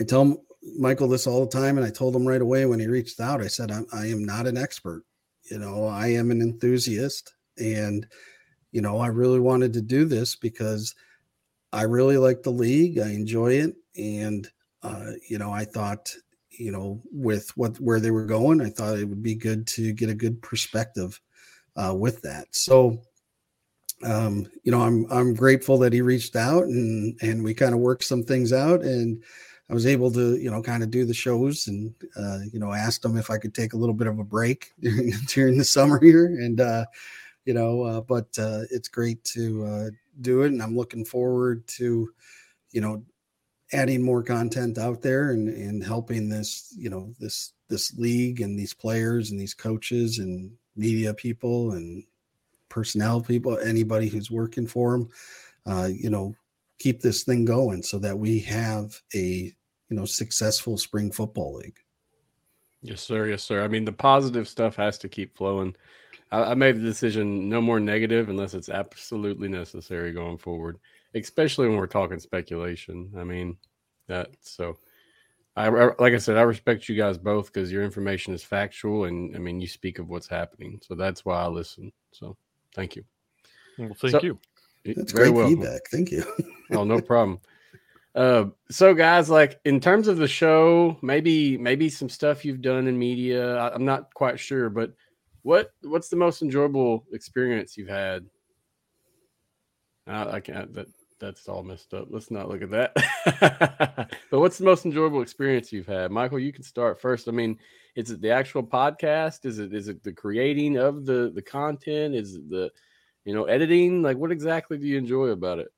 i 0.01 0.05
tell 0.05 0.43
Michael 0.79 1.09
this 1.09 1.27
all 1.27 1.45
the 1.45 1.51
time, 1.51 1.77
and 1.77 1.87
I 1.87 1.91
told 1.91 2.14
him 2.14 2.27
right 2.27 2.41
away 2.41 2.66
when 2.66 2.81
he 2.81 2.87
reached 2.87 3.20
out. 3.20 3.41
I 3.41 3.47
said, 3.47 3.70
I'm, 3.70 3.87
I 3.93 4.07
am 4.07 4.24
not 4.24 4.47
an 4.47 4.57
expert. 4.57 5.05
You 5.51 5.59
know, 5.59 5.87
I 5.87 6.09
am 6.09 6.31
an 6.31 6.43
enthusiast, 6.43 7.35
and 7.59 8.07
you 8.72 8.81
know, 8.81 8.99
I 8.99 9.07
really 9.07 9.39
wanted 9.39 9.72
to 9.74 9.81
do 9.81 10.05
this 10.05 10.35
because 10.35 10.95
I 11.72 11.83
really 11.83 12.18
like 12.18 12.43
the 12.43 12.51
league. 12.51 12.99
I 12.99 13.11
enjoy 13.11 13.53
it, 13.53 13.77
and 13.97 14.49
uh, 14.83 15.12
you 15.29 15.39
know, 15.39 15.53
I 15.53 15.64
thought, 15.64 16.12
you 16.51 16.72
know, 16.72 17.01
with 17.12 17.57
what 17.57 17.79
where 17.81 18.01
they 18.01 18.11
were 18.11 18.27
going, 18.27 18.61
I 18.61 18.70
thought 18.70 18.99
it 18.99 19.09
would 19.09 19.22
be 19.22 19.37
good 19.37 19.66
to 19.68 19.93
get 19.93 20.11
a 20.11 20.14
good 20.14 20.43
perspective 20.43 21.20
uh, 21.77 21.95
with 21.95 22.22
that. 22.22 22.49
So 22.51 23.03
um, 24.03 24.47
you 24.63 24.71
know, 24.71 24.83
I'm 24.83 25.07
I'm 25.11 25.35
grateful 25.35 25.79
that 25.79 25.93
he 25.93 26.03
reached 26.03 26.37
out 26.37 26.65
and 26.65 27.17
and 27.23 27.43
we 27.43 27.55
kind 27.55 27.75
of 27.75 27.81
worked 27.81 28.05
some 28.05 28.23
things 28.23 28.53
out 28.53 28.83
and 28.83 29.23
I 29.69 29.75
was 29.75 29.87
able 29.87 30.11
to, 30.13 30.37
you 30.37 30.51
know, 30.51 30.63
kind 30.63 30.83
of 30.83 30.91
do 30.91 31.05
the 31.05 31.15
shows 31.15 31.67
and 31.67 31.95
uh, 32.17 32.39
you 32.53 32.61
know, 32.61 32.73
asked 32.73 33.05
him 33.05 33.17
if 33.17 33.31
I 33.31 33.39
could 33.39 33.55
take 33.55 33.73
a 33.73 33.77
little 33.77 33.95
bit 33.95 34.07
of 34.07 34.19
a 34.19 34.25
break 34.25 34.73
during, 34.81 35.13
during 35.29 35.59
the 35.59 35.65
summer 35.65 36.01
here 36.01 36.27
and 36.27 36.61
uh, 36.61 36.85
you 37.45 37.55
know, 37.55 37.83
uh, 37.83 38.01
but 38.03 38.27
uh, 38.39 38.63
it's 38.71 38.89
great 38.89 39.23
to 39.25 39.65
uh, 39.65 39.91
do 40.21 40.43
it 40.43 40.49
and 40.49 40.63
I'm 40.63 40.77
looking 40.77 41.05
forward 41.05 41.67
to, 41.69 42.11
you 42.73 42.81
know, 42.81 43.03
adding 43.73 44.03
more 44.03 44.23
content 44.23 44.79
out 44.79 45.03
there 45.03 45.31
and 45.31 45.49
and 45.49 45.83
helping 45.83 46.29
this, 46.29 46.75
you 46.77 46.91
know, 46.91 47.15
this 47.19 47.55
this 47.69 47.95
league 47.95 48.41
and 48.41 48.59
these 48.59 48.75
players 48.75 49.31
and 49.31 49.41
these 49.41 49.55
coaches 49.55 50.19
and 50.19 50.53
media 50.77 51.15
people 51.15 51.73
and 51.73 52.05
personnel 52.77 53.22
people, 53.22 53.59
anybody 53.61 54.07
who's 54.07 54.31
working 54.31 54.66
for 54.66 54.93
them, 54.93 55.09
uh, 55.64 55.89
you 55.91 56.11
know, 56.11 56.35
keep 56.79 57.01
this 57.01 57.22
thing 57.22 57.43
going 57.47 57.83
so 57.83 57.99
that 57.99 58.18
we 58.18 58.39
have 58.39 59.01
a 59.14 59.51
you 59.89 59.97
know 59.97 60.05
successful 60.05 60.77
spring 60.77 61.11
football 61.11 61.55
league. 61.55 61.79
Yes, 62.83 63.01
sir. 63.01 63.29
Yes, 63.29 63.43
sir. 63.43 63.64
I 63.64 63.68
mean, 63.68 63.87
the 63.87 63.93
positive 63.93 64.47
stuff 64.47 64.77
has 64.77 64.99
to 64.99 65.09
keep 65.09 65.35
flowing. 65.39 65.74
I, 66.31 66.51
I 66.51 66.55
made 66.55 66.77
the 66.77 66.83
decision 66.83 67.49
no 67.49 67.62
more 67.62 67.81
negative 67.81 68.29
unless 68.29 68.53
it's 68.53 68.68
absolutely 68.68 69.49
necessary 69.49 70.12
going 70.12 70.37
forward, 70.37 70.79
especially 71.14 71.68
when 71.68 71.79
we're 71.79 71.87
talking 71.87 72.18
speculation. 72.18 73.11
I 73.16 73.24
mean, 73.24 73.57
that 74.07 74.29
so. 74.43 74.77
I, 75.59 75.70
like 75.70 76.12
I 76.12 76.18
said, 76.18 76.37
I 76.37 76.43
respect 76.43 76.87
you 76.87 76.97
guys 76.97 77.16
both 77.16 77.51
because 77.51 77.72
your 77.72 77.83
information 77.83 78.35
is 78.35 78.45
factual, 78.45 79.05
and 79.05 79.35
I 79.35 79.39
mean, 79.39 79.59
you 79.59 79.66
speak 79.66 79.99
of 79.99 80.11
what's 80.11 80.29
happening, 80.29 80.79
so 80.87 80.95
that's 80.95 81.24
why 81.24 81.43
I 81.43 81.47
listen. 81.47 81.91
So, 82.12 82.37
Thank 82.77 82.95
you. 82.95 83.05
Well, 83.79 83.97
thank 83.99 84.12
so, 84.12 84.22
you. 84.22 84.39
That's 84.85 85.11
Very 85.11 85.33
great 85.33 85.49
feedback. 85.49 85.81
Thank 85.91 86.11
you. 86.12 86.24
oh, 86.70 86.85
no 86.85 87.01
problem. 87.01 87.41
Uh, 88.14 88.47
so 88.70 88.95
guys, 88.95 89.29
like 89.29 89.59
in 89.64 89.81
terms 89.81 90.09
of 90.09 90.18
the 90.18 90.29
show, 90.29 90.97
maybe 91.03 91.59
maybe 91.59 91.89
some 91.89 92.09
stuff 92.09 92.45
you've 92.45 92.62
done 92.62 92.87
in 92.87 92.99
media. 92.99 93.57
I, 93.57 93.74
am 93.74 93.85
not 93.85 94.12
quite 94.14 94.39
sure, 94.41 94.70
but 94.70 94.93
what 95.43 95.72
what's 95.83 96.09
the 96.09 96.16
most 96.16 96.41
enjoyable 96.41 97.05
experience 97.12 97.77
you've 97.77 97.89
had? 97.89 98.24
I, 100.07 100.37
I 100.37 100.41
can't. 100.41 100.72
That 100.72 100.87
that's 101.19 101.49
all 101.49 101.62
messed 101.62 101.95
up. 101.95 102.09
Let's 102.11 102.31
not 102.31 102.49
look 102.49 102.62
at 102.62 102.71
that. 102.71 104.11
but 104.31 104.41
what's 104.41 104.59
the 104.59 104.64
most 104.64 104.85
enjoyable 104.85 105.23
experience 105.23 105.73
you've 105.73 105.87
had, 105.87 106.11
Michael? 106.11 106.39
You 106.39 106.53
can 106.53 106.62
start 106.62 107.01
first. 107.01 107.29
I 107.29 107.33
mean, 107.33 107.59
is 107.95 108.11
it 108.11 108.21
the 108.21 108.31
actual 108.31 108.62
podcast? 108.62 109.47
Is 109.47 109.59
it 109.59 109.73
is 109.73 109.89
it 109.89 110.03
the 110.03 110.12
creating 110.12 110.77
of 110.77 111.07
the 111.07 111.33
the 111.35 111.43
content? 111.43 112.14
Is 112.14 112.37
it 112.37 112.51
the 112.51 112.71
you 113.25 113.35
know 113.35 113.45
editing? 113.45 114.03
Like, 114.03 114.17
what 114.17 114.31
exactly 114.31 114.79
do 114.79 114.87
you 114.87 114.99
enjoy 114.99 115.29
about 115.29 115.59
it? 115.59 115.69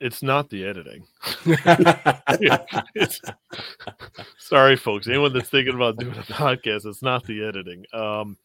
It's 0.00 0.22
not 0.22 0.48
the 0.48 0.64
editing. 0.64 1.06
sorry, 4.38 4.76
folks. 4.76 5.06
Anyone 5.06 5.34
that's 5.34 5.50
thinking 5.50 5.74
about 5.74 5.98
doing 5.98 6.16
a 6.16 6.22
podcast, 6.22 6.86
it's 6.86 7.02
not 7.02 7.24
the 7.26 7.44
editing. 7.44 7.84
Um, 7.92 8.38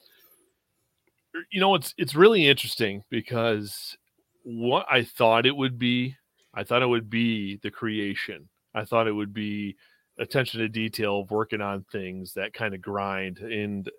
you 1.51 1.61
know, 1.61 1.75
it's 1.75 1.93
it's 1.97 2.13
really 2.13 2.47
interesting 2.47 3.03
because 3.09 3.97
what 4.45 4.85
I 4.89 5.03
thought 5.03 5.45
it 5.45 5.55
would 5.55 5.77
be, 5.77 6.15
I 6.53 6.63
thought 6.63 6.83
it 6.83 6.87
would 6.87 7.09
be 7.09 7.57
the 7.63 7.71
creation. 7.71 8.47
I 8.73 8.85
thought 8.85 9.07
it 9.07 9.11
would 9.11 9.33
be 9.33 9.75
attention 10.19 10.61
to 10.61 10.69
detail 10.69 11.25
working 11.25 11.61
on 11.61 11.85
things 11.91 12.33
that 12.33 12.53
kind 12.53 12.73
of 12.73 12.81
grind 12.81 13.39
and 13.39 13.89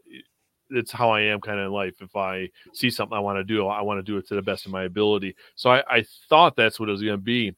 it's 0.71 0.91
how 0.91 1.11
I 1.11 1.21
am 1.23 1.41
kind 1.41 1.59
of 1.61 1.67
in 1.67 1.73
life. 1.73 1.95
If 2.01 2.17
I 2.17 2.49
see 2.73 2.91
something 2.91 3.17
I 3.17 3.21
want 3.21 3.39
to 3.39 3.45
do, 3.45 3.67
I 3.67 3.83
want 3.83 3.99
to 3.99 4.03
do 4.03 4.17
it 4.19 4.27
to 4.29 4.35
the 4.35 4.43
best 4.43 4.67
of 4.67 4.73
my 4.73 4.85
ability. 4.85 5.37
So 5.55 5.71
I, 5.71 5.83
I 5.89 6.05
thought 6.29 6.57
that's 6.57 6.81
what 6.81 6.89
it 6.89 6.93
was 6.93 7.03
going 7.03 7.19
to 7.19 7.23
be. 7.23 7.55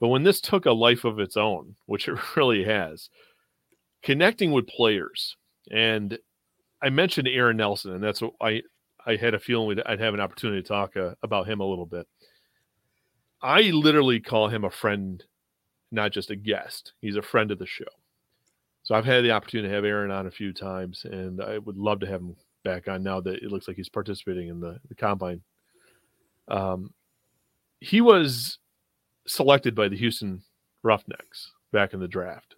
But 0.00 0.08
when 0.08 0.22
this 0.24 0.40
took 0.40 0.66
a 0.66 0.72
life 0.72 1.04
of 1.04 1.20
its 1.20 1.36
own, 1.36 1.76
which 1.86 2.08
it 2.08 2.18
really 2.36 2.64
has, 2.64 3.08
connecting 4.02 4.52
with 4.52 4.66
players, 4.66 5.36
and 5.70 6.18
I 6.82 6.90
mentioned 6.90 7.28
Aaron 7.28 7.58
Nelson, 7.58 7.94
and 7.94 8.02
that's 8.02 8.22
what 8.22 8.32
I 8.40 8.62
I 9.06 9.16
had 9.16 9.34
a 9.34 9.38
feeling 9.38 9.78
I'd 9.86 10.00
have 10.00 10.14
an 10.14 10.20
opportunity 10.20 10.62
to 10.62 10.68
talk 10.68 10.96
uh, 10.96 11.14
about 11.22 11.48
him 11.48 11.60
a 11.60 11.66
little 11.66 11.86
bit. 11.86 12.06
I 13.42 13.62
literally 13.70 14.20
call 14.20 14.48
him 14.48 14.64
a 14.64 14.70
friend, 14.70 15.22
not 15.90 16.12
just 16.12 16.30
a 16.30 16.36
guest. 16.36 16.92
He's 17.00 17.16
a 17.16 17.22
friend 17.22 17.50
of 17.50 17.58
the 17.58 17.66
show. 17.66 17.84
So 18.82 18.94
I've 18.94 19.04
had 19.04 19.24
the 19.24 19.30
opportunity 19.30 19.68
to 19.68 19.74
have 19.74 19.84
Aaron 19.84 20.10
on 20.10 20.26
a 20.26 20.30
few 20.30 20.52
times, 20.52 21.04
and 21.04 21.42
I 21.42 21.58
would 21.58 21.76
love 21.76 22.00
to 22.00 22.06
have 22.06 22.20
him 22.20 22.36
back 22.64 22.88
on 22.88 23.02
now 23.02 23.20
that 23.20 23.42
it 23.42 23.50
looks 23.50 23.68
like 23.68 23.76
he's 23.76 23.88
participating 23.88 24.48
in 24.48 24.60
the, 24.60 24.78
the 24.88 24.94
combine. 24.94 25.42
Um, 26.48 26.92
he 27.80 28.00
was 28.00 28.58
selected 29.26 29.74
by 29.74 29.88
the 29.88 29.96
Houston 29.96 30.42
Roughnecks 30.82 31.52
back 31.72 31.94
in 31.94 32.00
the 32.00 32.08
draft. 32.08 32.56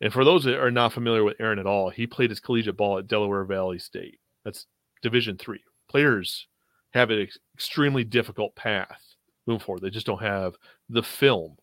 And 0.00 0.12
for 0.12 0.24
those 0.24 0.44
that 0.44 0.60
are 0.60 0.70
not 0.70 0.92
familiar 0.92 1.24
with 1.24 1.40
Aaron 1.40 1.60
at 1.60 1.66
all, 1.66 1.88
he 1.88 2.06
played 2.06 2.30
his 2.30 2.40
collegiate 2.40 2.76
ball 2.76 2.98
at 2.98 3.06
Delaware 3.06 3.44
Valley 3.44 3.78
State. 3.78 4.18
That's 4.44 4.66
Division 5.00 5.38
three. 5.38 5.62
Players 5.88 6.48
have 6.92 7.10
an 7.10 7.26
extremely 7.54 8.04
difficult 8.04 8.54
path 8.54 9.11
moving 9.46 9.64
forward. 9.64 9.82
They 9.82 9.90
just 9.90 10.06
don't 10.06 10.22
have 10.22 10.54
the 10.88 11.02
film, 11.02 11.56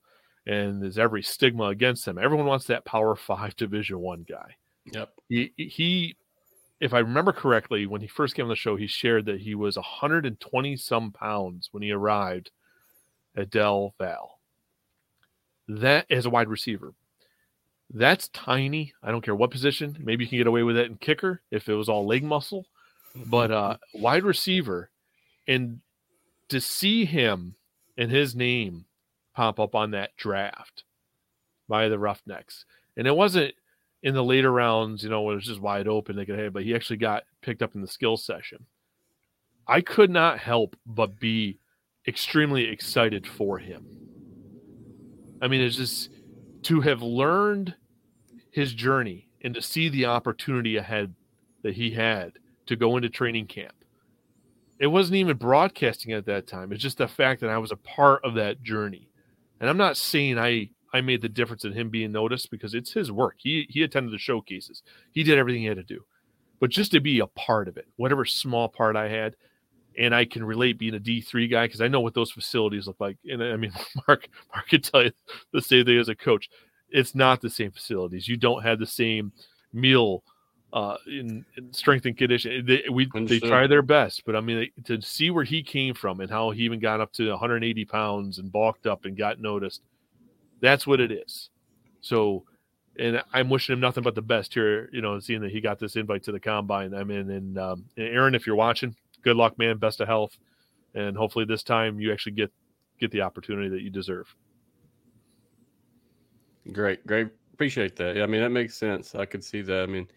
and 0.46 0.82
there's 0.82 0.98
every 0.98 1.24
stigma 1.24 1.66
against 1.66 2.06
them. 2.06 2.18
Everyone 2.18 2.46
wants 2.46 2.66
that 2.66 2.86
Power 2.86 3.16
Five 3.16 3.56
Division 3.58 4.00
One 4.00 4.26
guy. 4.28 4.56
Yep. 4.92 5.10
He, 5.28 5.54
he, 5.58 6.18
if 6.80 6.94
I 6.94 7.00
remember 7.00 7.32
correctly, 7.32 7.86
when 7.86 8.02
he 8.02 8.08
first 8.08 8.36
came 8.36 8.46
on 8.46 8.50
the 8.50 8.56
show, 8.56 8.76
he 8.76 8.88
shared 8.88 9.26
that 9.26 9.42
he 9.42 9.54
was 9.56 9.76
120 9.76 10.78
some 10.78 11.12
pounds 11.12 11.70
when 11.72 11.84
he 11.84 11.92
arrived 11.92 12.52
at 13.36 13.50
Del 13.50 13.94
Val. 14.00 14.40
That 15.68 16.08
as 16.10 16.26
a 16.26 16.30
wide 16.30 16.48
receiver. 16.48 16.94
That's 17.92 18.28
tiny. 18.30 18.94
I 19.02 19.12
don't 19.12 19.24
care 19.24 19.36
what 19.36 19.52
position. 19.52 19.98
Maybe 20.00 20.24
you 20.24 20.30
can 20.30 20.38
get 20.40 20.48
away 20.48 20.64
with 20.64 20.78
it 20.78 20.88
in 20.88 20.98
kicker 20.98 21.42
if 21.52 21.70
it 21.70 21.74
was 21.74 21.90
all 21.90 22.06
leg 22.06 22.24
muscle. 22.24 22.66
But 23.16 23.52
uh 23.52 23.78
wide 23.94 24.24
receiver 24.24 24.92
and 25.48 25.82
to 26.50 26.62
see 26.62 27.06
him 27.06 27.56
and 28.00 28.10
his 28.10 28.34
name 28.34 28.86
pop 29.36 29.60
up 29.60 29.76
on 29.76 29.92
that 29.92 30.16
draft 30.16 30.86
by 31.68 31.90
the 31.90 32.00
Roughnecks. 32.00 32.64
And 32.96 33.06
it 33.06 33.16
wasn't 33.16 33.54
in 34.02 34.14
the 34.14 34.24
later 34.24 34.52
rounds, 34.52 35.04
you 35.04 35.10
know, 35.10 35.22
when 35.22 35.34
it 35.34 35.36
was 35.36 35.46
just 35.46 35.60
wide 35.60 35.88
open, 35.88 36.16
they 36.16 36.26
could 36.26 36.40
have, 36.40 36.54
but 36.54 36.64
he 36.64 36.74
actually 36.74 36.96
got 36.96 37.24
picked 37.42 37.62
up 37.62 37.76
in 37.76 37.82
the 37.82 37.88
skills 37.88 38.24
session. 38.24 38.66
I 39.68 39.82
could 39.82 40.10
not 40.10 40.40
help 40.40 40.78
but 40.86 41.20
be 41.20 41.60
extremely 42.08 42.70
excited 42.70 43.28
for 43.28 43.60
him. 43.60 43.86
I 45.42 45.50
mean, 45.50 45.60
it's 45.60 45.76
just 45.76 46.10
to 46.64 46.80
have 46.82 47.02
learned 47.02 47.76
his 48.50 48.74
journey 48.74 49.28
and 49.42 49.54
to 49.54 49.62
see 49.62 49.90
the 49.90 50.06
opportunity 50.06 50.78
ahead 50.78 51.14
that 51.64 51.76
he 51.76 51.92
had 51.92 52.34
to 52.68 52.78
go 52.78 52.96
into 52.96 53.10
training 53.10 53.48
camp 53.48 53.74
it 54.80 54.88
wasn't 54.88 55.18
even 55.18 55.38
broadcasting 55.38 56.14
at 56.14 56.26
that 56.26 56.48
time. 56.48 56.72
It's 56.72 56.82
just 56.82 56.98
the 56.98 57.08
fact 57.08 57.42
that 57.42 57.50
I 57.50 57.58
was 57.58 57.72
a 57.72 57.78
part 57.78 58.24
of 58.24 58.36
that 58.36 58.64
journey. 58.64 59.10
And 59.60 59.70
I'm 59.70 59.78
not 59.78 59.98
saying 59.98 60.40
I 60.40 60.70
I 60.92 61.02
made 61.02 61.22
the 61.22 61.30
difference 61.30 61.66
in 61.66 61.74
him 61.74 61.90
being 61.90 62.12
noticed 62.12 62.50
because 62.50 62.74
it's 62.74 62.94
his 62.94 63.12
work. 63.12 63.36
He 63.38 63.68
he 63.70 63.84
attended 63.84 64.14
the 64.14 64.18
showcases. 64.18 64.82
He 65.12 65.24
did 65.24 65.38
everything 65.38 65.62
he 65.62 65.68
had 65.68 65.78
to 65.78 65.84
do. 65.84 66.06
But 66.60 66.72
just 66.72 66.92
to 66.92 67.00
be 67.00 67.20
a 67.20 67.28
part 67.28 67.68
of 67.68 67.78
it, 67.78 67.88
whatever 67.98 68.26
small 68.26 68.68
part 68.68 68.96
I 68.96 69.08
had, 69.08 69.36
and 69.98 70.14
I 70.16 70.26
can 70.26 70.44
relate 70.44 70.78
being 70.78 70.96
a 70.96 71.00
D3 71.00 71.50
guy 71.50 71.68
because 71.68 71.82
I 71.82 71.88
know 71.88 72.02
what 72.02 72.14
those 72.14 72.32
facilities 72.32 72.88
look 72.88 73.00
like. 73.00 73.18
And 73.30 73.44
I 73.44 73.58
mean, 73.58 73.72
Mark 74.08 74.28
Mark 74.54 74.70
could 74.70 74.84
tell 74.84 75.04
you 75.04 75.12
the 75.52 75.62
same 75.62 75.86
thing 75.86 76.00
as 76.00 76.10
a 76.10 76.16
coach. 76.16 76.50
It's 76.90 77.14
not 77.14 77.42
the 77.42 77.50
same 77.50 77.72
facilities. 77.72 78.28
You 78.28 78.38
don't 78.38 78.64
have 78.64 78.80
the 78.80 78.88
same 78.88 79.34
meal 79.74 80.24
uh, 80.74 80.98
in, 81.08 81.46
in, 81.58 81.74
strength 81.74 82.06
and 82.06 82.18
condition. 82.18 82.66
They, 82.66 82.84
we 82.92 83.10
they 83.14 83.40
try 83.40 83.68
their 83.68 83.82
best, 83.82 84.24
but 84.26 84.36
I 84.36 84.42
mean 84.42 84.70
to 84.86 85.02
see 85.02 85.32
where 85.32 85.44
he 85.44 85.64
came 85.64 85.94
from 85.94 86.20
and 86.20 86.30
how 86.30 86.52
he 86.52 86.64
even 86.64 86.80
got 86.80 87.02
up 87.02 87.12
to 87.14 87.30
180 87.30 87.86
pounds 87.86 88.40
and 88.40 88.52
bulked 88.52 88.88
up 88.88 89.06
and 89.06 89.18
got 89.18 89.40
noticed. 89.40 89.82
That's 90.62 90.86
what 90.86 91.00
it 91.00 91.12
is. 91.12 91.50
So, 92.02 92.44
and 92.98 93.24
I'm 93.34 93.50
wishing 93.50 93.74
him 93.74 93.80
nothing 93.80 94.04
but 94.04 94.16
the 94.16 94.22
best 94.22 94.54
here. 94.54 94.90
You 94.92 95.02
know, 95.02 95.20
seeing 95.20 95.42
that 95.42 95.52
he 95.52 95.62
got 95.62 95.80
this 95.80 95.96
invite 95.96 96.24
to 96.24 96.32
the 96.32 96.40
combine. 96.40 96.94
I 96.94 97.04
mean, 97.04 97.30
and, 97.30 97.58
um, 97.58 97.86
and 97.98 98.08
Aaron, 98.08 98.36
if 98.36 98.46
you're 98.46 98.56
watching, 98.56 98.96
good 99.22 99.38
luck, 99.38 99.58
man. 99.58 99.78
Best 99.78 100.02
of 100.02 100.08
health, 100.08 100.38
and 100.94 101.16
hopefully 101.16 101.46
this 101.46 101.64
time 101.64 102.00
you 102.00 102.12
actually 102.12 102.34
get 102.34 102.52
get 103.00 103.12
the 103.12 103.22
opportunity 103.22 103.70
that 103.70 103.82
you 103.82 103.90
deserve. 103.90 104.34
Great, 106.72 107.08
great 107.08 107.30
Appreciate 107.60 107.98
that. 107.98 108.16
Yeah, 108.16 108.24
I 108.24 108.26
mean 108.26 108.40
that 108.40 108.52
makes 108.52 108.78
sense. 108.78 109.16
I 109.16 109.26
could 109.26 109.44
see 109.44 109.62
that. 109.64 109.84
I 109.84 109.86
mean, 109.86 110.08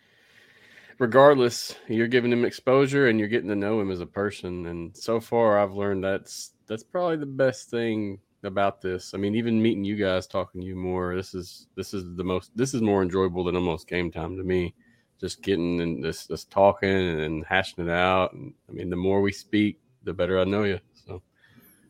regardless, 0.99 1.75
you're 1.89 2.09
giving 2.09 2.33
him 2.33 2.45
exposure 2.45 3.09
and 3.09 3.19
you're 3.19 3.29
getting 3.29 3.49
to 3.49 3.57
know 3.57 3.81
him 3.81 3.91
as 3.91 4.01
a 4.01 4.07
person. 4.07 4.67
And 4.67 4.97
so 4.97 5.21
far, 5.21 5.59
I've 5.59 5.73
learned 5.73 6.05
that's 6.05 6.53
that's 6.67 6.83
probably 6.83 7.17
the 7.17 7.27
best 7.27 7.71
thing 7.71 8.19
about 8.45 8.81
this. 8.81 9.15
I 9.15 9.19
mean, 9.19 9.35
even 9.35 9.63
meeting 9.63 9.85
you 9.85 9.97
guys, 9.97 10.27
talking 10.27 10.61
to 10.61 10.67
you 10.67 10.77
more, 10.77 11.15
this 11.15 11.35
is 11.35 11.67
this 11.77 11.95
is 11.95 12.05
the 12.17 12.25
most 12.25 12.51
this 12.57 12.75
is 12.75 12.83
more 12.83 13.03
enjoyable 13.03 13.45
than 13.45 13.57
almost 13.57 13.89
game 13.89 14.11
time 14.11 14.37
to 14.37 14.45
me. 14.45 14.75
Just 15.21 15.43
getting 15.43 15.81
and 15.81 16.03
just, 16.03 16.29
just 16.29 16.51
talking 16.51 17.21
and 17.21 17.45
hashing 17.47 17.87
it 17.87 17.91
out. 17.91 18.33
And 18.33 18.53
I 18.69 18.73
mean, 18.73 18.91
the 18.91 18.97
more 18.97 19.21
we 19.21 19.33
speak, 19.33 19.79
the 20.03 20.13
better 20.13 20.41
I 20.41 20.45
know 20.45 20.65
you. 20.65 20.81
So, 21.07 21.23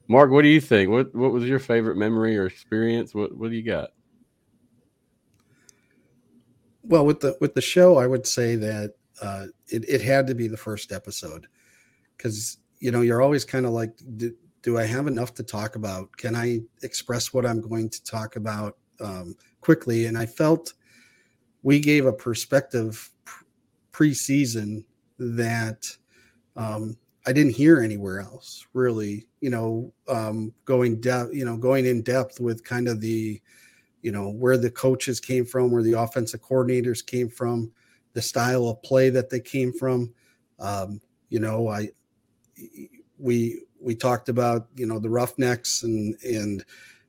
Mark, 0.07 0.30
what 0.30 0.42
do 0.42 0.48
you 0.48 0.61
think? 0.61 0.90
What 0.90 1.14
what 1.14 1.32
was 1.32 1.44
your 1.44 1.59
favorite 1.59 1.96
memory 1.96 2.36
or 2.36 2.46
experience? 2.46 3.14
What 3.14 3.34
what 3.36 3.50
do 3.50 3.57
you 3.57 3.62
got? 3.62 3.90
Well, 6.84 7.06
with 7.06 7.20
the 7.20 7.36
with 7.40 7.54
the 7.54 7.60
show, 7.60 7.98
I 7.98 8.06
would 8.06 8.26
say 8.26 8.56
that 8.56 8.94
uh, 9.20 9.46
it 9.68 9.88
it 9.88 10.02
had 10.02 10.26
to 10.26 10.34
be 10.34 10.48
the 10.48 10.56
first 10.56 10.92
episode 10.92 11.46
because 12.16 12.58
you 12.80 12.90
know 12.90 13.02
you're 13.02 13.22
always 13.22 13.44
kind 13.44 13.66
of 13.66 13.72
like, 13.72 13.92
do, 14.16 14.34
do, 14.62 14.78
I 14.78 14.84
have 14.84 15.06
enough 15.06 15.34
to 15.34 15.42
talk 15.42 15.76
about? 15.76 16.14
Can 16.16 16.34
I 16.34 16.60
express 16.82 17.32
what 17.32 17.46
I'm 17.46 17.60
going 17.60 17.88
to 17.88 18.04
talk 18.04 18.36
about 18.36 18.78
um, 19.00 19.36
quickly? 19.60 20.06
And 20.06 20.18
I 20.18 20.26
felt 20.26 20.72
we 21.62 21.78
gave 21.78 22.06
a 22.06 22.12
perspective 22.12 23.10
preseason 23.92 24.84
that 25.18 25.86
um, 26.56 26.96
I 27.26 27.32
didn't 27.32 27.54
hear 27.54 27.80
anywhere 27.80 28.20
else. 28.20 28.66
Really, 28.72 29.26
you 29.40 29.50
know, 29.50 29.92
um, 30.08 30.52
going 30.64 31.00
depth, 31.00 31.32
you 31.32 31.44
know, 31.44 31.56
going 31.56 31.86
in 31.86 32.02
depth 32.02 32.40
with 32.40 32.64
kind 32.64 32.88
of 32.88 33.00
the 33.00 33.40
you 34.03 34.12
know 34.12 34.28
where 34.30 34.57
the 34.59 34.70
coaches 34.70 35.20
came 35.20 35.44
from 35.44 35.70
where 35.70 35.82
the 35.82 35.98
offensive 35.98 36.42
coordinators 36.42 37.05
came 37.05 37.28
from 37.28 37.72
the 38.14 38.22
style 38.22 38.68
of 38.68 38.82
play 38.82 39.09
that 39.11 39.30
they 39.30 39.40
came 39.40 39.72
from. 39.72 40.12
Um, 40.59 41.00
you 41.32 41.40
know 41.40 41.68
i 41.68 41.88
we 43.18 43.62
we 43.80 43.94
talked 43.94 44.28
about 44.28 44.68
you 44.76 44.86
know 44.86 44.98
the 44.98 45.09
roughnecks 45.09 45.82
and 45.82 46.14
and 46.22 46.64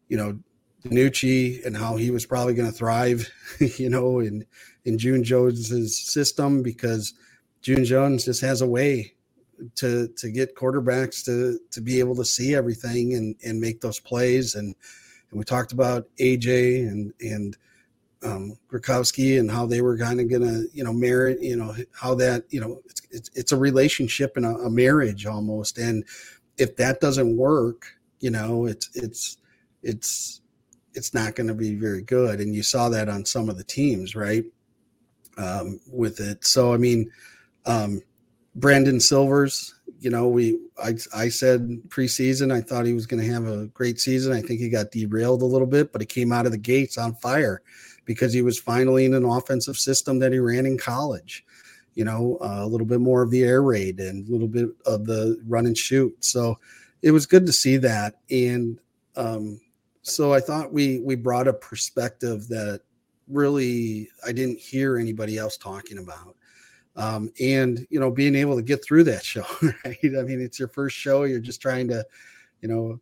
you 0.08 0.18
know 0.18 0.40
DiNucci 0.86 1.66
and 1.66 1.78
how 1.78 1.96
he 1.98 2.12
was 2.12 2.26
probably 2.26 2.54
going 2.54 2.72
to 2.72 2.78
thrive 2.78 3.30
you 3.78 3.90
know 3.90 4.20
in 4.20 4.46
in 4.86 4.98
June 4.98 5.24
Jones's 5.24 5.98
system 6.00 6.64
because 6.64 7.14
June 7.62 7.84
Jones 7.84 8.26
just 8.26 8.42
has 8.42 8.62
a 8.62 8.68
way 8.68 9.14
to 9.76 10.08
to 10.18 10.32
get 10.32 10.56
quarterbacks 10.56 11.24
to 11.26 11.60
to 11.72 11.82
be 11.82 12.00
able 12.00 12.16
to 12.16 12.26
see 12.26 12.56
everything 12.56 13.14
and 13.14 13.36
and 13.44 13.60
make 13.60 13.82
those 13.82 14.00
plays 14.00 14.56
and 14.56 14.74
and 15.34 15.40
we 15.40 15.44
talked 15.44 15.72
about 15.74 16.08
AJ 16.20 16.88
and 16.88 17.12
and 17.20 17.58
um, 18.24 18.58
Gradkowski 18.72 19.40
and 19.40 19.52
how 19.52 19.66
they 19.66 19.82
were 19.82 19.98
kind 19.98 20.20
of 20.20 20.30
going 20.30 20.44
to, 20.44 20.66
you 20.74 20.84
know, 20.84 20.94
merit, 20.94 21.42
you 21.42 21.58
know, 21.58 21.76
how 21.92 22.16
that, 22.16 22.46
you 22.50 22.62
know, 22.62 22.80
it's 22.86 23.02
it's, 23.12 23.30
it's 23.34 23.52
a 23.52 23.58
relationship 23.58 24.38
and 24.38 24.46
a, 24.46 24.56
a, 24.60 24.70
marriage 24.70 25.26
almost. 25.26 25.78
And 25.78 26.06
if 26.58 26.78
that 26.78 27.02
doesn't 27.02 27.36
work, 27.36 27.86
you 28.22 28.30
know, 28.30 28.66
it's 28.66 28.90
it's 28.94 29.38
it's 29.82 30.42
it's 30.94 31.14
not 31.14 31.36
going 31.36 31.48
to 31.48 31.54
be 31.54 31.76
very 31.76 32.02
good. 32.02 32.40
And 32.40 32.56
you 32.56 32.64
saw 32.64 32.88
that 32.90 33.10
on 33.10 33.26
some 33.26 33.50
of 33.50 33.58
the 33.58 33.64
teams, 33.64 34.16
right? 34.16 34.46
Um, 35.38 35.80
with 35.92 36.20
it. 36.20 36.46
So 36.46 36.74
I 36.74 36.78
mean, 36.78 37.12
um, 37.66 38.02
Brandon 38.56 39.00
Silvers, 39.00 39.74
you 40.04 40.10
know, 40.10 40.28
we 40.28 40.60
I 40.84 40.96
I 41.16 41.30
said 41.30 41.82
preseason 41.88 42.54
I 42.54 42.60
thought 42.60 42.86
he 42.86 42.94
was 42.94 43.08
going 43.08 43.24
to 43.24 43.32
have 43.32 43.48
a 43.48 43.68
great 43.68 44.02
season. 44.02 44.34
I 44.34 44.42
think 44.42 44.60
he 44.60 44.68
got 44.68 44.92
derailed 44.92 45.42
a 45.42 45.46
little 45.46 45.66
bit, 45.66 45.94
but 45.94 46.02
he 46.02 46.06
came 46.06 46.34
out 46.34 46.46
of 46.46 46.52
the 46.52 46.58
gates 46.58 46.98
on 46.98 47.16
fire 47.16 47.62
because 48.04 48.34
he 48.34 48.42
was 48.42 48.60
finally 48.60 49.06
in 49.06 49.14
an 49.14 49.24
offensive 49.24 49.78
system 49.78 50.20
that 50.20 50.34
he 50.34 50.40
ran 50.40 50.66
in 50.66 50.78
college. 50.78 51.46
You 51.96 52.04
know, 52.04 52.38
uh, 52.42 52.66
a 52.66 52.68
little 52.68 52.86
bit 52.88 53.00
more 53.00 53.22
of 53.22 53.32
the 53.32 53.44
air 53.44 53.62
raid 53.62 54.02
and 54.02 54.28
a 54.28 54.32
little 54.32 54.48
bit 54.48 54.70
of 54.86 55.06
the 55.06 55.42
run 55.48 55.68
and 55.68 55.78
shoot. 55.78 56.14
So 56.26 56.60
it 57.02 57.12
was 57.12 57.26
good 57.26 57.46
to 57.46 57.54
see 57.54 57.78
that. 57.78 58.16
And 58.30 58.80
um, 59.16 59.62
so 60.02 60.34
I 60.34 60.42
thought 60.42 60.74
we 60.74 61.00
we 61.00 61.16
brought 61.16 61.48
a 61.48 61.54
perspective 61.54 62.50
that 62.50 62.82
really 63.30 64.10
I 64.28 64.34
didn't 64.34 64.60
hear 64.60 64.98
anybody 64.98 65.38
else 65.38 65.56
talking 65.56 65.98
about 65.98 66.36
um, 66.96 67.30
and 67.40 67.86
you 67.90 68.00
know 68.00 68.12
being 68.12 68.36
able 68.36 68.56
to 68.56 68.62
get 68.62 68.84
through 68.84 69.04
that 69.04 69.24
show 69.24 69.46
right? 69.86 69.98
I 70.04 70.22
mean 70.24 70.42
it's 70.42 70.60
your 70.60 70.68
first 70.68 70.96
show 70.96 71.24
you're 71.24 71.40
just 71.40 71.62
trying 71.62 71.88
to 71.90 72.06
you 72.62 72.68
know 72.70 73.00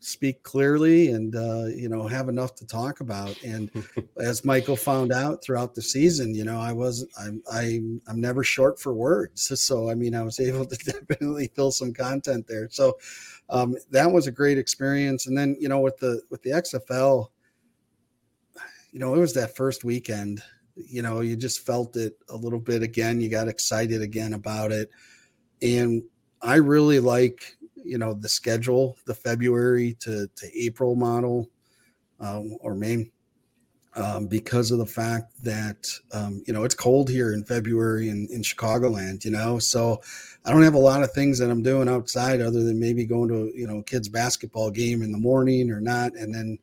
speak 0.00 0.42
clearly 0.42 1.12
and 1.12 1.34
uh, 1.34 1.64
you 1.64 1.88
know 1.88 2.06
have 2.06 2.28
enough 2.28 2.54
to 2.54 2.66
talk 2.66 3.00
about. 3.00 3.42
And 3.42 3.70
as 4.18 4.44
michael 4.44 4.76
found 4.76 5.12
out 5.12 5.42
throughout 5.42 5.74
the 5.74 5.82
season 5.82 6.34
you 6.34 6.44
know 6.44 6.60
i 6.60 6.72
was 6.72 7.06
i'm 7.18 7.42
i'm, 7.52 8.00
I'm 8.06 8.20
never 8.20 8.44
short 8.44 8.78
for 8.78 8.94
words. 8.94 9.50
So 9.64 9.90
i 9.90 9.94
mean 9.94 10.14
i 10.14 10.22
was 10.22 10.40
able 10.40 10.66
to 10.66 10.76
definitely 10.76 11.50
fill 11.54 11.70
some 11.70 11.92
content 11.92 12.46
there. 12.46 12.68
So 12.70 12.98
um, 13.50 13.76
that 13.90 14.10
was 14.10 14.26
a 14.26 14.32
great 14.32 14.58
experience. 14.58 15.26
And 15.26 15.36
then 15.36 15.56
you 15.58 15.68
know 15.68 15.80
with 15.80 15.98
the 15.98 16.22
with 16.30 16.42
the 16.42 16.50
xfl 16.50 17.28
you 18.92 19.00
know 19.00 19.14
it 19.14 19.18
was 19.18 19.34
that 19.34 19.56
first 19.56 19.84
weekend 19.84 20.42
you 20.76 21.02
know, 21.02 21.20
you 21.20 21.36
just 21.36 21.64
felt 21.64 21.96
it 21.96 22.18
a 22.28 22.36
little 22.36 22.58
bit 22.58 22.82
again. 22.82 23.20
You 23.20 23.28
got 23.28 23.48
excited 23.48 24.02
again 24.02 24.34
about 24.34 24.72
it. 24.72 24.90
And 25.62 26.02
I 26.42 26.56
really 26.56 27.00
like, 27.00 27.56
you 27.76 27.98
know, 27.98 28.14
the 28.14 28.28
schedule, 28.28 28.96
the 29.06 29.14
February 29.14 29.96
to, 30.00 30.28
to 30.34 30.58
April 30.58 30.94
model 30.94 31.48
um, 32.20 32.56
or 32.60 32.74
May, 32.74 33.10
um, 33.96 34.26
because 34.26 34.70
of 34.70 34.78
the 34.78 34.86
fact 34.86 35.32
that, 35.44 35.88
um, 36.12 36.42
you 36.46 36.52
know, 36.52 36.64
it's 36.64 36.74
cold 36.74 37.08
here 37.08 37.32
in 37.32 37.44
February 37.44 38.08
in, 38.08 38.26
in 38.30 38.42
Chicagoland, 38.42 39.24
you 39.24 39.30
know, 39.30 39.58
so 39.58 40.00
I 40.44 40.50
don't 40.50 40.62
have 40.62 40.74
a 40.74 40.78
lot 40.78 41.02
of 41.02 41.12
things 41.12 41.38
that 41.38 41.50
I'm 41.50 41.62
doing 41.62 41.88
outside 41.88 42.40
other 42.40 42.64
than 42.64 42.80
maybe 42.80 43.04
going 43.04 43.28
to, 43.28 43.52
you 43.56 43.66
know, 43.66 43.82
kids 43.82 44.08
basketball 44.08 44.70
game 44.70 45.02
in 45.02 45.12
the 45.12 45.18
morning 45.18 45.70
or 45.70 45.80
not. 45.80 46.14
And 46.14 46.34
then, 46.34 46.58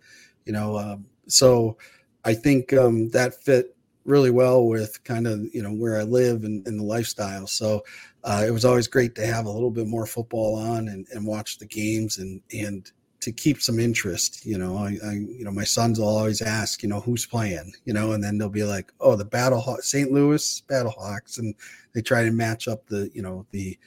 you 0.46 0.52
know, 0.52 0.78
um, 0.78 1.06
so 1.28 1.78
I 2.26 2.34
think 2.34 2.74
um, 2.74 3.10
that 3.10 3.42
fit 3.42 3.76
really 4.06 4.32
well 4.32 4.66
with 4.66 5.04
kind 5.04 5.28
of 5.28 5.42
you 5.54 5.62
know 5.62 5.72
where 5.72 6.00
I 6.00 6.04
live 6.04 6.44
and, 6.44 6.66
and 6.68 6.80
the 6.80 6.84
lifestyle. 6.84 7.48
So 7.48 7.84
uh, 8.24 8.44
it 8.48 8.52
was 8.52 8.66
always 8.66 8.88
great 8.88 9.16
to 9.16 9.26
have 9.26 9.46
a 9.46 9.52
little 9.52 9.72
bit 9.72 9.88
more 9.88 10.06
football 10.06 10.56
on 10.56 10.90
and, 10.90 11.08
and 11.12 11.26
watch 11.26 11.58
the 11.58 11.66
games 11.66 12.18
and 12.18 12.42
and 12.54 12.92
to 13.22 13.32
keep 13.32 13.62
some 13.62 13.80
interest. 13.80 14.46
You 14.46 14.58
know, 14.58 14.78
I, 14.78 14.98
I 15.04 15.12
you 15.14 15.44
know 15.44 15.52
my 15.52 15.64
sons 15.64 16.00
will 16.00 16.08
always 16.08 16.42
ask, 16.42 16.84
you 16.84 16.90
know, 16.90 17.00
who's 17.00 17.26
playing, 17.26 17.74
you 17.86 17.94
know, 17.94 18.14
and 18.14 18.24
then 18.24 18.38
they'll 18.38 18.50
be 18.50 18.64
like, 18.64 18.92
oh, 19.00 19.16
the 19.16 19.26
Battle 19.26 19.78
St. 19.82 20.12
Louis 20.12 20.64
Battlehawks, 20.68 21.38
and 21.40 21.56
they 21.94 22.02
try 22.02 22.24
to 22.24 22.32
match 22.32 22.68
up 22.68 22.86
the 22.88 23.10
you 23.14 23.22
know 23.22 23.46
the 23.52 23.78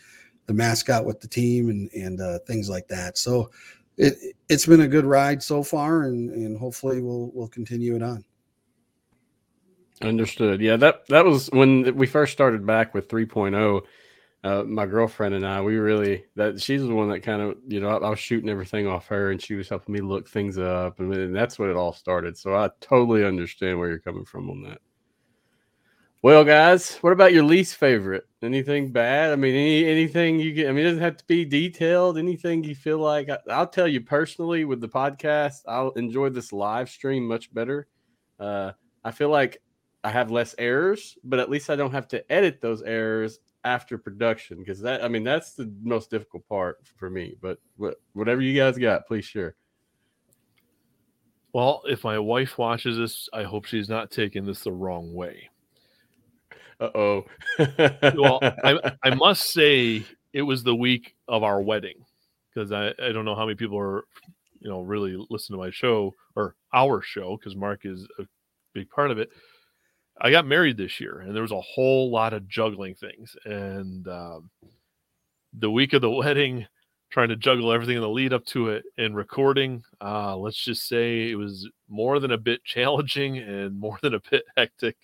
the 0.46 0.54
mascot 0.54 1.04
with 1.04 1.20
the 1.20 1.28
team 1.28 1.68
and 1.68 1.90
and 1.92 2.20
uh, 2.20 2.38
things 2.40 2.70
like 2.70 2.88
that. 2.88 3.18
So 3.18 3.50
it 3.96 4.16
it's 4.48 4.66
been 4.66 4.82
a 4.82 4.88
good 4.88 5.04
ride 5.04 5.42
so 5.42 5.62
far, 5.62 6.04
and 6.04 6.30
and 6.30 6.58
hopefully 6.58 7.00
we'll 7.00 7.30
we'll 7.34 7.48
continue 7.48 7.96
it 7.96 8.02
on. 8.02 8.24
Understood. 10.02 10.60
Yeah, 10.60 10.76
that 10.76 11.06
that 11.08 11.24
was 11.24 11.48
when 11.52 11.96
we 11.96 12.06
first 12.06 12.32
started 12.32 12.66
back 12.66 12.94
with 12.94 13.08
3.0. 13.08 13.82
Uh, 14.42 14.62
my 14.64 14.84
girlfriend 14.84 15.34
and 15.34 15.46
I, 15.46 15.62
we 15.62 15.76
really 15.76 16.26
that 16.36 16.60
she's 16.60 16.82
the 16.82 16.94
one 16.94 17.08
that 17.08 17.20
kind 17.20 17.40
of 17.40 17.56
you 17.66 17.80
know 17.80 17.88
I, 17.88 17.96
I, 17.96 18.10
was 18.10 18.18
shooting 18.18 18.50
everything 18.50 18.86
off 18.86 19.06
her, 19.06 19.30
and 19.30 19.40
she 19.40 19.54
was 19.54 19.68
helping 19.68 19.94
me 19.94 20.00
look 20.00 20.28
things 20.28 20.58
up, 20.58 21.00
and, 21.00 21.14
and 21.14 21.34
that's 21.34 21.58
what 21.58 21.70
it 21.70 21.76
all 21.76 21.92
started. 21.92 22.36
So 22.36 22.54
I 22.54 22.68
totally 22.80 23.24
understand 23.24 23.78
where 23.78 23.88
you're 23.88 23.98
coming 24.00 24.24
from 24.24 24.50
on 24.50 24.62
that. 24.64 24.80
Well, 26.20 26.44
guys, 26.44 26.96
what 26.96 27.12
about 27.12 27.32
your 27.32 27.44
least 27.44 27.76
favorite? 27.76 28.26
Anything 28.42 28.92
bad? 28.92 29.32
I 29.32 29.36
mean, 29.36 29.54
any 29.54 29.86
anything 29.86 30.40
you 30.40 30.52
get? 30.52 30.68
I 30.68 30.72
mean, 30.72 30.84
it 30.84 30.88
doesn't 30.88 31.02
have 31.02 31.16
to 31.18 31.26
be 31.26 31.44
detailed. 31.44 32.18
Anything 32.18 32.64
you 32.64 32.74
feel 32.74 32.98
like? 32.98 33.28
I, 33.30 33.58
will 33.58 33.66
tell 33.66 33.88
you 33.88 34.00
personally 34.00 34.64
with 34.64 34.80
the 34.80 34.88
podcast, 34.88 35.60
I'll 35.68 35.90
enjoy 35.90 36.30
this 36.30 36.52
live 36.52 36.90
stream 36.90 37.26
much 37.26 37.52
better. 37.54 37.86
Uh, 38.40 38.72
I 39.04 39.10
feel 39.10 39.28
like 39.28 39.62
I 40.04 40.10
have 40.10 40.30
less 40.30 40.54
errors, 40.58 41.16
but 41.24 41.40
at 41.40 41.50
least 41.50 41.70
I 41.70 41.76
don't 41.76 41.92
have 41.92 42.06
to 42.08 42.30
edit 42.30 42.60
those 42.60 42.82
errors 42.82 43.40
after 43.64 43.96
production 43.96 44.58
because 44.58 44.78
that 44.80 45.02
I 45.02 45.08
mean 45.08 45.24
that's 45.24 45.54
the 45.54 45.72
most 45.82 46.10
difficult 46.10 46.46
part 46.48 46.78
for 46.96 47.08
me. 47.08 47.36
But 47.40 47.58
whatever 48.12 48.42
you 48.42 48.56
guys 48.56 48.76
got, 48.76 49.06
please 49.06 49.24
share. 49.24 49.56
Well, 51.54 51.82
if 51.86 52.04
my 52.04 52.18
wife 52.18 52.58
watches 52.58 52.98
this, 52.98 53.28
I 53.32 53.44
hope 53.44 53.64
she's 53.64 53.88
not 53.88 54.10
taking 54.10 54.44
this 54.44 54.64
the 54.64 54.72
wrong 54.72 55.14
way. 55.14 55.48
Uh 56.80 56.90
oh. 56.94 57.24
well, 57.58 58.40
I, 58.42 58.92
I 59.02 59.10
must 59.14 59.52
say 59.52 60.04
it 60.32 60.42
was 60.42 60.64
the 60.64 60.74
week 60.74 61.14
of 61.28 61.42
our 61.42 61.62
wedding 61.62 62.04
because 62.52 62.72
I, 62.72 62.88
I 63.02 63.12
don't 63.12 63.24
know 63.24 63.36
how 63.36 63.46
many 63.46 63.54
people 63.54 63.78
are, 63.78 64.04
you 64.60 64.68
know, 64.68 64.80
really 64.80 65.16
listen 65.30 65.54
to 65.54 65.62
my 65.62 65.70
show 65.70 66.14
or 66.34 66.56
our 66.74 67.00
show 67.00 67.36
because 67.36 67.56
Mark 67.56 67.82
is 67.84 68.06
a 68.18 68.24
big 68.74 68.90
part 68.90 69.12
of 69.12 69.18
it. 69.18 69.30
I 70.20 70.30
got 70.30 70.46
married 70.46 70.76
this 70.76 71.00
year, 71.00 71.20
and 71.20 71.34
there 71.34 71.42
was 71.42 71.52
a 71.52 71.60
whole 71.60 72.10
lot 72.10 72.32
of 72.32 72.48
juggling 72.48 72.94
things. 72.94 73.36
And 73.44 74.06
um, 74.08 74.50
the 75.52 75.70
week 75.70 75.92
of 75.92 76.02
the 76.02 76.10
wedding, 76.10 76.66
trying 77.10 77.28
to 77.28 77.36
juggle 77.36 77.72
everything 77.72 77.96
in 77.96 78.02
the 78.02 78.08
lead 78.08 78.32
up 78.32 78.44
to 78.44 78.70
it 78.70 78.84
and 78.98 79.14
recording. 79.14 79.84
Uh, 80.00 80.36
let's 80.36 80.56
just 80.56 80.88
say 80.88 81.30
it 81.30 81.36
was 81.36 81.68
more 81.88 82.18
than 82.18 82.32
a 82.32 82.38
bit 82.38 82.62
challenging 82.64 83.38
and 83.38 83.78
more 83.78 83.98
than 84.02 84.14
a 84.14 84.20
bit 84.30 84.44
hectic. 84.56 84.96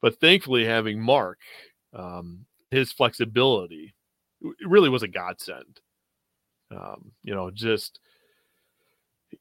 But 0.00 0.20
thankfully, 0.20 0.64
having 0.64 1.00
Mark, 1.00 1.38
um, 1.92 2.46
his 2.70 2.92
flexibility, 2.92 3.94
it 4.42 4.68
really 4.68 4.88
was 4.88 5.02
a 5.02 5.08
godsend. 5.08 5.80
Um, 6.70 7.12
you 7.24 7.34
know, 7.34 7.50
just 7.50 7.98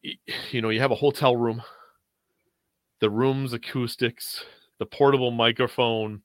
you 0.52 0.62
know, 0.62 0.70
you 0.70 0.80
have 0.80 0.92
a 0.92 0.96
hotel 0.96 1.36
room, 1.36 1.62
the 3.02 3.10
room's 3.10 3.54
acoustics, 3.54 4.44
the 4.80 4.86
portable 4.86 5.32
microphone. 5.32 6.22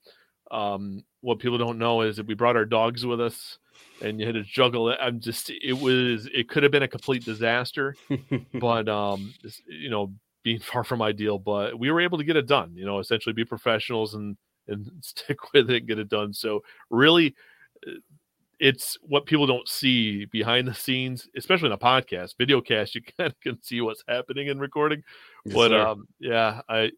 Um, 0.50 1.04
what 1.20 1.38
people 1.38 1.58
don't 1.58 1.78
know 1.78 2.02
is 2.02 2.16
that 2.16 2.26
we 2.26 2.34
brought 2.34 2.56
our 2.56 2.64
dogs 2.64 3.06
with 3.06 3.20
us 3.20 3.58
and 4.02 4.20
you 4.20 4.26
had 4.26 4.34
to 4.34 4.42
juggle 4.42 4.90
it. 4.90 4.98
I'm 5.00 5.20
just, 5.20 5.50
it 5.50 5.72
was, 5.72 6.28
it 6.34 6.48
could 6.48 6.62
have 6.62 6.72
been 6.72 6.82
a 6.82 6.88
complete 6.88 7.24
disaster, 7.24 7.94
but, 8.54 8.88
um, 8.88 9.32
you 9.66 9.88
know, 9.88 10.12
being 10.42 10.58
far 10.60 10.84
from 10.84 11.02
ideal, 11.02 11.38
but 11.38 11.78
we 11.78 11.90
were 11.90 12.00
able 12.00 12.18
to 12.18 12.24
get 12.24 12.36
it 12.36 12.46
done, 12.46 12.72
you 12.74 12.84
know, 12.84 12.98
essentially 12.98 13.32
be 13.32 13.44
professionals 13.44 14.14
and, 14.14 14.36
and 14.68 14.90
stick 15.00 15.52
with 15.52 15.70
it 15.70 15.78
and 15.78 15.88
get 15.88 15.98
it 15.98 16.08
done. 16.08 16.32
So 16.32 16.62
really, 16.90 17.34
uh, 17.86 17.92
it's 18.60 18.96
what 19.02 19.26
people 19.26 19.46
don't 19.46 19.66
see 19.66 20.24
behind 20.26 20.68
the 20.68 20.74
scenes, 20.74 21.28
especially 21.36 21.66
in 21.66 21.72
a 21.72 21.78
podcast, 21.78 22.36
video 22.38 22.60
cast. 22.60 22.94
You 22.94 23.02
kind 23.18 23.32
of 23.32 23.40
can 23.40 23.60
see 23.60 23.80
what's 23.80 24.04
happening 24.06 24.46
in 24.46 24.60
recording, 24.60 25.02
yes, 25.44 25.54
but 25.54 25.70
sir. 25.70 25.80
um, 25.80 26.06
yeah, 26.20 26.60
I 26.68 26.92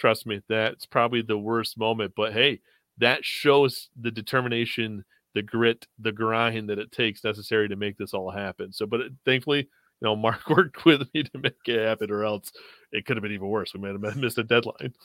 trust 0.00 0.26
me, 0.26 0.40
that's 0.48 0.86
probably 0.86 1.22
the 1.22 1.38
worst 1.38 1.78
moment. 1.78 2.14
But 2.16 2.32
hey, 2.32 2.60
that 2.98 3.24
shows 3.24 3.88
the 4.00 4.10
determination, 4.10 5.04
the 5.34 5.42
grit, 5.42 5.86
the 5.98 6.12
grind 6.12 6.70
that 6.70 6.78
it 6.78 6.90
takes 6.90 7.22
necessary 7.22 7.68
to 7.68 7.76
make 7.76 7.98
this 7.98 8.14
all 8.14 8.30
happen. 8.30 8.72
So, 8.72 8.86
but 8.86 9.00
it, 9.00 9.12
thankfully, 9.24 9.58
you 9.58 9.68
know, 10.02 10.16
Mark 10.16 10.48
worked 10.48 10.84
with 10.84 11.02
me 11.12 11.22
to 11.24 11.38
make 11.38 11.54
it 11.66 11.86
happen, 11.86 12.10
or 12.10 12.24
else 12.24 12.50
it 12.92 13.04
could 13.04 13.16
have 13.16 13.22
been 13.22 13.32
even 13.32 13.48
worse. 13.48 13.74
We 13.74 13.80
might 13.80 14.02
have 14.02 14.16
missed 14.16 14.38
a 14.38 14.44
deadline. 14.44 14.94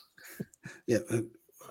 Yeah, 0.88 0.98
uh, 1.12 1.20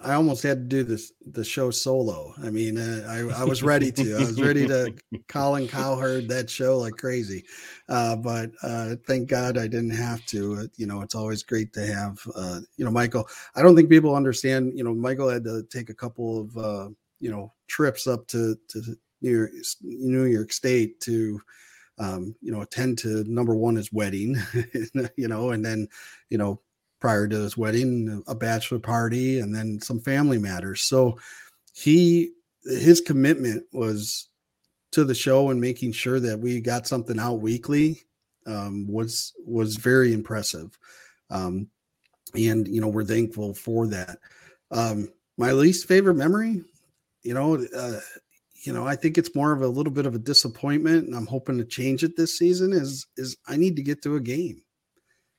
I 0.04 0.14
almost 0.14 0.42
had 0.42 0.58
to 0.58 0.76
do 0.76 0.84
this 0.84 1.12
the 1.26 1.44
show 1.44 1.70
solo. 1.70 2.34
I 2.42 2.50
mean, 2.50 2.78
uh, 2.78 3.06
I 3.08 3.40
I 3.40 3.44
was 3.44 3.62
ready 3.62 3.90
to. 3.92 4.16
I 4.16 4.20
was 4.20 4.40
ready 4.40 4.66
to 4.66 4.94
Colin 5.28 5.66
Cowherd 5.66 6.28
that 6.28 6.50
show 6.50 6.78
like 6.78 6.94
crazy, 6.94 7.44
uh, 7.88 8.16
but 8.16 8.50
uh, 8.62 8.96
thank 9.06 9.28
God 9.28 9.56
I 9.56 9.66
didn't 9.66 9.96
have 9.96 10.24
to. 10.26 10.54
Uh, 10.54 10.66
you 10.76 10.86
know, 10.86 11.00
it's 11.00 11.14
always 11.14 11.42
great 11.42 11.72
to 11.72 11.86
have. 11.86 12.18
Uh, 12.34 12.60
you 12.76 12.84
know, 12.84 12.90
Michael. 12.90 13.26
I 13.54 13.62
don't 13.62 13.74
think 13.74 13.88
people 13.88 14.14
understand. 14.14 14.76
You 14.76 14.84
know, 14.84 14.94
Michael 14.94 15.30
had 15.30 15.44
to 15.44 15.62
take 15.70 15.88
a 15.88 15.94
couple 15.94 16.40
of 16.42 16.56
uh, 16.56 16.88
you 17.20 17.30
know 17.30 17.52
trips 17.66 18.06
up 18.06 18.26
to 18.28 18.56
to 18.68 18.82
New 19.22 19.30
York, 19.30 19.50
New 19.82 20.24
York 20.24 20.52
State 20.52 21.00
to 21.00 21.40
um, 21.98 22.34
you 22.40 22.50
know, 22.50 22.62
attend 22.62 22.98
to 22.98 23.24
number 23.24 23.54
one 23.54 23.76
his 23.76 23.92
wedding, 23.92 24.36
you 25.16 25.28
know, 25.28 25.50
and 25.50 25.64
then, 25.64 25.88
you 26.28 26.38
know, 26.38 26.60
prior 27.04 27.28
to 27.28 27.36
his 27.36 27.54
wedding, 27.54 28.22
a 28.26 28.34
bachelor 28.34 28.78
party, 28.78 29.38
and 29.38 29.54
then 29.54 29.78
some 29.78 30.00
family 30.00 30.38
matters. 30.38 30.80
So 30.80 31.18
he 31.74 32.30
his 32.64 33.02
commitment 33.02 33.62
was 33.74 34.30
to 34.92 35.04
the 35.04 35.14
show 35.14 35.50
and 35.50 35.60
making 35.60 35.92
sure 35.92 36.18
that 36.18 36.38
we 36.38 36.62
got 36.62 36.86
something 36.86 37.20
out 37.20 37.42
weekly 37.42 38.04
um, 38.46 38.86
was 38.88 39.34
was 39.44 39.76
very 39.76 40.14
impressive. 40.14 40.78
Um, 41.28 41.68
and 42.34 42.66
you 42.66 42.80
know 42.80 42.88
we're 42.88 43.04
thankful 43.04 43.52
for 43.52 43.86
that. 43.88 44.16
Um, 44.70 45.12
my 45.36 45.52
least 45.52 45.86
favorite 45.86 46.14
memory, 46.14 46.62
you 47.22 47.34
know, 47.34 47.62
uh, 47.76 48.00
you 48.64 48.72
know, 48.72 48.86
I 48.86 48.96
think 48.96 49.18
it's 49.18 49.34
more 49.34 49.52
of 49.52 49.60
a 49.60 49.68
little 49.68 49.92
bit 49.92 50.06
of 50.06 50.14
a 50.14 50.18
disappointment, 50.18 51.06
and 51.06 51.14
I'm 51.14 51.26
hoping 51.26 51.58
to 51.58 51.66
change 51.66 52.02
it 52.02 52.16
this 52.16 52.38
season. 52.38 52.72
Is 52.72 53.06
is 53.18 53.36
I 53.46 53.58
need 53.58 53.76
to 53.76 53.82
get 53.82 54.00
to 54.04 54.16
a 54.16 54.20
game. 54.20 54.63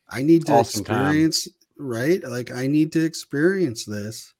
I 0.09 0.21
need 0.21 0.45
to 0.47 0.53
awesome 0.53 0.81
experience, 0.81 1.45
time. 1.45 1.53
right? 1.77 2.23
Like 2.23 2.51
I 2.51 2.67
need 2.67 2.91
to 2.93 3.03
experience 3.03 3.85
this, 3.85 4.33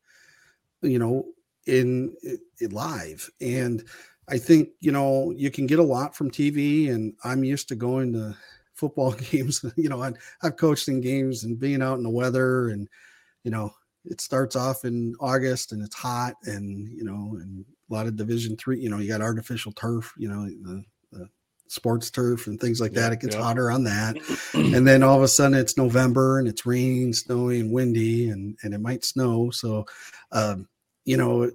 you 0.82 1.00
know, 1.00 1.26
in, 1.66 2.16
in 2.60 2.72
live. 2.72 3.30
And 3.42 3.84
I 4.28 4.38
think, 4.38 4.70
you 4.80 4.92
know, 4.92 5.32
you 5.32 5.52
can 5.52 5.68
get 5.68 5.80
a 5.80 5.84
lot 5.84 6.16
from 6.16 6.32
TV 6.32 6.92
and 6.92 7.14
I'm 7.24 7.44
used 7.44 7.68
to 7.70 7.76
going 7.76 8.14
to 8.14 8.36
football 8.74 9.12
games. 9.32 9.64
you 9.76 9.90
know, 9.90 10.02
I, 10.02 10.14
I've 10.42 10.58
coached 10.58 10.88
in 10.88 11.02
games 11.02 11.44
and 11.44 11.60
being 11.60 11.82
out 11.82 11.98
in 11.98 12.04
the 12.04 12.10
weather 12.10 12.70
and, 12.70 12.88
you 13.44 13.52
know, 13.52 13.74
it 14.06 14.22
starts 14.22 14.56
off 14.56 14.86
in 14.86 15.16
August 15.20 15.72
and 15.72 15.84
it's 15.84 15.96
hot 15.96 16.36
and, 16.44 16.88
you 16.90 17.04
know, 17.04 17.38
and 17.42 17.66
a 17.90 17.94
lot 17.94 18.08
of 18.08 18.16
division 18.16 18.56
three, 18.56 18.80
you 18.80 18.90
know, 18.90 18.98
you 18.98 19.08
got 19.08 19.22
artificial 19.22 19.72
turf, 19.72 20.14
you 20.18 20.28
know, 20.28 20.46
the 20.46 20.84
sports 21.68 22.10
turf 22.12 22.48
and 22.48 22.60
things 22.60 22.80
like 22.80 22.94
that. 22.94 23.12
It 23.14 23.22
gets 23.22 23.36
yeah. 23.36 23.42
hotter 23.42 23.72
on 23.72 23.84
that. 23.86 24.18
and 24.54 24.88
then 24.88 25.04
all 25.04 25.18
of 25.18 25.24
a 25.24 25.28
sudden 25.28 25.58
it's 25.58 25.78
November 25.78 26.40
and 26.40 26.48
it's 26.48 26.66
raining, 26.66 27.14
snowy 27.14 27.60
and 27.60 27.72
windy 27.72 28.30
and, 28.30 28.58
and 28.64 28.74
it 28.74 28.82
might 28.82 29.04
snow. 29.04 29.50
So, 29.52 29.86
um, 30.32 30.68
you 31.06 31.18
know, 31.18 31.52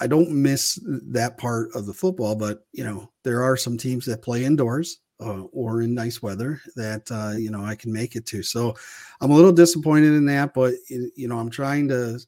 I 0.00 0.06
don't 0.06 0.30
miss 0.30 0.80
that 0.84 1.38
part 1.38 1.70
of 1.74 1.86
the 1.86 1.94
football, 1.94 2.34
but 2.34 2.66
you 2.72 2.84
know, 2.84 3.10
there 3.22 3.42
are 3.42 3.56
some 3.56 3.78
teams 3.78 4.04
that 4.06 4.22
play 4.22 4.44
indoors 4.44 4.98
uh, 5.20 5.42
or 5.52 5.82
in 5.82 5.94
nice 5.94 6.20
weather 6.20 6.60
that 6.74 7.10
uh, 7.10 7.36
you 7.36 7.50
know 7.50 7.64
I 7.64 7.76
can 7.76 7.92
make 7.92 8.16
it 8.16 8.26
to. 8.26 8.42
So 8.42 8.74
I'm 9.20 9.30
a 9.30 9.34
little 9.34 9.52
disappointed 9.52 10.14
in 10.14 10.26
that, 10.26 10.54
but 10.54 10.74
you 10.88 11.28
know, 11.28 11.38
I'm 11.38 11.50
trying 11.50 11.88
to 11.88 12.18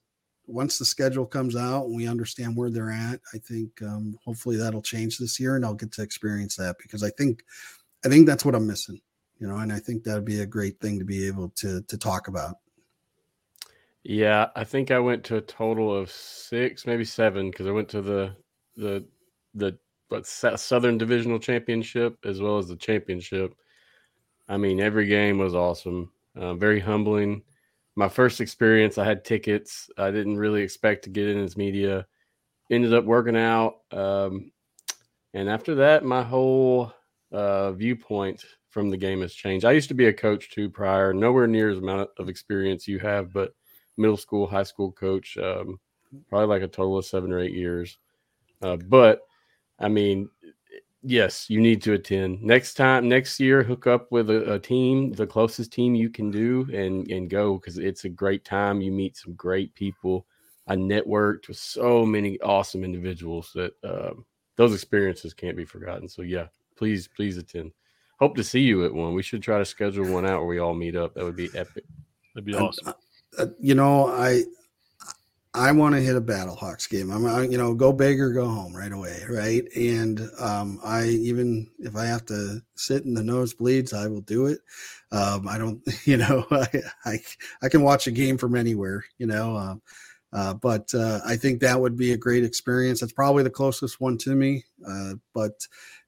once 0.47 0.79
the 0.79 0.85
schedule 0.85 1.27
comes 1.27 1.57
out 1.57 1.87
and 1.87 1.97
we 1.97 2.07
understand 2.07 2.57
where 2.57 2.71
they're 2.71 2.91
at, 2.91 3.21
I 3.33 3.39
think 3.39 3.71
um, 3.83 4.19
hopefully 4.25 4.57
that'll 4.57 4.83
change 4.83 5.19
this 5.19 5.41
year 5.41 5.57
and 5.57 5.65
I'll 5.65 5.75
get 5.75 5.93
to 5.93 6.03
experience 6.03 6.57
that 6.57 6.77
because 6.83 7.03
I 7.03 7.11
think 7.11 7.45
I 8.05 8.09
think 8.09 8.27
that's 8.27 8.45
what 8.45 8.55
I'm 8.55 8.67
missing, 8.67 9.01
you 9.39 9.47
know, 9.47 9.57
and 9.57 9.73
I 9.73 9.79
think 9.79 10.05
that'd 10.05 10.25
be 10.25 10.41
a 10.41 10.47
great 10.47 10.79
thing 10.81 10.99
to 10.99 11.05
be 11.05 11.27
able 11.27 11.49
to 11.57 11.83
to 11.83 11.99
talk 11.99 12.29
about. 12.29 12.57
Yeah, 14.03 14.49
I 14.55 14.65
think 14.65 14.91
I 14.91 14.99
went 14.99 15.25
to 15.25 15.37
a 15.37 15.41
total 15.41 15.97
of 15.97 16.11
six, 16.11 16.87
maybe 16.87 17.07
seven, 17.07 17.51
because 17.51 17.67
I 17.67 17.71
went 17.71 17.89
to 17.91 18.03
the 18.03 18.37
the 18.77 19.05
the 19.55 19.79
what 20.09 20.27
Southern 20.27 20.99
Divisional 20.99 21.39
Championship 21.39 22.19
as 22.25 22.41
well 22.43 22.59
as 22.59 22.69
the 22.69 22.77
championship. 22.77 23.55
I 24.47 24.59
mean, 24.59 24.79
every 24.79 25.07
game 25.07 25.39
was 25.39 25.55
awesome, 25.55 26.13
uh, 26.37 26.53
very 26.55 26.81
humbling 26.81 27.43
my 27.97 28.09
first 28.09 28.41
experience, 28.41 28.99
I 28.99 29.05
had 29.05 29.25
tickets. 29.25 29.89
I 29.97 30.11
didn't 30.11 30.39
really 30.39 30.63
expect 30.63 31.05
to 31.05 31.11
get 31.11 31.29
in 31.29 31.43
as 31.43 31.57
media. 31.57 32.07
Ended 32.71 32.95
up 32.95 33.05
working 33.05 33.37
out. 33.37 33.77
Um, 33.93 34.51
and 35.35 35.49
after 35.49 35.75
that, 35.77 36.05
my 36.05 36.23
whole 36.23 36.93
uh, 37.33 37.73
viewpoint 37.73 38.45
from 38.71 38.91
the 38.91 38.97
game 38.97 39.21
has 39.21 39.35
changed. 39.35 39.65
I 39.65 39.73
used 39.73 39.89
to 39.89 39.95
be 39.95 40.07
a 40.07 40.13
coach 40.13 40.51
too 40.51 40.69
prior, 40.69 41.13
nowhere 41.13 41.47
near 41.47 41.71
as 41.71 41.79
amount 41.79 42.11
of 42.19 42.29
experience 42.29 42.89
you 42.89 42.99
have, 42.99 43.33
but 43.33 43.53
middle 43.97 44.17
school, 44.17 44.47
high 44.47 44.65
school 44.65 44.91
coach, 44.93 45.37
um, 45.37 45.79
probably 46.29 46.49
like 46.49 46.63
a 46.63 46.69
total 46.69 46.99
of 46.99 47.07
seven 47.07 47.33
or 47.33 47.39
eight 47.39 47.53
years. 47.53 47.99
Uh, 48.63 48.77
but 48.77 49.21
I 49.79 49.89
mean, 49.89 50.29
yes, 51.05 51.49
you 51.49 51.61
need 51.61 51.83
to 51.83 51.93
attend 51.93 52.43
next 52.43 52.75
time. 52.75 53.09
Next 53.09 53.39
year, 53.39 53.63
hook 53.63 53.87
up 53.87 54.11
with 54.11 54.31
a, 54.31 54.55
a 54.55 54.59
team, 54.59 55.13
the 55.13 55.27
closest 55.27 55.73
team 55.73 55.95
you 55.95 56.11
can 56.11 56.31
do, 56.31 56.69
and 56.73 57.09
and 57.11 57.31
go 57.31 57.59
because 57.59 57.79
it's 57.79 58.05
a 58.05 58.09
great 58.09 58.45
time. 58.45 58.81
You 58.81 58.91
meet 58.91 59.17
some 59.17 59.35
great 59.35 59.75
people. 59.75 60.27
I 60.67 60.77
networked 60.77 61.49
with 61.49 61.59
so 61.59 62.07
many 62.07 62.41
awesome 62.41 62.85
individuals 62.85 63.53
that 63.55 63.73
um, 63.85 64.25
those 64.57 64.73
experiences 64.73 65.35
can't 65.35 65.57
be 65.57 65.65
forgotten. 65.65 66.09
So 66.09 66.23
yeah, 66.23 66.47
please 66.77 67.09
please 67.09 67.37
attend. 67.37 67.73
Hope 68.19 68.37
to 68.37 68.45
see 68.45 68.61
you 68.61 68.85
at 68.85 68.95
one. 68.95 69.15
We 69.15 69.23
should 69.23 69.43
try 69.43 69.59
to 69.59 69.65
schedule 69.65 70.11
one 70.11 70.25
out 70.25 70.39
where 70.39 70.49
we 70.49 70.59
all 70.59 70.75
meet 70.75 70.97
up. 70.97 71.15
That 71.15 71.25
would 71.25 71.37
be 71.37 71.51
epic. 71.55 71.85
That'd 72.35 72.47
be 72.47 72.55
awesome. 72.55 72.89
Uh, 72.89 72.93
uh, 73.39 73.47
you 73.61 73.75
know, 73.75 74.09
I 74.09 74.45
I 75.57 75.71
want 75.71 75.95
to 75.95 76.01
hit 76.01 76.17
a 76.17 76.21
Battlehawks 76.21 76.91
game. 76.91 77.11
I'm, 77.11 77.25
I, 77.27 77.43
you 77.43 77.57
know, 77.57 77.75
go 77.75 77.93
big 77.93 78.21
or 78.21 78.33
go 78.33 78.47
home 78.47 78.75
right 78.75 78.91
away, 78.91 79.23
right? 79.31 79.65
And 79.77 80.29
um, 80.41 80.81
I 80.85 81.05
even 81.05 81.71
if 81.79 81.95
I 81.95 82.07
have 82.07 82.27
to 82.27 82.61
sit 82.75 83.05
in 83.05 83.15
the 83.15 83.23
nosebleeds, 83.23 83.95
I 83.95 84.09
will 84.09 84.23
do 84.23 84.47
it. 84.47 84.59
Um, 85.13 85.47
I 85.47 85.59
don't, 85.59 85.81
you 86.05 86.17
know, 86.17 86.45
I, 86.51 86.83
I, 87.05 87.19
I 87.63 87.69
can 87.69 87.83
watch 87.83 88.09
a 88.09 88.11
game 88.11 88.37
from 88.37 88.57
anywhere, 88.57 89.05
you 89.19 89.27
know. 89.27 89.57
Uh, 89.57 89.75
uh, 90.33 90.55
but 90.55 90.93
uh, 90.93 91.21
I 91.25 91.37
think 91.37 91.61
that 91.61 91.81
would 91.81 91.97
be 91.97 92.13
a 92.13 92.17
great 92.17 92.43
experience. 92.43 93.01
It's 93.01 93.13
probably 93.13 93.45
the 93.45 93.51
closest 93.51 94.01
one 94.01 94.19
to 94.19 94.35
me, 94.35 94.65
uh, 94.85 95.15
but 95.33 95.53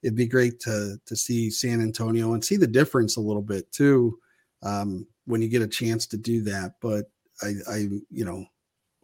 it'd 0.03 0.17
be 0.17 0.27
great 0.27 0.59
to 0.61 0.97
to 1.07 1.15
see 1.15 1.51
San 1.51 1.81
Antonio 1.81 2.35
and 2.35 2.45
see 2.45 2.57
the 2.57 2.67
difference 2.67 3.17
a 3.17 3.21
little 3.21 3.43
bit 3.43 3.71
too 3.71 4.19
um, 4.65 5.07
when 5.27 5.41
you 5.41 5.49
get 5.49 5.63
a 5.63 5.69
chance 5.69 6.09
to 6.09 6.17
do 6.17 6.43
that. 6.43 6.75
But 6.81 7.05
I, 7.41 7.53
I 7.71 7.77
you 8.11 8.25
know 8.25 8.47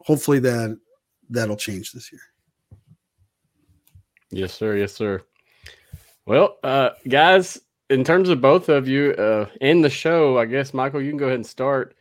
hopefully 0.04 0.38
that 0.40 0.78
that'll 1.30 1.56
change 1.56 1.92
this 1.92 2.12
year. 2.12 2.20
Yes, 4.30 4.54
sir. 4.54 4.76
Yes, 4.76 4.92
sir. 4.92 5.22
Well, 6.24 6.56
uh, 6.62 6.90
guys, 7.08 7.60
in 7.90 8.04
terms 8.04 8.28
of 8.28 8.40
both 8.40 8.68
of 8.68 8.88
you 8.88 9.12
uh, 9.12 9.48
and 9.60 9.84
the 9.84 9.90
show, 9.90 10.38
I 10.38 10.46
guess 10.46 10.72
Michael, 10.72 11.02
you 11.02 11.10
can 11.10 11.18
go 11.18 11.26
ahead 11.26 11.36
and 11.36 11.46
start. 11.46 11.94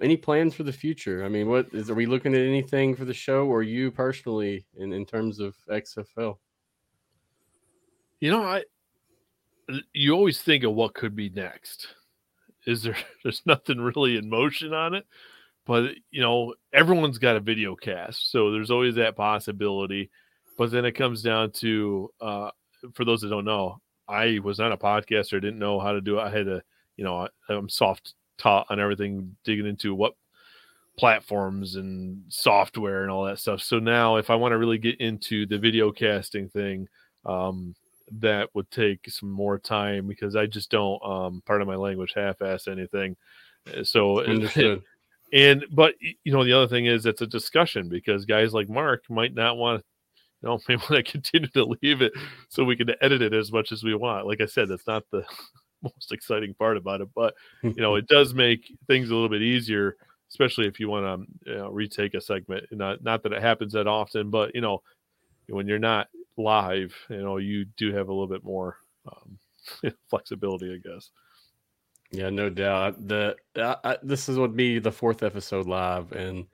Any 0.00 0.16
plans 0.16 0.54
for 0.54 0.64
the 0.64 0.72
future? 0.72 1.24
I 1.24 1.28
mean, 1.28 1.48
what 1.48 1.68
is? 1.72 1.88
Are 1.88 1.94
we 1.94 2.06
looking 2.06 2.34
at 2.34 2.40
anything 2.40 2.96
for 2.96 3.04
the 3.04 3.14
show, 3.14 3.46
or 3.46 3.62
you 3.62 3.90
personally, 3.90 4.66
in 4.76 4.92
in 4.92 5.06
terms 5.06 5.38
of 5.38 5.54
XFL? 5.70 6.36
You 8.20 8.30
know, 8.30 8.42
I 8.42 8.64
you 9.92 10.12
always 10.12 10.40
think 10.40 10.64
of 10.64 10.74
what 10.74 10.94
could 10.94 11.14
be 11.14 11.30
next. 11.30 11.88
Is 12.66 12.82
there? 12.82 12.96
There's 13.22 13.42
nothing 13.46 13.80
really 13.80 14.16
in 14.16 14.28
motion 14.28 14.72
on 14.72 14.94
it, 14.94 15.06
but 15.66 15.90
you 16.10 16.20
know 16.20 16.54
everyone's 16.72 17.18
got 17.18 17.36
a 17.36 17.40
video 17.40 17.74
cast, 17.74 18.30
so 18.30 18.50
there's 18.50 18.70
always 18.70 18.96
that 18.96 19.16
possibility. 19.16 20.10
But 20.56 20.70
then 20.70 20.84
it 20.84 20.92
comes 20.92 21.22
down 21.22 21.50
to, 21.52 22.10
uh, 22.20 22.50
for 22.94 23.04
those 23.04 23.22
that 23.22 23.28
don't 23.28 23.44
know, 23.44 23.80
I 24.08 24.38
was 24.42 24.58
not 24.58 24.72
a 24.72 24.76
podcaster, 24.76 25.40
didn't 25.40 25.58
know 25.58 25.80
how 25.80 25.92
to 25.92 26.00
do 26.00 26.18
it. 26.18 26.22
I 26.22 26.30
had 26.30 26.46
to, 26.46 26.62
you 26.96 27.04
know, 27.04 27.28
I'm 27.48 27.68
soft 27.68 28.14
taught 28.38 28.66
on 28.70 28.78
everything, 28.78 29.36
digging 29.44 29.66
into 29.66 29.94
what 29.94 30.14
platforms 30.96 31.74
and 31.76 32.22
software 32.28 33.02
and 33.02 33.10
all 33.10 33.24
that 33.24 33.38
stuff. 33.38 33.62
So 33.62 33.78
now, 33.78 34.16
if 34.16 34.30
I 34.30 34.36
want 34.36 34.52
to 34.52 34.58
really 34.58 34.78
get 34.78 35.00
into 35.00 35.46
the 35.46 35.58
video 35.58 35.90
casting 35.90 36.48
thing, 36.48 36.88
um, 37.26 37.74
that 38.20 38.54
would 38.54 38.70
take 38.70 39.08
some 39.08 39.30
more 39.30 39.58
time 39.58 40.06
because 40.06 40.36
I 40.36 40.46
just 40.46 40.70
don't, 40.70 41.02
um, 41.02 41.42
part 41.46 41.62
of 41.62 41.66
my 41.68 41.74
language, 41.74 42.12
half-ass 42.14 42.68
anything. 42.68 43.16
Uh, 43.66 43.82
so 43.82 44.20
Understood. 44.24 44.82
And 45.34 45.66
but 45.72 45.94
you 46.00 46.32
know 46.32 46.44
the 46.44 46.52
other 46.52 46.68
thing 46.68 46.86
is 46.86 47.04
it's 47.04 47.20
a 47.20 47.26
discussion 47.26 47.88
because 47.88 48.24
guys 48.24 48.54
like 48.54 48.68
Mark 48.68 49.02
might 49.10 49.34
not 49.34 49.56
want 49.56 49.80
to 49.80 49.84
you 50.42 50.48
know, 50.48 50.58
may 50.68 50.76
want 50.76 50.90
to 50.90 51.02
continue 51.02 51.48
to 51.48 51.76
leave 51.82 52.02
it 52.02 52.12
so 52.48 52.64
we 52.64 52.76
can 52.76 52.90
edit 53.00 53.22
it 53.22 53.34
as 53.34 53.50
much 53.50 53.72
as 53.72 53.82
we 53.82 53.94
want. 53.94 54.26
Like 54.26 54.40
I 54.40 54.46
said, 54.46 54.68
that's 54.68 54.86
not 54.86 55.04
the 55.10 55.24
most 55.82 56.12
exciting 56.12 56.54
part 56.54 56.76
about 56.76 57.00
it, 57.00 57.08
but 57.14 57.34
you 57.62 57.74
know, 57.76 57.94
it 57.96 58.06
does 58.06 58.34
make 58.34 58.72
things 58.86 59.10
a 59.10 59.14
little 59.14 59.28
bit 59.28 59.42
easier, 59.42 59.96
especially 60.30 60.66
if 60.66 60.78
you 60.78 60.88
want 60.88 61.26
to 61.44 61.50
you 61.50 61.56
know, 61.56 61.70
retake 61.70 62.14
a 62.14 62.20
segment. 62.20 62.66
Not 62.70 63.02
not 63.02 63.22
that 63.22 63.32
it 63.32 63.42
happens 63.42 63.72
that 63.72 63.86
often, 63.86 64.30
but 64.30 64.54
you 64.54 64.60
know, 64.60 64.82
when 65.48 65.66
you're 65.66 65.78
not 65.78 66.08
live, 66.36 66.94
you 67.08 67.22
know, 67.22 67.38
you 67.38 67.64
do 67.76 67.92
have 67.92 68.08
a 68.08 68.12
little 68.12 68.28
bit 68.28 68.44
more 68.44 68.78
um, 69.10 69.92
flexibility, 70.08 70.72
I 70.72 70.88
guess. 70.88 71.10
Yeah, 72.14 72.30
no 72.30 72.48
doubt. 72.48 73.06
The 73.06 73.36
I, 73.56 73.76
I, 73.84 73.96
this 74.02 74.28
is 74.28 74.38
would 74.38 74.56
be 74.56 74.78
the 74.78 74.92
fourth 74.92 75.22
episode 75.22 75.66
live, 75.66 76.12
and 76.12 76.46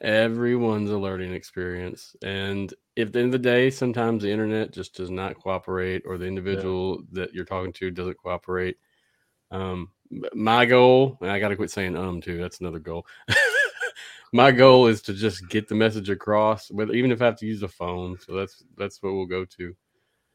everyone's 0.00 0.90
a 0.90 0.98
learning 0.98 1.34
experience. 1.34 2.14
And 2.22 2.72
if 2.96 3.08
at 3.08 3.12
the 3.12 3.18
end 3.18 3.26
of 3.26 3.32
the 3.32 3.48
day, 3.48 3.70
sometimes 3.70 4.22
the 4.22 4.30
internet 4.30 4.72
just 4.72 4.94
does 4.94 5.10
not 5.10 5.38
cooperate, 5.40 6.02
or 6.06 6.18
the 6.18 6.26
individual 6.26 6.98
yeah. 6.98 7.22
that 7.22 7.34
you're 7.34 7.44
talking 7.44 7.72
to 7.74 7.90
doesn't 7.90 8.18
cooperate. 8.18 8.76
Um, 9.50 9.90
my 10.32 10.64
goal, 10.66 11.18
and 11.20 11.30
I 11.30 11.38
got 11.38 11.48
to 11.48 11.56
quit 11.56 11.70
saying 11.70 11.96
um 11.96 12.20
too. 12.20 12.38
That's 12.38 12.60
another 12.60 12.78
goal. 12.78 13.06
my 14.32 14.52
goal 14.52 14.86
is 14.86 15.02
to 15.02 15.14
just 15.14 15.48
get 15.48 15.68
the 15.68 15.74
message 15.74 16.10
across, 16.10 16.70
whether 16.70 16.92
even 16.92 17.12
if 17.12 17.20
I 17.20 17.26
have 17.26 17.38
to 17.38 17.46
use 17.46 17.62
a 17.62 17.68
phone. 17.68 18.18
So 18.20 18.34
that's 18.34 18.62
that's 18.76 19.02
what 19.02 19.12
we'll 19.12 19.26
go 19.26 19.44
to. 19.44 19.74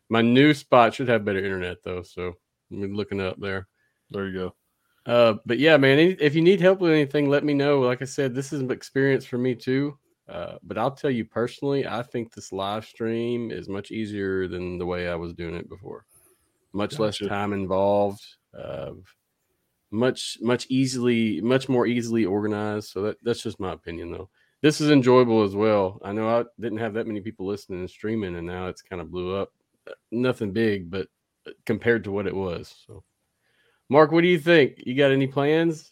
My 0.09 0.21
new 0.21 0.53
spot 0.53 0.93
should 0.93 1.07
have 1.07 1.25
better 1.25 1.39
internet 1.39 1.83
though, 1.83 2.03
so 2.03 2.33
I'm 2.71 2.93
looking 2.93 3.21
up 3.21 3.39
there. 3.39 3.67
There 4.11 4.27
you 4.27 4.33
go. 4.33 4.55
Uh, 5.05 5.35
but 5.45 5.59
yeah, 5.59 5.77
man, 5.77 5.99
if 6.19 6.33
you 6.33 6.41
need 6.41 6.59
help 6.59 6.79
with 6.79 6.91
anything, 6.91 7.29
let 7.29 7.43
me 7.43 7.53
know. 7.53 7.79
Like 7.79 8.01
I 8.01 8.05
said, 8.05 8.33
this 8.33 8.51
is 8.51 8.61
an 8.61 8.71
experience 8.71 9.25
for 9.25 9.37
me 9.37 9.53
too. 9.53 9.97
Uh, 10.27 10.55
but 10.63 10.77
I'll 10.77 10.91
tell 10.91 11.11
you 11.11 11.25
personally, 11.25 11.87
I 11.87 12.01
think 12.01 12.33
this 12.33 12.51
live 12.51 12.85
stream 12.85 13.51
is 13.51 13.69
much 13.69 13.91
easier 13.91 14.47
than 14.47 14.79
the 14.79 14.85
way 14.85 15.07
I 15.07 15.15
was 15.15 15.33
doing 15.33 15.53
it 15.53 15.69
before. 15.69 16.05
Much 16.73 16.97
gotcha. 16.97 17.03
less 17.03 17.17
time 17.19 17.53
involved, 17.53 18.25
uh, 18.57 18.91
much 19.91 20.39
much 20.41 20.65
easily, 20.69 21.39
much 21.41 21.69
more 21.69 21.85
easily 21.85 22.25
organized. 22.25 22.89
So 22.89 23.03
that, 23.03 23.17
that's 23.23 23.43
just 23.43 23.59
my 23.59 23.73
opinion, 23.73 24.11
though. 24.11 24.29
This 24.61 24.81
is 24.81 24.89
enjoyable 24.89 25.43
as 25.43 25.55
well. 25.55 26.01
I 26.03 26.11
know 26.11 26.27
I 26.27 26.43
didn't 26.59 26.79
have 26.79 26.95
that 26.95 27.05
many 27.05 27.21
people 27.21 27.45
listening 27.45 27.81
and 27.81 27.89
streaming, 27.89 28.35
and 28.35 28.47
now 28.47 28.65
it's 28.67 28.81
kind 28.81 29.01
of 29.01 29.11
blew 29.11 29.35
up. 29.35 29.53
Uh, 29.87 29.93
nothing 30.11 30.51
big, 30.51 30.89
but 30.89 31.07
uh, 31.47 31.51
compared 31.67 32.03
to 32.05 32.11
what 32.11 32.25
it 32.25 32.35
was. 32.35 32.83
So. 32.87 33.03
Mark, 33.89 34.11
what 34.11 34.21
do 34.21 34.27
you 34.27 34.39
think? 34.39 34.81
You 34.85 34.95
got 34.95 35.11
any 35.11 35.27
plans? 35.27 35.91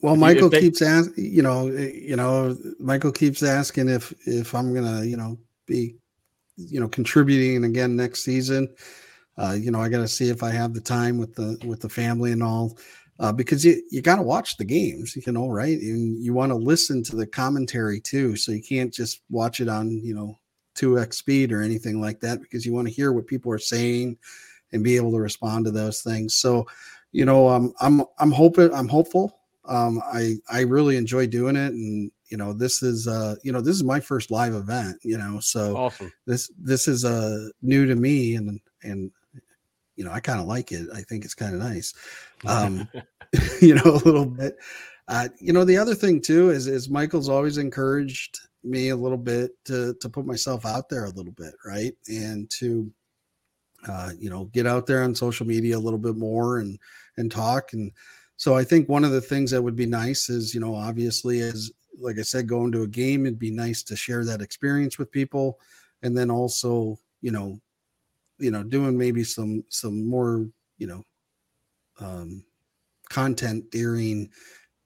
Well, 0.00 0.16
Michael 0.16 0.48
they, 0.48 0.60
keeps 0.60 0.82
asking, 0.82 1.24
you 1.24 1.42
know, 1.42 1.68
you 1.68 2.16
know, 2.16 2.56
Michael 2.80 3.12
keeps 3.12 3.42
asking 3.42 3.88
if 3.88 4.12
if 4.26 4.54
I'm 4.54 4.74
gonna, 4.74 5.04
you 5.04 5.16
know, 5.16 5.38
be, 5.66 5.94
you 6.56 6.80
know, 6.80 6.88
contributing 6.88 7.64
again 7.64 7.94
next 7.96 8.24
season. 8.24 8.68
Uh, 9.38 9.56
you 9.58 9.70
know, 9.70 9.80
I 9.80 9.88
got 9.88 10.00
to 10.00 10.08
see 10.08 10.28
if 10.28 10.42
I 10.42 10.50
have 10.50 10.74
the 10.74 10.80
time 10.80 11.18
with 11.18 11.34
the 11.34 11.56
with 11.64 11.80
the 11.80 11.88
family 11.88 12.32
and 12.32 12.42
all, 12.42 12.76
uh, 13.20 13.32
because 13.32 13.64
you 13.64 13.80
you 13.90 14.02
got 14.02 14.16
to 14.16 14.22
watch 14.22 14.56
the 14.56 14.64
games, 14.64 15.16
you 15.16 15.32
know, 15.32 15.48
right? 15.48 15.80
And 15.80 16.22
you 16.22 16.34
want 16.34 16.50
to 16.50 16.56
listen 16.56 17.02
to 17.04 17.16
the 17.16 17.26
commentary 17.26 18.00
too, 18.00 18.36
so 18.36 18.52
you 18.52 18.62
can't 18.62 18.92
just 18.92 19.22
watch 19.30 19.60
it 19.60 19.68
on, 19.68 19.90
you 19.90 20.14
know, 20.14 20.36
two 20.74 20.98
x 20.98 21.16
speed 21.16 21.52
or 21.52 21.62
anything 21.62 22.00
like 22.00 22.20
that, 22.20 22.42
because 22.42 22.66
you 22.66 22.72
want 22.72 22.88
to 22.88 22.94
hear 22.94 23.12
what 23.12 23.26
people 23.26 23.52
are 23.52 23.58
saying 23.58 24.18
and 24.72 24.84
be 24.84 24.96
able 24.96 25.12
to 25.12 25.20
respond 25.20 25.64
to 25.64 25.70
those 25.70 26.02
things. 26.02 26.34
So, 26.34 26.66
you 27.12 27.24
know, 27.24 27.48
um, 27.48 27.72
I'm 27.80 28.02
I'm 28.18 28.32
hoping 28.32 28.72
I'm 28.72 28.88
hopeful. 28.88 29.38
Um, 29.64 30.00
I 30.12 30.36
I 30.50 30.60
really 30.60 30.96
enjoy 30.96 31.26
doing 31.26 31.56
it, 31.56 31.72
and 31.72 32.10
you 32.28 32.36
know, 32.36 32.52
this 32.52 32.82
is 32.82 33.06
uh, 33.06 33.36
you 33.42 33.52
know, 33.52 33.60
this 33.60 33.76
is 33.76 33.84
my 33.84 34.00
first 34.00 34.30
live 34.30 34.54
event. 34.54 34.98
You 35.02 35.18
know, 35.18 35.38
so 35.40 35.76
awesome. 35.76 36.12
This 36.26 36.50
this 36.58 36.88
is 36.88 37.04
uh 37.04 37.48
new 37.60 37.86
to 37.86 37.94
me, 37.94 38.34
and 38.34 38.60
and 38.82 39.10
you 39.96 40.04
know, 40.04 40.12
I 40.12 40.20
kind 40.20 40.40
of 40.40 40.46
like 40.46 40.72
it. 40.72 40.88
I 40.94 41.02
think 41.02 41.24
it's 41.24 41.34
kind 41.34 41.54
of 41.54 41.60
nice. 41.60 41.94
Um, 42.46 42.88
you 43.60 43.74
know, 43.74 43.84
a 43.84 44.04
little 44.04 44.26
bit. 44.26 44.56
Uh, 45.08 45.28
you 45.40 45.52
know, 45.52 45.64
the 45.64 45.78
other 45.78 45.94
thing 45.94 46.20
too 46.20 46.50
is 46.50 46.66
is 46.66 46.88
Michael's 46.88 47.28
always 47.28 47.58
encouraged 47.58 48.38
me 48.64 48.90
a 48.90 48.96
little 48.96 49.18
bit 49.18 49.52
to 49.64 49.94
to 50.00 50.08
put 50.08 50.26
myself 50.26 50.64
out 50.64 50.88
there 50.88 51.04
a 51.04 51.10
little 51.10 51.32
bit, 51.32 51.54
right, 51.64 51.94
and 52.08 52.48
to 52.50 52.90
uh, 53.88 54.10
you 54.18 54.30
know, 54.30 54.44
get 54.46 54.66
out 54.66 54.86
there 54.86 55.02
on 55.02 55.14
social 55.14 55.46
media 55.46 55.76
a 55.76 55.78
little 55.78 55.98
bit 55.98 56.16
more 56.16 56.58
and 56.58 56.78
and 57.16 57.30
talk. 57.30 57.72
And 57.72 57.92
so 58.36 58.56
I 58.56 58.64
think 58.64 58.88
one 58.88 59.04
of 59.04 59.10
the 59.10 59.20
things 59.20 59.50
that 59.50 59.62
would 59.62 59.76
be 59.76 59.86
nice 59.86 60.28
is, 60.28 60.54
you 60.54 60.60
know, 60.60 60.74
obviously 60.74 61.40
as 61.40 61.70
like 62.00 62.18
I 62.18 62.22
said, 62.22 62.48
going 62.48 62.72
to 62.72 62.82
a 62.82 62.88
game, 62.88 63.26
it'd 63.26 63.38
be 63.38 63.50
nice 63.50 63.82
to 63.84 63.96
share 63.96 64.24
that 64.24 64.40
experience 64.40 64.98
with 64.98 65.12
people. 65.12 65.58
And 66.02 66.16
then 66.16 66.30
also, 66.30 66.98
you 67.20 67.30
know, 67.30 67.60
you 68.38 68.50
know, 68.50 68.62
doing 68.62 68.96
maybe 68.96 69.24
some 69.24 69.64
some 69.68 70.06
more, 70.06 70.46
you 70.78 70.86
know, 70.86 71.04
um 72.00 72.44
content 73.10 73.70
during 73.70 74.30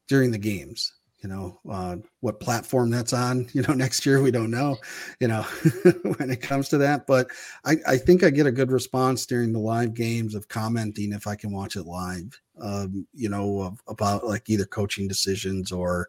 during 0.09 0.31
the 0.31 0.39
games 0.39 0.96
you 1.23 1.29
know 1.29 1.59
uh, 1.71 1.97
what 2.21 2.41
platform 2.41 2.91
that's 2.91 3.13
on 3.13 3.49
you 3.53 3.63
know 3.63 3.75
next 3.75 4.05
year 4.05 4.23
we 4.23 4.31
don't 4.31 4.51
know 4.51 4.77
you 5.21 5.29
know 5.29 5.43
when 6.19 6.31
it 6.31 6.43
comes 6.43 6.69
to 6.69 6.79
that 6.79 7.07
but 7.07 7.29
I, 7.65 7.77
I 7.87 7.97
think 7.97 8.23
i 8.23 8.31
get 8.31 8.47
a 8.47 8.53
good 8.53 8.71
response 8.71 9.27
during 9.27 9.53
the 9.53 9.59
live 9.59 9.95
games 9.95 10.35
of 10.35 10.49
commenting 10.49 11.13
if 11.13 11.27
i 11.27 11.35
can 11.35 11.53
watch 11.53 11.77
it 11.77 11.87
live 11.87 12.39
um, 12.61 13.07
you 13.13 13.29
know 13.29 13.63
of, 13.63 13.81
about 13.89 14.27
like 14.27 14.49
either 14.49 14.67
coaching 14.67 15.09
decisions 15.09 15.73
or 15.73 16.09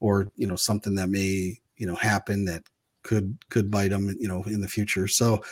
or 0.00 0.28
you 0.36 0.46
know 0.46 0.56
something 0.56 0.94
that 0.94 1.08
may 1.08 1.58
you 1.76 1.86
know 1.86 1.94
happen 1.94 2.44
that 2.46 2.62
could 3.02 3.38
could 3.50 3.70
bite 3.70 3.90
them 3.90 4.14
you 4.18 4.28
know 4.28 4.42
in 4.44 4.60
the 4.60 4.68
future. 4.68 5.06
So 5.06 5.42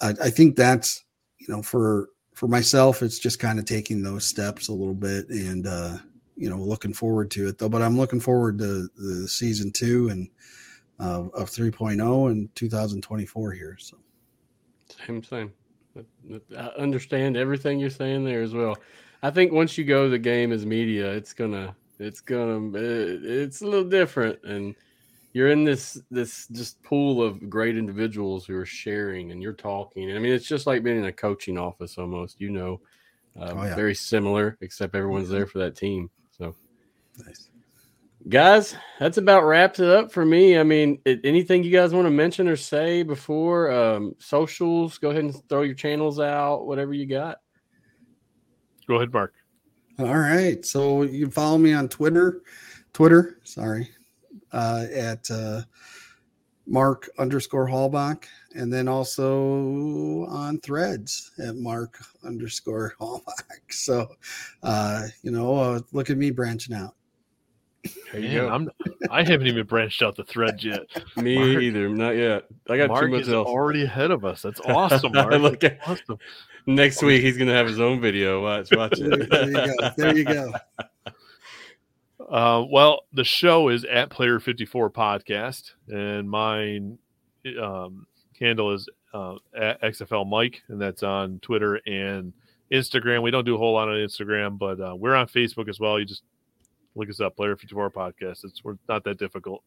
I, 0.00 0.14
I 0.22 0.30
think 0.30 0.56
that's 0.56 1.04
you 1.38 1.48
know 1.48 1.62
for 1.62 2.08
for 2.34 2.46
myself 2.48 3.02
it's 3.02 3.18
just 3.18 3.38
kind 3.38 3.58
of 3.58 3.64
taking 3.64 4.02
those 4.02 4.24
steps 4.24 4.68
a 4.68 4.72
little 4.72 4.94
bit 4.94 5.28
and 5.28 5.66
uh 5.66 5.98
you 6.40 6.48
know 6.48 6.56
looking 6.56 6.94
forward 6.94 7.30
to 7.32 7.48
it 7.48 7.58
though. 7.58 7.68
But 7.68 7.82
I'm 7.82 7.96
looking 7.96 8.20
forward 8.20 8.58
to 8.58 8.88
the 8.96 9.28
season 9.28 9.70
two 9.70 10.08
and 10.08 10.28
uh, 10.98 11.28
of 11.34 11.50
3.0 11.50 12.30
in 12.30 12.50
2024 12.54 13.52
here. 13.52 13.76
So 13.78 13.98
same 15.06 15.22
same. 15.22 15.52
I 16.56 16.66
understand 16.78 17.36
everything 17.36 17.78
you're 17.78 17.90
saying 17.90 18.24
there 18.24 18.42
as 18.42 18.54
well. 18.54 18.76
I 19.22 19.30
think 19.30 19.52
once 19.52 19.76
you 19.76 19.84
go 19.84 20.04
to 20.04 20.10
the 20.10 20.18
game 20.18 20.52
as 20.52 20.64
media, 20.64 21.12
it's 21.12 21.32
gonna 21.32 21.76
it's 21.98 22.20
gonna 22.20 22.70
it's 22.74 23.60
a 23.60 23.66
little 23.66 23.88
different 23.88 24.42
and 24.44 24.74
you're 25.32 25.50
in 25.50 25.64
this 25.64 26.00
this 26.10 26.48
just 26.48 26.82
pool 26.82 27.22
of 27.22 27.48
great 27.48 27.76
individuals 27.76 28.46
who 28.46 28.56
are 28.56 28.66
sharing 28.66 29.30
and 29.30 29.42
you're 29.42 29.52
talking. 29.52 30.10
I 30.16 30.18
mean, 30.18 30.32
it's 30.32 30.48
just 30.48 30.66
like 30.66 30.82
being 30.82 30.98
in 30.98 31.04
a 31.04 31.12
coaching 31.12 31.58
office 31.58 31.98
almost. 31.98 32.40
You 32.40 32.50
know, 32.50 32.80
uh, 33.38 33.52
oh, 33.54 33.62
yeah. 33.62 33.74
very 33.74 33.94
similar, 33.94 34.56
except 34.60 34.94
everyone's 34.94 35.28
there 35.28 35.46
for 35.46 35.58
that 35.58 35.76
team. 35.76 36.10
Nice. 37.26 37.50
Guys, 38.28 38.76
that's 38.98 39.16
about 39.16 39.44
wraps 39.44 39.80
it 39.80 39.88
up 39.88 40.12
for 40.12 40.26
me. 40.26 40.58
I 40.58 40.62
mean, 40.62 41.00
it, 41.06 41.20
anything 41.24 41.64
you 41.64 41.70
guys 41.70 41.94
want 41.94 42.06
to 42.06 42.10
mention 42.10 42.48
or 42.48 42.56
say 42.56 43.02
before 43.02 43.70
um, 43.70 44.14
socials? 44.18 44.98
Go 44.98 45.10
ahead 45.10 45.24
and 45.24 45.48
throw 45.48 45.62
your 45.62 45.74
channels 45.74 46.20
out, 46.20 46.66
whatever 46.66 46.92
you 46.92 47.06
got. 47.06 47.38
Go 48.86 48.96
ahead, 48.96 49.12
Mark. 49.12 49.34
All 49.98 50.18
right. 50.18 50.64
So 50.66 51.02
you 51.02 51.24
can 51.24 51.30
follow 51.30 51.56
me 51.56 51.72
on 51.72 51.88
Twitter, 51.88 52.42
Twitter, 52.92 53.38
sorry, 53.42 53.88
uh, 54.52 54.86
at 54.94 55.30
uh, 55.30 55.62
Mark 56.66 57.08
underscore 57.18 57.68
Halbach, 57.68 58.24
and 58.54 58.72
then 58.72 58.86
also 58.86 60.26
on 60.28 60.58
threads 60.60 61.32
at 61.38 61.56
Mark 61.56 61.98
underscore 62.24 62.94
Halbach. 63.00 63.22
So, 63.70 64.08
uh, 64.64 65.06
you 65.22 65.30
know, 65.30 65.54
uh, 65.54 65.80
look 65.92 66.10
at 66.10 66.18
me 66.18 66.32
branching 66.32 66.74
out. 66.74 66.96
There 68.12 68.20
you 68.20 68.28
Man, 68.28 68.36
go. 68.36 68.48
I'm, 68.50 68.70
I 69.10 69.22
haven't 69.22 69.46
even 69.46 69.64
branched 69.66 70.02
out 70.02 70.14
the 70.16 70.24
thread 70.24 70.62
yet. 70.62 70.80
Me 71.16 71.36
Mark- 71.36 71.62
either. 71.62 71.88
Not 71.88 72.10
yet. 72.16 72.44
I 72.68 72.76
got 72.76 72.88
Mark 72.88 73.04
too 73.06 73.08
much 73.12 73.22
is 73.22 73.28
else. 73.30 73.48
already 73.48 73.84
ahead 73.84 74.10
of 74.10 74.24
us. 74.24 74.42
That's 74.42 74.60
awesome, 74.64 75.12
Mark. 75.12 75.32
Look 75.34 75.60
That's 75.60 75.80
at- 75.82 75.88
awesome. 75.88 76.18
Next 76.66 77.02
week 77.02 77.22
he's 77.22 77.38
gonna 77.38 77.54
have 77.54 77.66
his 77.66 77.80
own 77.80 78.00
video. 78.00 78.42
Watch, 78.42 78.68
watch 78.76 78.98
There, 78.98 79.12
it. 79.20 79.30
there 79.30 79.46
you 79.48 79.54
go. 79.54 79.90
There 79.96 80.16
you 80.16 80.24
go. 80.24 80.52
Uh, 82.28 82.64
well, 82.70 83.06
the 83.12 83.24
show 83.24 83.70
is 83.70 83.84
at 83.84 84.08
Player 84.10 84.38
Fifty 84.38 84.64
Four 84.64 84.88
Podcast, 84.90 85.72
and 85.88 86.30
mine 86.30 86.96
um, 87.60 88.06
handle 88.38 88.72
is 88.72 88.88
uh, 89.12 89.34
at 89.56 89.82
XFL 89.82 90.28
Mike, 90.28 90.62
and 90.68 90.80
that's 90.80 91.02
on 91.02 91.40
Twitter 91.40 91.80
and 91.86 92.32
Instagram. 92.70 93.22
We 93.22 93.32
don't 93.32 93.44
do 93.44 93.56
a 93.56 93.58
whole 93.58 93.72
lot 93.72 93.88
on 93.88 93.94
Instagram, 93.96 94.58
but 94.58 94.80
uh, 94.80 94.94
we're 94.94 95.16
on 95.16 95.26
Facebook 95.26 95.68
as 95.68 95.80
well. 95.80 95.98
You 95.98 96.04
just 96.04 96.22
look 96.94 97.08
us 97.08 97.20
up, 97.20 97.36
Player 97.36 97.56
Fifty 97.56 97.74
Four 97.74 97.90
Podcast. 97.90 98.44
It's 98.44 98.62
we're 98.64 98.76
not 98.88 99.04
that 99.04 99.18
difficult. 99.18 99.62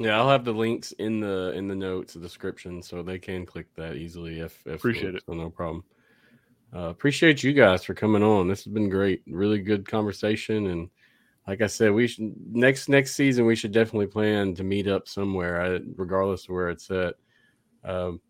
Yeah, 0.00 0.16
I'll 0.16 0.28
have 0.28 0.44
the 0.44 0.52
links 0.52 0.92
in 0.92 1.20
the 1.20 1.52
in 1.54 1.66
the 1.68 1.74
notes, 1.74 2.14
the 2.14 2.20
description, 2.20 2.82
so 2.82 3.02
they 3.02 3.18
can 3.18 3.44
click 3.44 3.66
that 3.76 3.96
easily. 3.96 4.40
If, 4.40 4.60
if 4.66 4.76
Appreciate 4.76 5.14
it. 5.16 5.22
So 5.26 5.32
no 5.34 5.50
problem. 5.50 5.84
Uh, 6.74 6.88
appreciate 6.90 7.42
you 7.42 7.52
guys 7.52 7.82
for 7.82 7.94
coming 7.94 8.22
on. 8.22 8.46
This 8.46 8.64
has 8.64 8.72
been 8.72 8.90
great. 8.90 9.22
Really 9.26 9.58
good 9.58 9.88
conversation, 9.88 10.66
and 10.68 10.90
like 11.46 11.62
I 11.62 11.66
said, 11.66 11.92
we 11.92 12.06
should 12.06 12.32
next 12.52 12.88
next 12.88 13.14
season 13.14 13.46
we 13.46 13.56
should 13.56 13.72
definitely 13.72 14.06
plan 14.06 14.54
to 14.54 14.64
meet 14.64 14.86
up 14.86 15.08
somewhere, 15.08 15.60
I, 15.60 15.80
regardless 15.96 16.44
of 16.44 16.50
where 16.50 16.68
it's 16.68 16.90
at. 16.90 17.14
Um, 17.84 18.20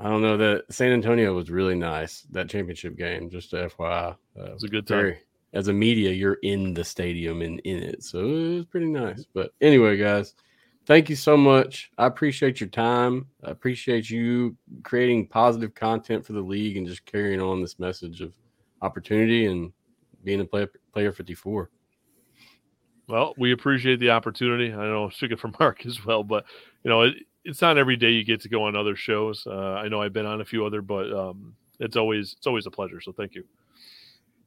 I 0.00 0.08
don't 0.08 0.22
know 0.22 0.36
that 0.38 0.64
San 0.70 0.90
Antonio 0.92 1.32
was 1.34 1.50
really 1.50 1.76
nice 1.76 2.22
that 2.32 2.48
championship 2.48 2.96
game. 2.96 3.30
Just 3.30 3.50
to 3.50 3.68
FYI, 3.68 4.16
uh, 4.40 4.52
It's 4.54 4.64
a 4.64 4.68
good 4.68 4.86
time. 4.86 4.98
very 4.98 5.18
as 5.54 5.68
a 5.68 5.72
media, 5.72 6.10
you're 6.10 6.38
in 6.42 6.74
the 6.74 6.84
stadium 6.84 7.40
and 7.40 7.60
in 7.60 7.82
it, 7.82 8.02
so 8.02 8.18
it's 8.26 8.66
pretty 8.66 8.86
nice. 8.86 9.24
But 9.32 9.52
anyway, 9.60 9.96
guys, 9.96 10.34
thank 10.84 11.08
you 11.08 11.16
so 11.16 11.36
much. 11.36 11.90
I 11.96 12.06
appreciate 12.06 12.60
your 12.60 12.68
time. 12.68 13.28
I 13.44 13.50
appreciate 13.50 14.10
you 14.10 14.56
creating 14.82 15.28
positive 15.28 15.74
content 15.74 16.26
for 16.26 16.32
the 16.32 16.40
league 16.40 16.76
and 16.76 16.86
just 16.86 17.06
carrying 17.06 17.40
on 17.40 17.62
this 17.62 17.78
message 17.78 18.20
of 18.20 18.34
opportunity 18.82 19.46
and 19.46 19.72
being 20.24 20.40
a 20.40 20.44
player, 20.44 20.68
player 20.92 21.12
54. 21.12 21.70
Well, 23.06 23.34
we 23.38 23.52
appreciate 23.52 24.00
the 24.00 24.10
opportunity. 24.10 24.72
I 24.72 24.86
know, 24.86 25.08
speaking 25.10 25.36
for 25.36 25.52
Mark 25.60 25.86
as 25.86 26.04
well, 26.04 26.24
but 26.24 26.46
you 26.82 26.90
know, 26.90 27.02
it, 27.02 27.14
it's 27.44 27.60
not 27.60 27.78
every 27.78 27.96
day 27.96 28.10
you 28.10 28.24
get 28.24 28.40
to 28.40 28.48
go 28.48 28.64
on 28.64 28.74
other 28.74 28.96
shows. 28.96 29.46
Uh, 29.46 29.74
I 29.74 29.86
know 29.88 30.02
I've 30.02 30.12
been 30.12 30.26
on 30.26 30.40
a 30.40 30.44
few 30.44 30.66
other, 30.66 30.82
but 30.82 31.12
um, 31.12 31.54
it's 31.78 31.96
always 31.96 32.34
it's 32.38 32.46
always 32.46 32.66
a 32.66 32.70
pleasure. 32.70 33.00
So 33.00 33.12
thank 33.12 33.34
you. 33.34 33.44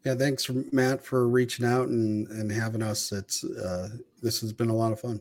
Yeah, 0.08 0.16
thanks 0.16 0.50
Matt 0.72 1.04
for 1.04 1.28
reaching 1.28 1.66
out 1.66 1.90
and 1.90 2.30
and 2.30 2.50
having 2.50 2.82
us. 2.82 3.12
It's 3.12 3.44
uh, 3.44 3.90
this 4.24 4.40
has 4.40 4.54
been 4.54 4.70
a 4.70 4.74
lot 4.74 4.94
of 4.94 5.02
fun. 5.02 5.20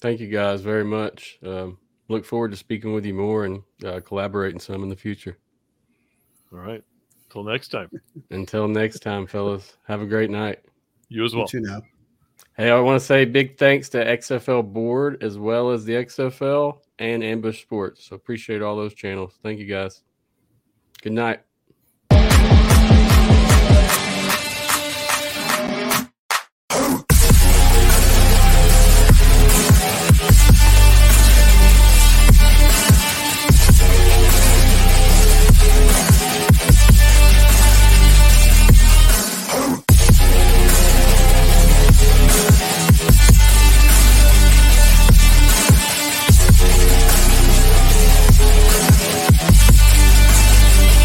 Thank 0.00 0.18
you 0.18 0.26
guys 0.26 0.62
very 0.62 0.82
much. 0.84 1.38
Um, 1.46 1.78
look 2.08 2.24
forward 2.24 2.50
to 2.50 2.56
speaking 2.56 2.92
with 2.92 3.06
you 3.06 3.14
more 3.14 3.44
and 3.44 3.62
uh, 3.84 4.00
collaborating 4.00 4.58
some 4.58 4.82
in 4.82 4.88
the 4.88 4.96
future. 4.96 5.38
All 6.52 6.58
right. 6.58 6.82
Until 7.28 7.44
next 7.44 7.68
time. 7.68 7.88
Until 8.32 8.66
next 8.66 8.98
time, 8.98 9.28
fellas, 9.28 9.76
have 9.86 10.00
a 10.00 10.06
great 10.06 10.28
night. 10.30 10.58
You 11.08 11.24
as 11.24 11.32
You 11.32 11.38
well. 11.38 11.46
too 11.46 11.60
now. 11.60 11.80
Hey, 12.56 12.72
I 12.72 12.80
want 12.80 12.98
to 12.98 13.06
say 13.06 13.24
big 13.24 13.56
thanks 13.58 13.88
to 13.90 14.04
XFL 14.04 14.72
Board 14.72 15.22
as 15.22 15.38
well 15.38 15.70
as 15.70 15.84
the 15.84 15.92
XFL 15.92 16.78
and 16.98 17.22
Ambush 17.22 17.62
Sports. 17.62 18.06
So 18.06 18.16
appreciate 18.16 18.60
all 18.60 18.74
those 18.74 18.94
channels. 18.94 19.38
Thank 19.40 19.60
you 19.60 19.66
guys. 19.66 20.02
Good 21.00 21.12
night. 21.12 21.42